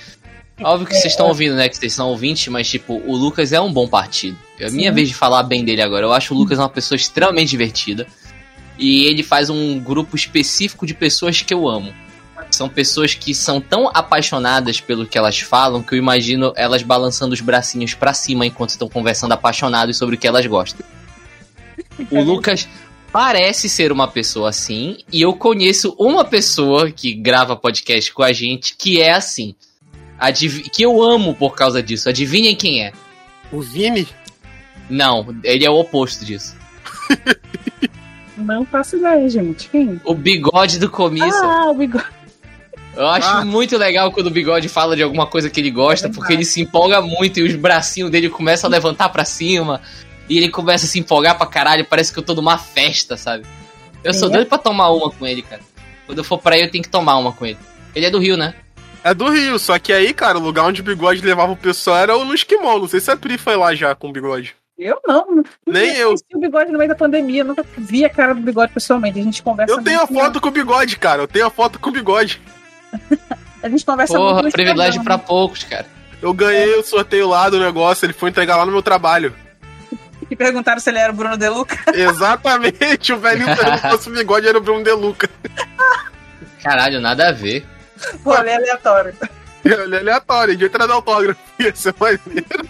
[0.59, 1.69] Óbvio que vocês estão ouvindo, né?
[1.69, 4.35] Que vocês são ouvintes, mas, tipo, o Lucas é um bom partido.
[4.59, 6.07] É a minha vez de falar bem dele agora.
[6.07, 8.07] Eu acho o Lucas uma pessoa extremamente divertida.
[8.79, 11.93] E ele faz um grupo específico de pessoas que eu amo.
[12.49, 17.33] São pessoas que são tão apaixonadas pelo que elas falam que eu imagino elas balançando
[17.33, 20.85] os bracinhos para cima enquanto estão conversando apaixonados sobre o que elas gostam.
[22.09, 22.67] O Lucas
[23.11, 28.31] parece ser uma pessoa assim, e eu conheço uma pessoa que grava podcast com a
[28.31, 29.55] gente que é assim.
[30.19, 32.09] Adiv que eu amo por causa disso.
[32.09, 32.91] Adivinhem quem é?
[33.51, 34.07] O Vini?
[34.89, 36.55] Não, ele é o oposto disso.
[38.37, 39.69] Não faço ideia, gente.
[39.69, 39.99] Quem?
[40.03, 41.43] O bigode do comício.
[41.43, 42.05] Ah, o bigode.
[42.97, 43.45] Eu acho ah.
[43.45, 46.61] muito legal quando o Bigode fala de alguma coisa que ele gosta, porque ele se
[46.61, 49.79] empolga muito e os bracinhos dele começam a levantar para cima.
[50.27, 53.45] E ele começa a se empolgar pra caralho, parece que eu tô numa festa, sabe?
[54.03, 55.61] Eu sou doido pra tomar uma com ele, cara.
[56.07, 57.57] Quando eu for pra aí, eu tenho que tomar uma com ele.
[57.95, 58.55] Ele é do Rio, né?
[59.03, 61.97] É do Rio, só que aí, cara, o lugar onde o bigode levava o pessoal
[61.97, 62.79] era no Esquimol.
[62.79, 64.55] Não sei se a Pri foi lá já com o bigode.
[64.77, 65.43] Eu não.
[65.65, 66.11] Nem eu.
[66.11, 69.19] Eu o bigode no meio da pandemia, nunca vi a cara do bigode pessoalmente.
[69.19, 69.73] A gente conversa.
[69.73, 71.23] Eu tenho a foto com o bigode, cara.
[71.23, 72.41] Eu tenho a foto com o bigode.
[73.61, 75.85] a gente conversa Porra, muito privilégio para poucos, cara.
[76.21, 76.77] Eu ganhei é.
[76.77, 79.33] o sorteio lá do negócio, ele foi entregar lá no meu trabalho.
[80.29, 81.77] E perguntaram se ele era o Bruno Deluca.
[81.93, 85.29] Exatamente, o velhinho perguntou se o bigode era o Bruno Deluca.
[86.61, 87.65] Caralho, nada a ver.
[88.23, 89.13] Pô, é aleatório.
[89.63, 91.39] Ele é aleatório, de entrar no autógrafo.
[91.59, 92.67] Ia ser maneiro.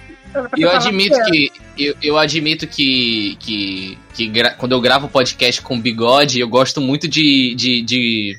[0.57, 1.51] Eu admito que.
[1.77, 3.37] Eu, eu admito que.
[3.39, 8.37] que, que gra, quando eu gravo podcast com bigode, eu gosto muito de, de, de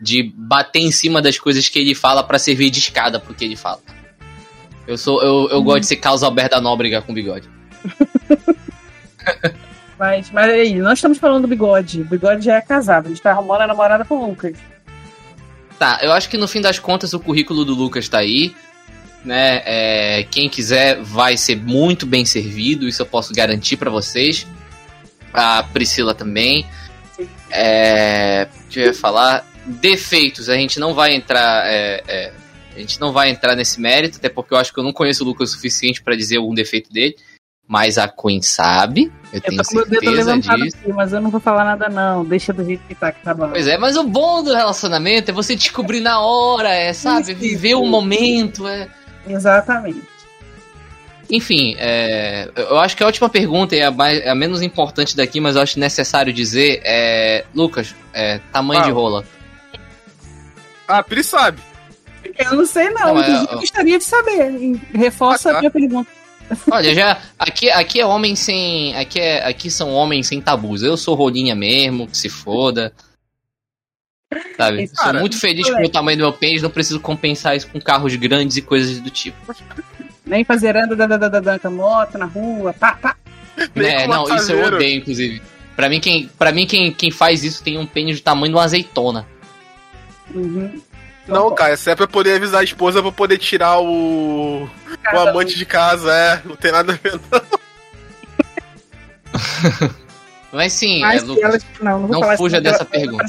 [0.00, 3.44] de bater em cima das coisas que ele fala para servir de escada pro que
[3.44, 3.80] ele fala.
[4.86, 7.48] Eu sou eu, eu gosto de ser causa Alberto da Nóbrega com bigode.
[9.98, 12.02] mas, mas aí, nós estamos falando do bigode.
[12.02, 14.56] O bigode já é casado, a gente tá arrumando a namorada com o Lucas.
[15.78, 18.54] Tá, eu acho que no fim das contas o currículo do Lucas tá aí.
[19.24, 19.62] Né?
[19.64, 24.46] É, quem quiser vai ser muito bem servido, isso eu posso garantir para vocês.
[25.32, 26.64] A Priscila também.
[27.50, 31.66] É, deixa eu falar defeitos, a gente não vai entrar.
[31.66, 32.32] É, é,
[32.74, 35.24] a gente não vai entrar nesse mérito, até porque eu acho que eu não conheço
[35.24, 37.16] o Lucas o suficiente para dizer algum defeito dele.
[37.68, 40.76] Mas a Queen sabe, eu, eu tenho tô com certeza meu dedo levantado disso.
[40.80, 43.34] Aqui, mas eu não vou falar nada não, deixa do jeito que tá, que tá
[43.34, 43.48] bom.
[43.48, 47.32] Pois é, mas o bom do relacionamento é você descobrir na hora, é, sabe?
[47.32, 48.88] Isso, Viver o momento, é...
[49.26, 50.02] Exatamente.
[51.28, 55.16] Enfim, é, eu acho que a última pergunta é a, mais, é a menos importante
[55.16, 57.44] daqui, mas eu acho necessário dizer é...
[57.52, 58.84] Lucas, é, tamanho ah.
[58.84, 59.24] de rola.
[60.86, 61.60] A Pri sabe.
[62.38, 63.14] Eu não sei, não.
[63.14, 64.80] não é, eu gostaria de saber.
[64.94, 65.58] Reforça ah, tá.
[65.58, 66.10] a minha pergunta.
[66.70, 70.82] Olha, já aqui, aqui é homem sem, aqui é, aqui são homens sem tabus.
[70.82, 72.92] Eu sou rolinha mesmo, que se foda.
[74.56, 74.88] Sabe?
[74.88, 77.80] Cara, sou muito feliz com o tamanho do meu pênis, não preciso compensar isso com
[77.80, 79.36] carros grandes e coisas do tipo.
[80.24, 83.16] Nem fazer anda da, da, da, da, moto na rua, pá, pá.
[83.76, 85.40] É, não, isso eu odeio, inclusive.
[85.76, 88.58] Pra mim, quem, pra mim quem, quem faz isso tem um pênis do tamanho de
[88.58, 89.26] uma azeitona.
[90.34, 90.80] Uhum.
[91.26, 94.64] Não, cara, isso é pra poder avisar a esposa pra poder tirar o.
[94.64, 96.42] o amante de casa, é.
[96.44, 97.42] Não tem nada a ver, não.
[100.52, 103.24] Mas sim, Mas é, Lucas, ela, não, não, não fuja dessa pergunta.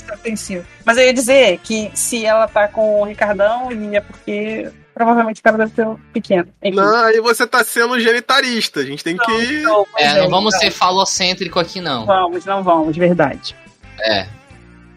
[0.85, 5.43] Mas eu ia dizer que se ela tá com o Ricardão, é porque provavelmente o
[5.43, 6.47] cara deve um pequeno.
[6.63, 6.77] Enfim.
[6.77, 8.79] Não, aí você tá sendo genitarista.
[8.79, 9.61] A gente tem não, que.
[9.61, 12.05] Não, é, não vamos ser falocêntrico aqui, não.
[12.05, 13.55] Vamos, não vamos, verdade.
[13.99, 14.27] É.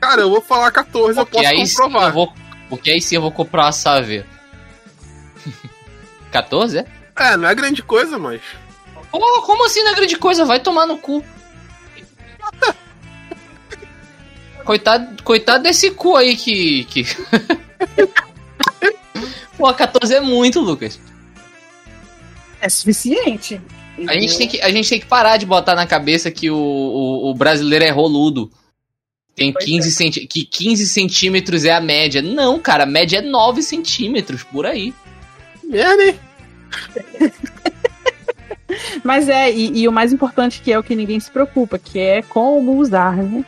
[0.00, 2.08] Cara, eu vou falar 14, porque eu posso comprovar.
[2.08, 2.32] Eu vou,
[2.68, 4.26] porque aí sim eu vou comprar uma Saveiro.
[6.32, 6.86] 14, é?
[7.16, 8.40] É, não é grande coisa, mas.
[9.12, 10.44] Oh, como assim não é grande coisa?
[10.44, 11.22] Vai tomar no cu.
[14.64, 16.84] coitado, coitado desse cu aí que.
[16.84, 17.04] que...
[19.58, 20.98] Pô, 14 é muito, Lucas.
[22.60, 23.60] É suficiente.
[24.08, 26.56] A gente, tem que, a gente tem que parar de botar na cabeça que o,
[26.56, 28.50] o, o brasileiro é roludo.
[29.34, 29.90] Tem 15, é.
[29.90, 32.20] centi que 15 centímetros é a média.
[32.20, 34.92] Não, cara, a média é 9 centímetros, por aí.
[35.64, 36.20] Merda, hein?
[39.02, 41.98] Mas é, e, e, o mais importante que é o que ninguém se preocupa, que
[41.98, 43.44] é como usar, né?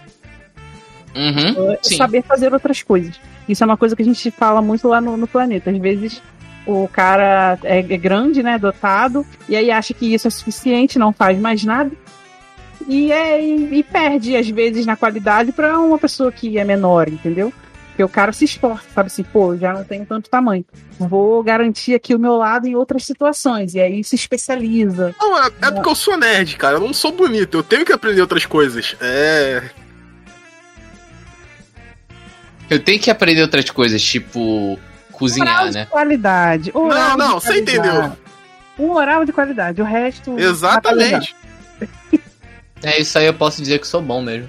[1.14, 3.20] Uhum, é saber fazer outras coisas.
[3.48, 5.70] Isso é uma coisa que a gente fala muito lá no, no planeta.
[5.70, 6.22] Às vezes
[6.66, 11.12] o cara é, é grande, né, dotado, e aí acha que isso é suficiente, não
[11.12, 11.90] faz mais nada.
[12.88, 17.08] E, é, e, e perde, às vezes, na qualidade para uma pessoa que é menor,
[17.08, 17.52] entendeu?
[17.88, 20.64] Porque o cara se esforça, sabe assim, pô, já não tenho tanto tamanho.
[20.98, 23.74] Vou garantir aqui o meu lado em outras situações.
[23.74, 25.14] E aí se especializa.
[25.20, 26.76] Não, é, é porque eu sou nerd, cara.
[26.76, 27.58] Eu não sou bonito.
[27.58, 28.96] Eu tenho que aprender outras coisas.
[28.98, 29.62] É.
[32.70, 34.78] Eu tenho que aprender outras coisas, tipo
[35.12, 35.84] cozinhar, oral né?
[35.84, 36.70] De qualidade.
[36.72, 38.12] Oral não, não, você entendeu.
[38.78, 40.38] Um oral de qualidade, o resto.
[40.38, 41.36] Exatamente.
[42.82, 44.48] É, isso aí eu posso dizer que sou bom mesmo.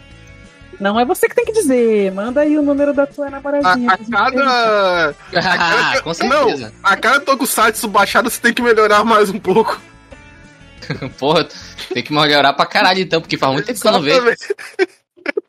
[0.79, 2.11] Não é você que tem que dizer.
[2.11, 3.91] Manda aí o número da tua namoradinha.
[3.91, 5.09] A, a cada.
[5.33, 6.01] a cada...
[6.01, 6.73] Com certeza.
[6.81, 9.79] Não, a cada tokusatsu baixado você tem que melhorar mais um pouco.
[11.17, 11.47] Porra,
[11.93, 14.21] tem que melhorar pra caralho então, porque faz muito tempo que eu não vejo.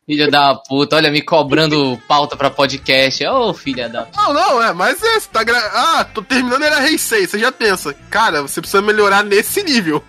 [0.05, 3.25] Filha da puta, olha, me cobrando pauta pra podcast.
[3.25, 4.07] Ô, oh, filha da.
[4.15, 5.57] Não, não, é, mas é, você tá gra...
[5.73, 10.01] Ah, tô terminando era Rei 6, você já pensa, cara, você precisa melhorar nesse nível.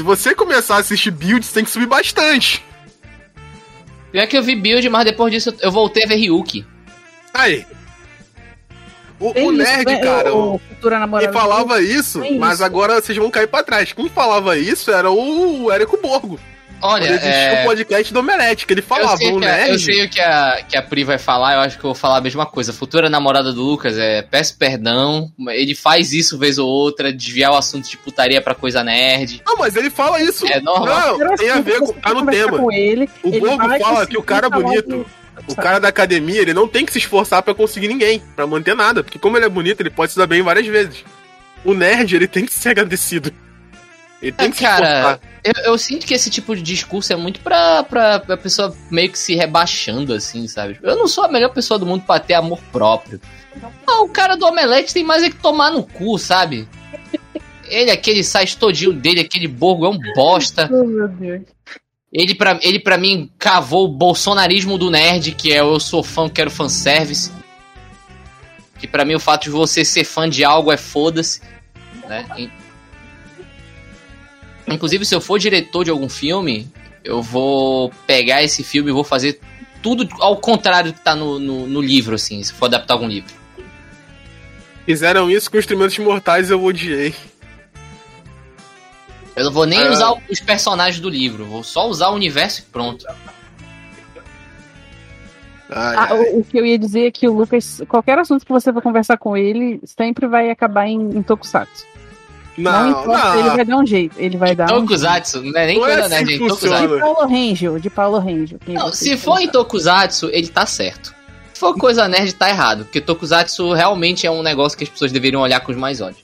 [0.00, 2.64] Se você começar a assistir builds, tem que subir bastante.
[4.10, 6.64] Pior que eu vi build, mas depois disso eu voltei a ver Ryuki.
[7.34, 7.66] Aí.
[9.18, 9.98] O, o nerd, né?
[9.98, 10.58] cara, o,
[11.30, 12.64] falava isso, mas isso.
[12.64, 13.92] agora vocês vão cair pra trás.
[13.92, 16.40] Quem falava isso era o Érico Borgo.
[16.82, 17.62] Olha, é...
[17.62, 19.72] o podcast do Omelete, que ele falava, eu o nerd...
[19.72, 21.94] Eu sei o que a, que a Pri vai falar, eu acho que eu vou
[21.94, 22.72] falar a mesma coisa.
[22.72, 27.56] Futura namorada do Lucas, é, peço perdão, ele faz isso vez ou outra, desviar o
[27.56, 29.42] assunto de putaria pra coisa nerd.
[29.46, 30.46] Não, mas ele fala isso.
[30.46, 31.18] É normal.
[31.18, 32.58] Não, tem a ver com, tá no tema.
[32.58, 35.06] Com ele, o ele Borgo fala que o cara bonito...
[35.48, 38.76] O cara da academia, ele não tem que se esforçar para conseguir ninguém, para manter
[38.76, 39.02] nada.
[39.02, 41.02] Porque como ele é bonito, ele pode se dar bem várias vezes.
[41.64, 43.32] O nerd, ele tem que ser agradecido.
[44.22, 47.40] Ele tem é, que cara, eu, eu, sinto que esse tipo de discurso é muito
[47.40, 50.78] pra, pra, pra pessoa meio que se rebaixando, assim, sabe?
[50.82, 53.20] Eu não sou a melhor pessoa do mundo pra ter amor próprio.
[53.86, 56.68] Ah, o cara do Omelete tem mais é que tomar no cu, sabe?
[57.64, 60.68] Ele, aquele site todinho dele, aquele borgo é um bosta.
[60.70, 61.42] Oh, meu Deus.
[62.12, 66.28] Ele pra, ele, pra mim, cavou o bolsonarismo do nerd, que é eu sou fã,
[66.28, 67.32] quero fanservice.
[68.78, 71.40] Que pra mim o fato de você ser fã de algo é foda-se.
[72.08, 72.26] Né?
[74.70, 76.70] Inclusive, se eu for diretor de algum filme,
[77.04, 79.40] eu vou pegar esse filme e vou fazer
[79.82, 83.08] tudo ao contrário do que tá no, no, no, livro, assim, se for adaptar algum
[83.08, 83.32] livro.
[84.84, 87.14] Fizeram isso com Instrumentos Mortais eu odiei.
[89.36, 89.90] Eu não vou nem ah.
[89.90, 93.06] usar os personagens do livro, vou só usar o universo e pronto.
[95.72, 96.18] Ai, ah, ai.
[96.32, 98.82] O, o, que eu ia dizer é que o Lucas, qualquer assunto que você for
[98.82, 101.86] conversar com ele, sempre vai acabar em, em Tokusatsu.
[102.60, 103.38] Não, não, importa, não.
[103.40, 104.16] ele vai dar um jeito.
[104.18, 106.38] Ele vai dar Tokusatsu, um não é nem não coisa, é assim né, gente?
[106.38, 106.88] Tokusatsu.
[106.88, 108.58] De Paulo Rangel, de Paulo Rangel.
[108.66, 111.14] Não, se for em Tokusatsu, ele tá certo.
[111.52, 112.84] Se for coisa nerd, tá errado.
[112.84, 116.18] Porque Tokusatsu realmente é um negócio que as pessoas deveriam olhar com os mais olhos.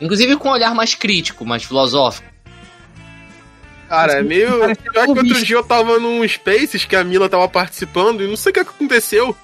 [0.00, 2.28] Inclusive com um olhar mais crítico, mais filosófico.
[3.88, 4.48] Cara, é meio.
[4.48, 8.26] Eu acho que outro dia eu tava num Spaces que a Mila tava participando e
[8.26, 9.34] não sei o que aconteceu.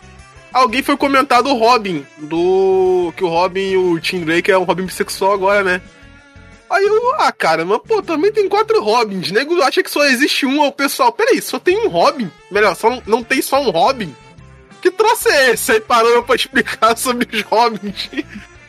[0.53, 3.13] Alguém foi comentar do Robin, do.
[3.17, 5.81] Que o Robin, o Tim Drake é um Robin bissexual agora, né?
[6.75, 9.31] Aí eu, ah, cara, mas pô, também tem quatro Robins.
[9.31, 10.61] Nego acha que só existe um.
[10.61, 12.29] O pessoal, peraí, só tem um Robin?
[12.51, 14.13] Melhor, só não, não tem só um Robin?
[14.83, 15.71] Que troço é esse?
[15.71, 18.11] Aí parou pra explicar sobre os Robins.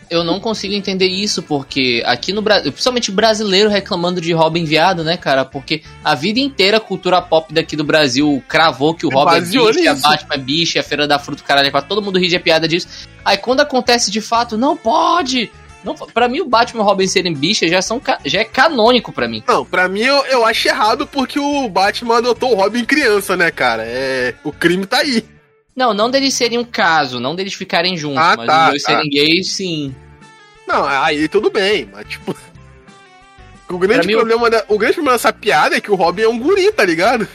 [0.08, 5.04] eu não consigo entender isso, porque aqui no Brasil, principalmente brasileiro reclamando de Robin viado,
[5.04, 5.44] né, cara?
[5.44, 9.38] Porque a vida inteira a cultura pop daqui do Brasil cravou que o é Robin
[9.38, 12.38] é bicho, a Batman é bicho, a Feira da Fruta, caralho, todo mundo ri de
[12.38, 12.88] piada disso.
[13.26, 15.52] Aí quando acontece de fato, não pode!
[15.86, 19.14] Não, pra mim, o Batman e o Robin serem bichas já, são, já é canônico
[19.14, 19.44] pra mim.
[19.48, 23.52] Não, pra mim eu, eu acho errado porque o Batman adotou o Robin criança, né,
[23.52, 23.84] cara?
[23.86, 25.24] É, o crime tá aí.
[25.76, 28.84] Não, não deles serem um caso, não deles ficarem juntos, ah, mas tá, os dois
[28.84, 28.94] tá.
[28.94, 29.94] serem gays, sim.
[30.68, 32.36] Não, aí tudo bem, mas tipo.
[33.68, 36.38] O grande, problema da, o grande problema dessa piada é que o Robin é um
[36.38, 37.28] guri, tá ligado?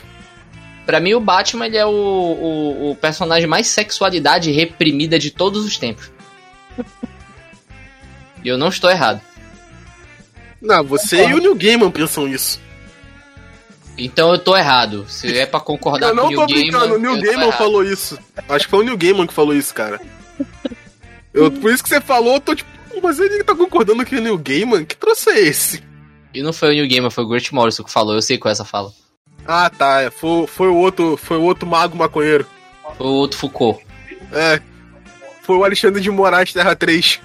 [0.86, 5.64] Pra mim, o Batman ele é o, o, o personagem mais sexualidade reprimida de todos
[5.64, 6.09] os tempos.
[8.45, 9.21] E eu não estou errado.
[10.61, 12.61] Não, você e o New Gaiman pensam isso.
[13.97, 15.07] Então eu tô errado.
[15.09, 16.47] Se é pra concordar eu com o Neil Gaiman...
[16.47, 18.19] Eu não tô brincando, o Neil Gaiman falou isso.
[18.49, 20.01] Acho que foi o Neil Gaiman que falou isso, cara.
[21.33, 22.69] Eu, por isso que você falou, eu tô tipo...
[23.03, 24.85] Mas ele tá concordando que o Neil Gaiman?
[24.85, 25.83] Que trouxe é esse?
[26.35, 28.15] E não foi o Neil Gaiman, foi o Grant Morrison que falou.
[28.15, 28.93] Eu sei qual é essa fala.
[29.47, 30.03] Ah, tá.
[30.03, 32.47] É, foi, foi, o outro, foi o outro mago maconheiro.
[32.97, 33.85] Foi o outro Foucault.
[34.33, 34.61] É.
[35.43, 37.21] Foi o Alexandre de Moraes, Terra 3.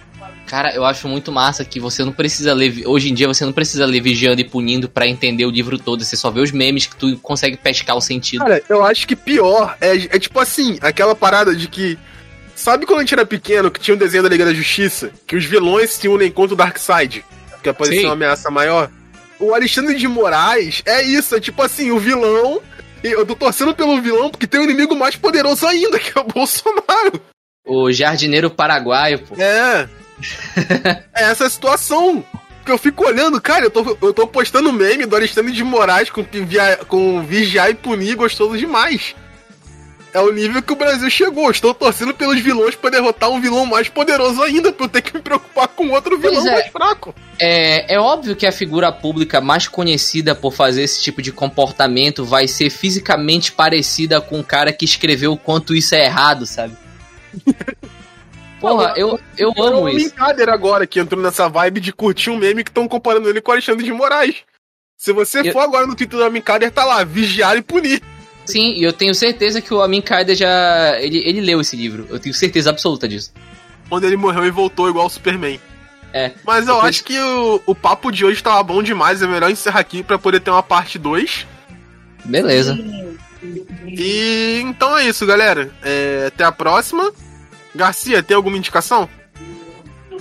[0.45, 2.83] Cara, eu acho muito massa que você não precisa ler.
[2.85, 6.03] Hoje em dia você não precisa ler vigiando e punindo para entender o livro todo.
[6.03, 8.41] Você só vê os memes que tu consegue pescar o sentido.
[8.41, 11.97] Cara, eu acho que pior é, é tipo assim, aquela parada de que.
[12.55, 15.11] Sabe quando a gente era pequeno que tinha um desenho da Liga da Justiça?
[15.27, 17.25] Que os vilões tinham um encontro Darkseid,
[17.61, 18.05] que aparecia Sim.
[18.05, 18.89] uma ameaça maior?
[19.37, 22.61] O Alexandre de Moraes é isso, é tipo assim, o vilão.
[23.03, 26.23] Eu tô torcendo pelo vilão porque tem um inimigo mais poderoso ainda, que é o
[26.23, 27.21] Bolsonaro.
[27.67, 29.35] O jardineiro paraguaio, pô.
[29.37, 29.89] É
[31.13, 32.23] é essa situação.
[32.65, 36.09] Que eu fico olhando, cara, eu tô, eu tô postando meme do Alexandre de Moraes
[36.09, 39.13] com, via, com vigiar e punir gostoso demais.
[40.15, 41.51] É o nível que o Brasil chegou.
[41.51, 45.13] Estou torcendo pelos vilões para derrotar um vilão mais poderoso ainda, pra eu ter que
[45.13, 46.51] me preocupar com outro vilão é.
[46.53, 47.13] mais fraco.
[47.37, 52.23] É, é óbvio que a figura pública mais conhecida por fazer esse tipo de comportamento
[52.23, 56.77] vai ser fisicamente parecida com o cara que escreveu o quanto isso é errado, sabe?
[58.59, 60.13] Porra, eu, eu amo o isso.
[60.13, 63.51] Kader agora, que entrou nessa vibe de curtir um meme que estão comparando ele com
[63.51, 64.37] o Alexandre de Moraes.
[64.97, 65.51] Se você eu...
[65.51, 68.01] for agora no Twitter do Amin Kader, tá lá, vigiar e punir.
[68.45, 70.99] Sim, e eu tenho certeza que o Amin Kader já.
[70.99, 72.07] Ele, ele leu esse livro.
[72.09, 73.33] Eu tenho certeza absoluta disso.
[73.89, 75.59] Quando ele morreu e voltou igual o Superman.
[76.13, 76.31] É.
[76.45, 79.21] Mas eu, eu acho que o, o papo de hoje tava bom demais.
[79.21, 81.45] É melhor encerrar aqui para poder ter uma parte 2.
[82.23, 82.77] Beleza.
[83.85, 85.71] E então é isso, galera.
[85.83, 87.11] É, até a próxima.
[87.75, 89.09] Garcia, tem alguma indicação?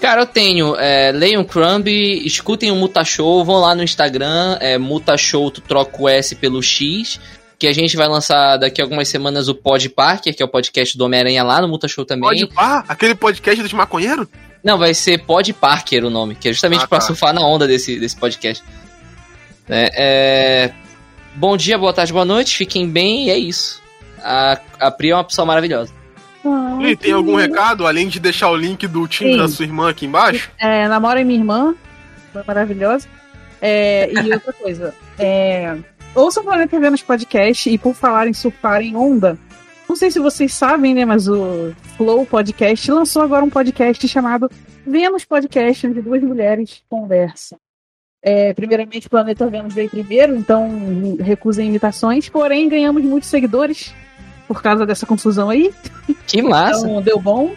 [0.01, 0.77] Cara, eu tenho.
[0.77, 6.09] É, leiam Crumb, escutem o Mutashow, vão lá no Instagram, é Mutashow, tu troca o
[6.09, 7.21] S pelo X,
[7.59, 10.49] que a gente vai lançar daqui a algumas semanas o Pod Parker, que é o
[10.49, 12.29] podcast do Homem-Aranha lá no Mutashow também.
[12.29, 12.85] Pod Par?
[12.89, 14.27] Aquele podcast dos maconheiros?
[14.63, 17.07] Não, vai ser Pod Parker o nome, que é justamente ah, pra tá.
[17.07, 18.63] surfar na onda desse, desse podcast.
[19.69, 20.73] É, é...
[21.37, 23.83] Bom dia, boa tarde, boa noite, fiquem bem e é isso.
[24.23, 26.04] A, a Pri é uma pessoa maravilhosa.
[26.81, 30.07] E tem algum recado, além de deixar o link do time da sua irmã aqui
[30.07, 30.51] embaixo?
[30.59, 31.75] É, namora minha irmã,
[32.33, 33.09] foi maravilhosa.
[33.61, 35.77] É, e outra coisa, é,
[36.15, 39.39] ouçam o Planeta Vênus Podcast e por falar em surfar em onda,
[39.89, 44.51] não sei se vocês sabem, né, mas o Flow Podcast lançou agora um podcast chamado
[44.87, 47.59] Vênus Podcast, onde duas mulheres conversam.
[48.23, 53.95] É, primeiramente, o Planeta Vênus veio primeiro, então recusem imitações, porém ganhamos muitos seguidores
[54.47, 55.73] por causa dessa confusão aí.
[56.27, 56.87] Que massa!
[56.87, 57.55] Então deu bom.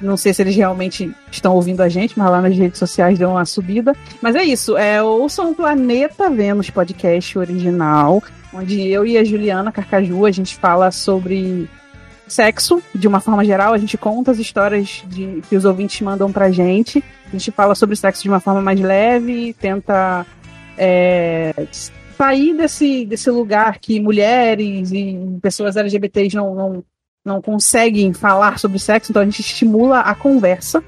[0.00, 3.30] Não sei se eles realmente estão ouvindo a gente, mas lá nas redes sociais deu
[3.30, 3.96] uma subida.
[4.22, 8.22] Mas é isso, é, ouçam o Planeta Vênus podcast original,
[8.54, 11.68] onde eu e a Juliana Carcaju a gente fala sobre
[12.28, 16.30] sexo, de uma forma geral, a gente conta as histórias de, que os ouvintes mandam
[16.30, 17.02] pra gente.
[17.26, 20.24] A gente fala sobre sexo de uma forma mais leve, tenta
[20.76, 21.54] é,
[22.18, 26.84] sair desse, desse lugar que mulheres e pessoas LGBTs não, não,
[27.24, 30.82] não conseguem falar sobre sexo, então a gente estimula a conversa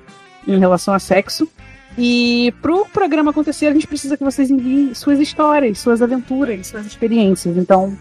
[0.47, 1.49] em relação a sexo.
[1.97, 6.87] E pro programa acontecer, a gente precisa que vocês enviem suas histórias, suas aventuras, suas
[6.87, 7.57] experiências.
[7.57, 7.97] Então,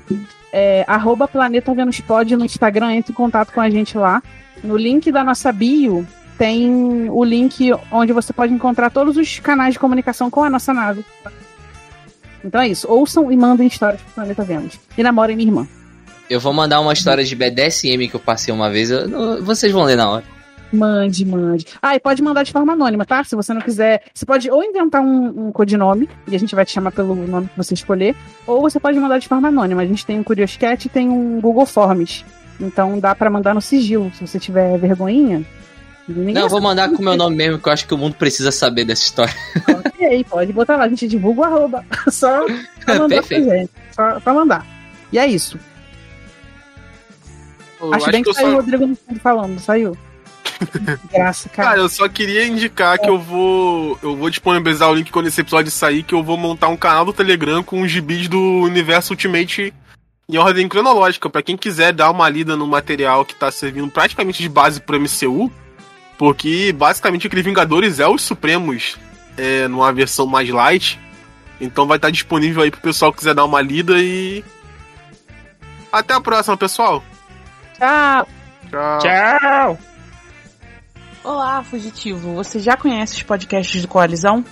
[0.52, 1.72] é, arroba Planeta
[2.08, 4.24] Pod no Instagram, entre em contato com a gente lá.
[4.64, 6.06] No link da nossa bio
[6.38, 10.74] tem o link onde você pode encontrar todos os canais de comunicação com a nossa
[10.74, 11.04] nave.
[12.44, 12.88] Então é isso.
[12.90, 14.80] Ouçam e mandem histórias pro Planeta Vênus.
[14.98, 15.68] E namorem minha irmã.
[16.30, 18.92] Eu vou mandar uma história de BDSM que eu passei uma vez.
[18.92, 20.24] Eu, vocês vão ler na hora.
[20.72, 21.66] Mande, mande.
[21.82, 23.24] Ah, e pode mandar de forma anônima, tá?
[23.24, 24.04] Se você não quiser.
[24.14, 27.48] Você pode ou inventar um, um codinome, e a gente vai te chamar pelo nome
[27.48, 29.82] que você escolher, ou você pode mandar de forma anônima.
[29.82, 32.24] A gente tem um Curioscat e tem um Google Forms.
[32.60, 34.12] Então dá para mandar no sigilo.
[34.14, 35.44] Se você tiver vergonhinha,
[36.10, 37.98] Ninguém não, eu vou mandar com o meu nome mesmo, que eu acho que o
[37.98, 39.34] mundo precisa saber dessa história.
[39.68, 41.86] Ok, pode botar lá, a gente divulga o arroba.
[42.10, 42.48] Só,
[42.86, 43.72] só mandar pra gente.
[43.92, 44.66] Só, só mandar.
[45.12, 45.60] E é isso.
[47.80, 49.98] acho, acho bem que, que saiu o Rodrigo no fundo falando, saiu.
[51.14, 51.70] Graça, cara.
[51.70, 52.98] Cara, eu só queria indicar é.
[52.98, 53.98] que eu vou.
[54.02, 57.06] Eu vou disponibilizar o link quando esse episódio sair, que eu vou montar um canal
[57.06, 59.74] do Telegram com os gibis do universo Ultimate
[60.28, 61.30] em ordem cronológica.
[61.30, 65.00] para quem quiser dar uma lida no material que tá servindo praticamente de base pro
[65.00, 65.52] MCU.
[66.20, 68.98] Porque basicamente aquele Vingadores é os Supremos
[69.38, 71.00] é, numa versão mais light.
[71.62, 74.44] Então vai estar disponível aí pro pessoal que quiser dar uma lida e.
[75.90, 77.02] Até a próxima, pessoal.
[77.78, 78.28] Tchau.
[78.70, 79.00] Tchau.
[79.00, 79.80] Tchau.
[81.24, 82.34] Olá, fugitivo.
[82.34, 84.44] Você já conhece os podcasts do Coalizão?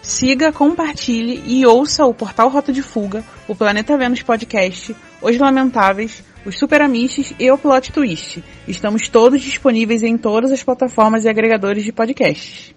[0.00, 6.22] Siga, compartilhe e ouça o Portal Rota de Fuga, o Planeta Vênus Podcast, Os Lamentáveis,
[6.46, 8.42] os Super Amiches e o Plot Twist.
[8.68, 12.72] Estamos todos disponíveis em todas as plataformas e agregadores de podcasts.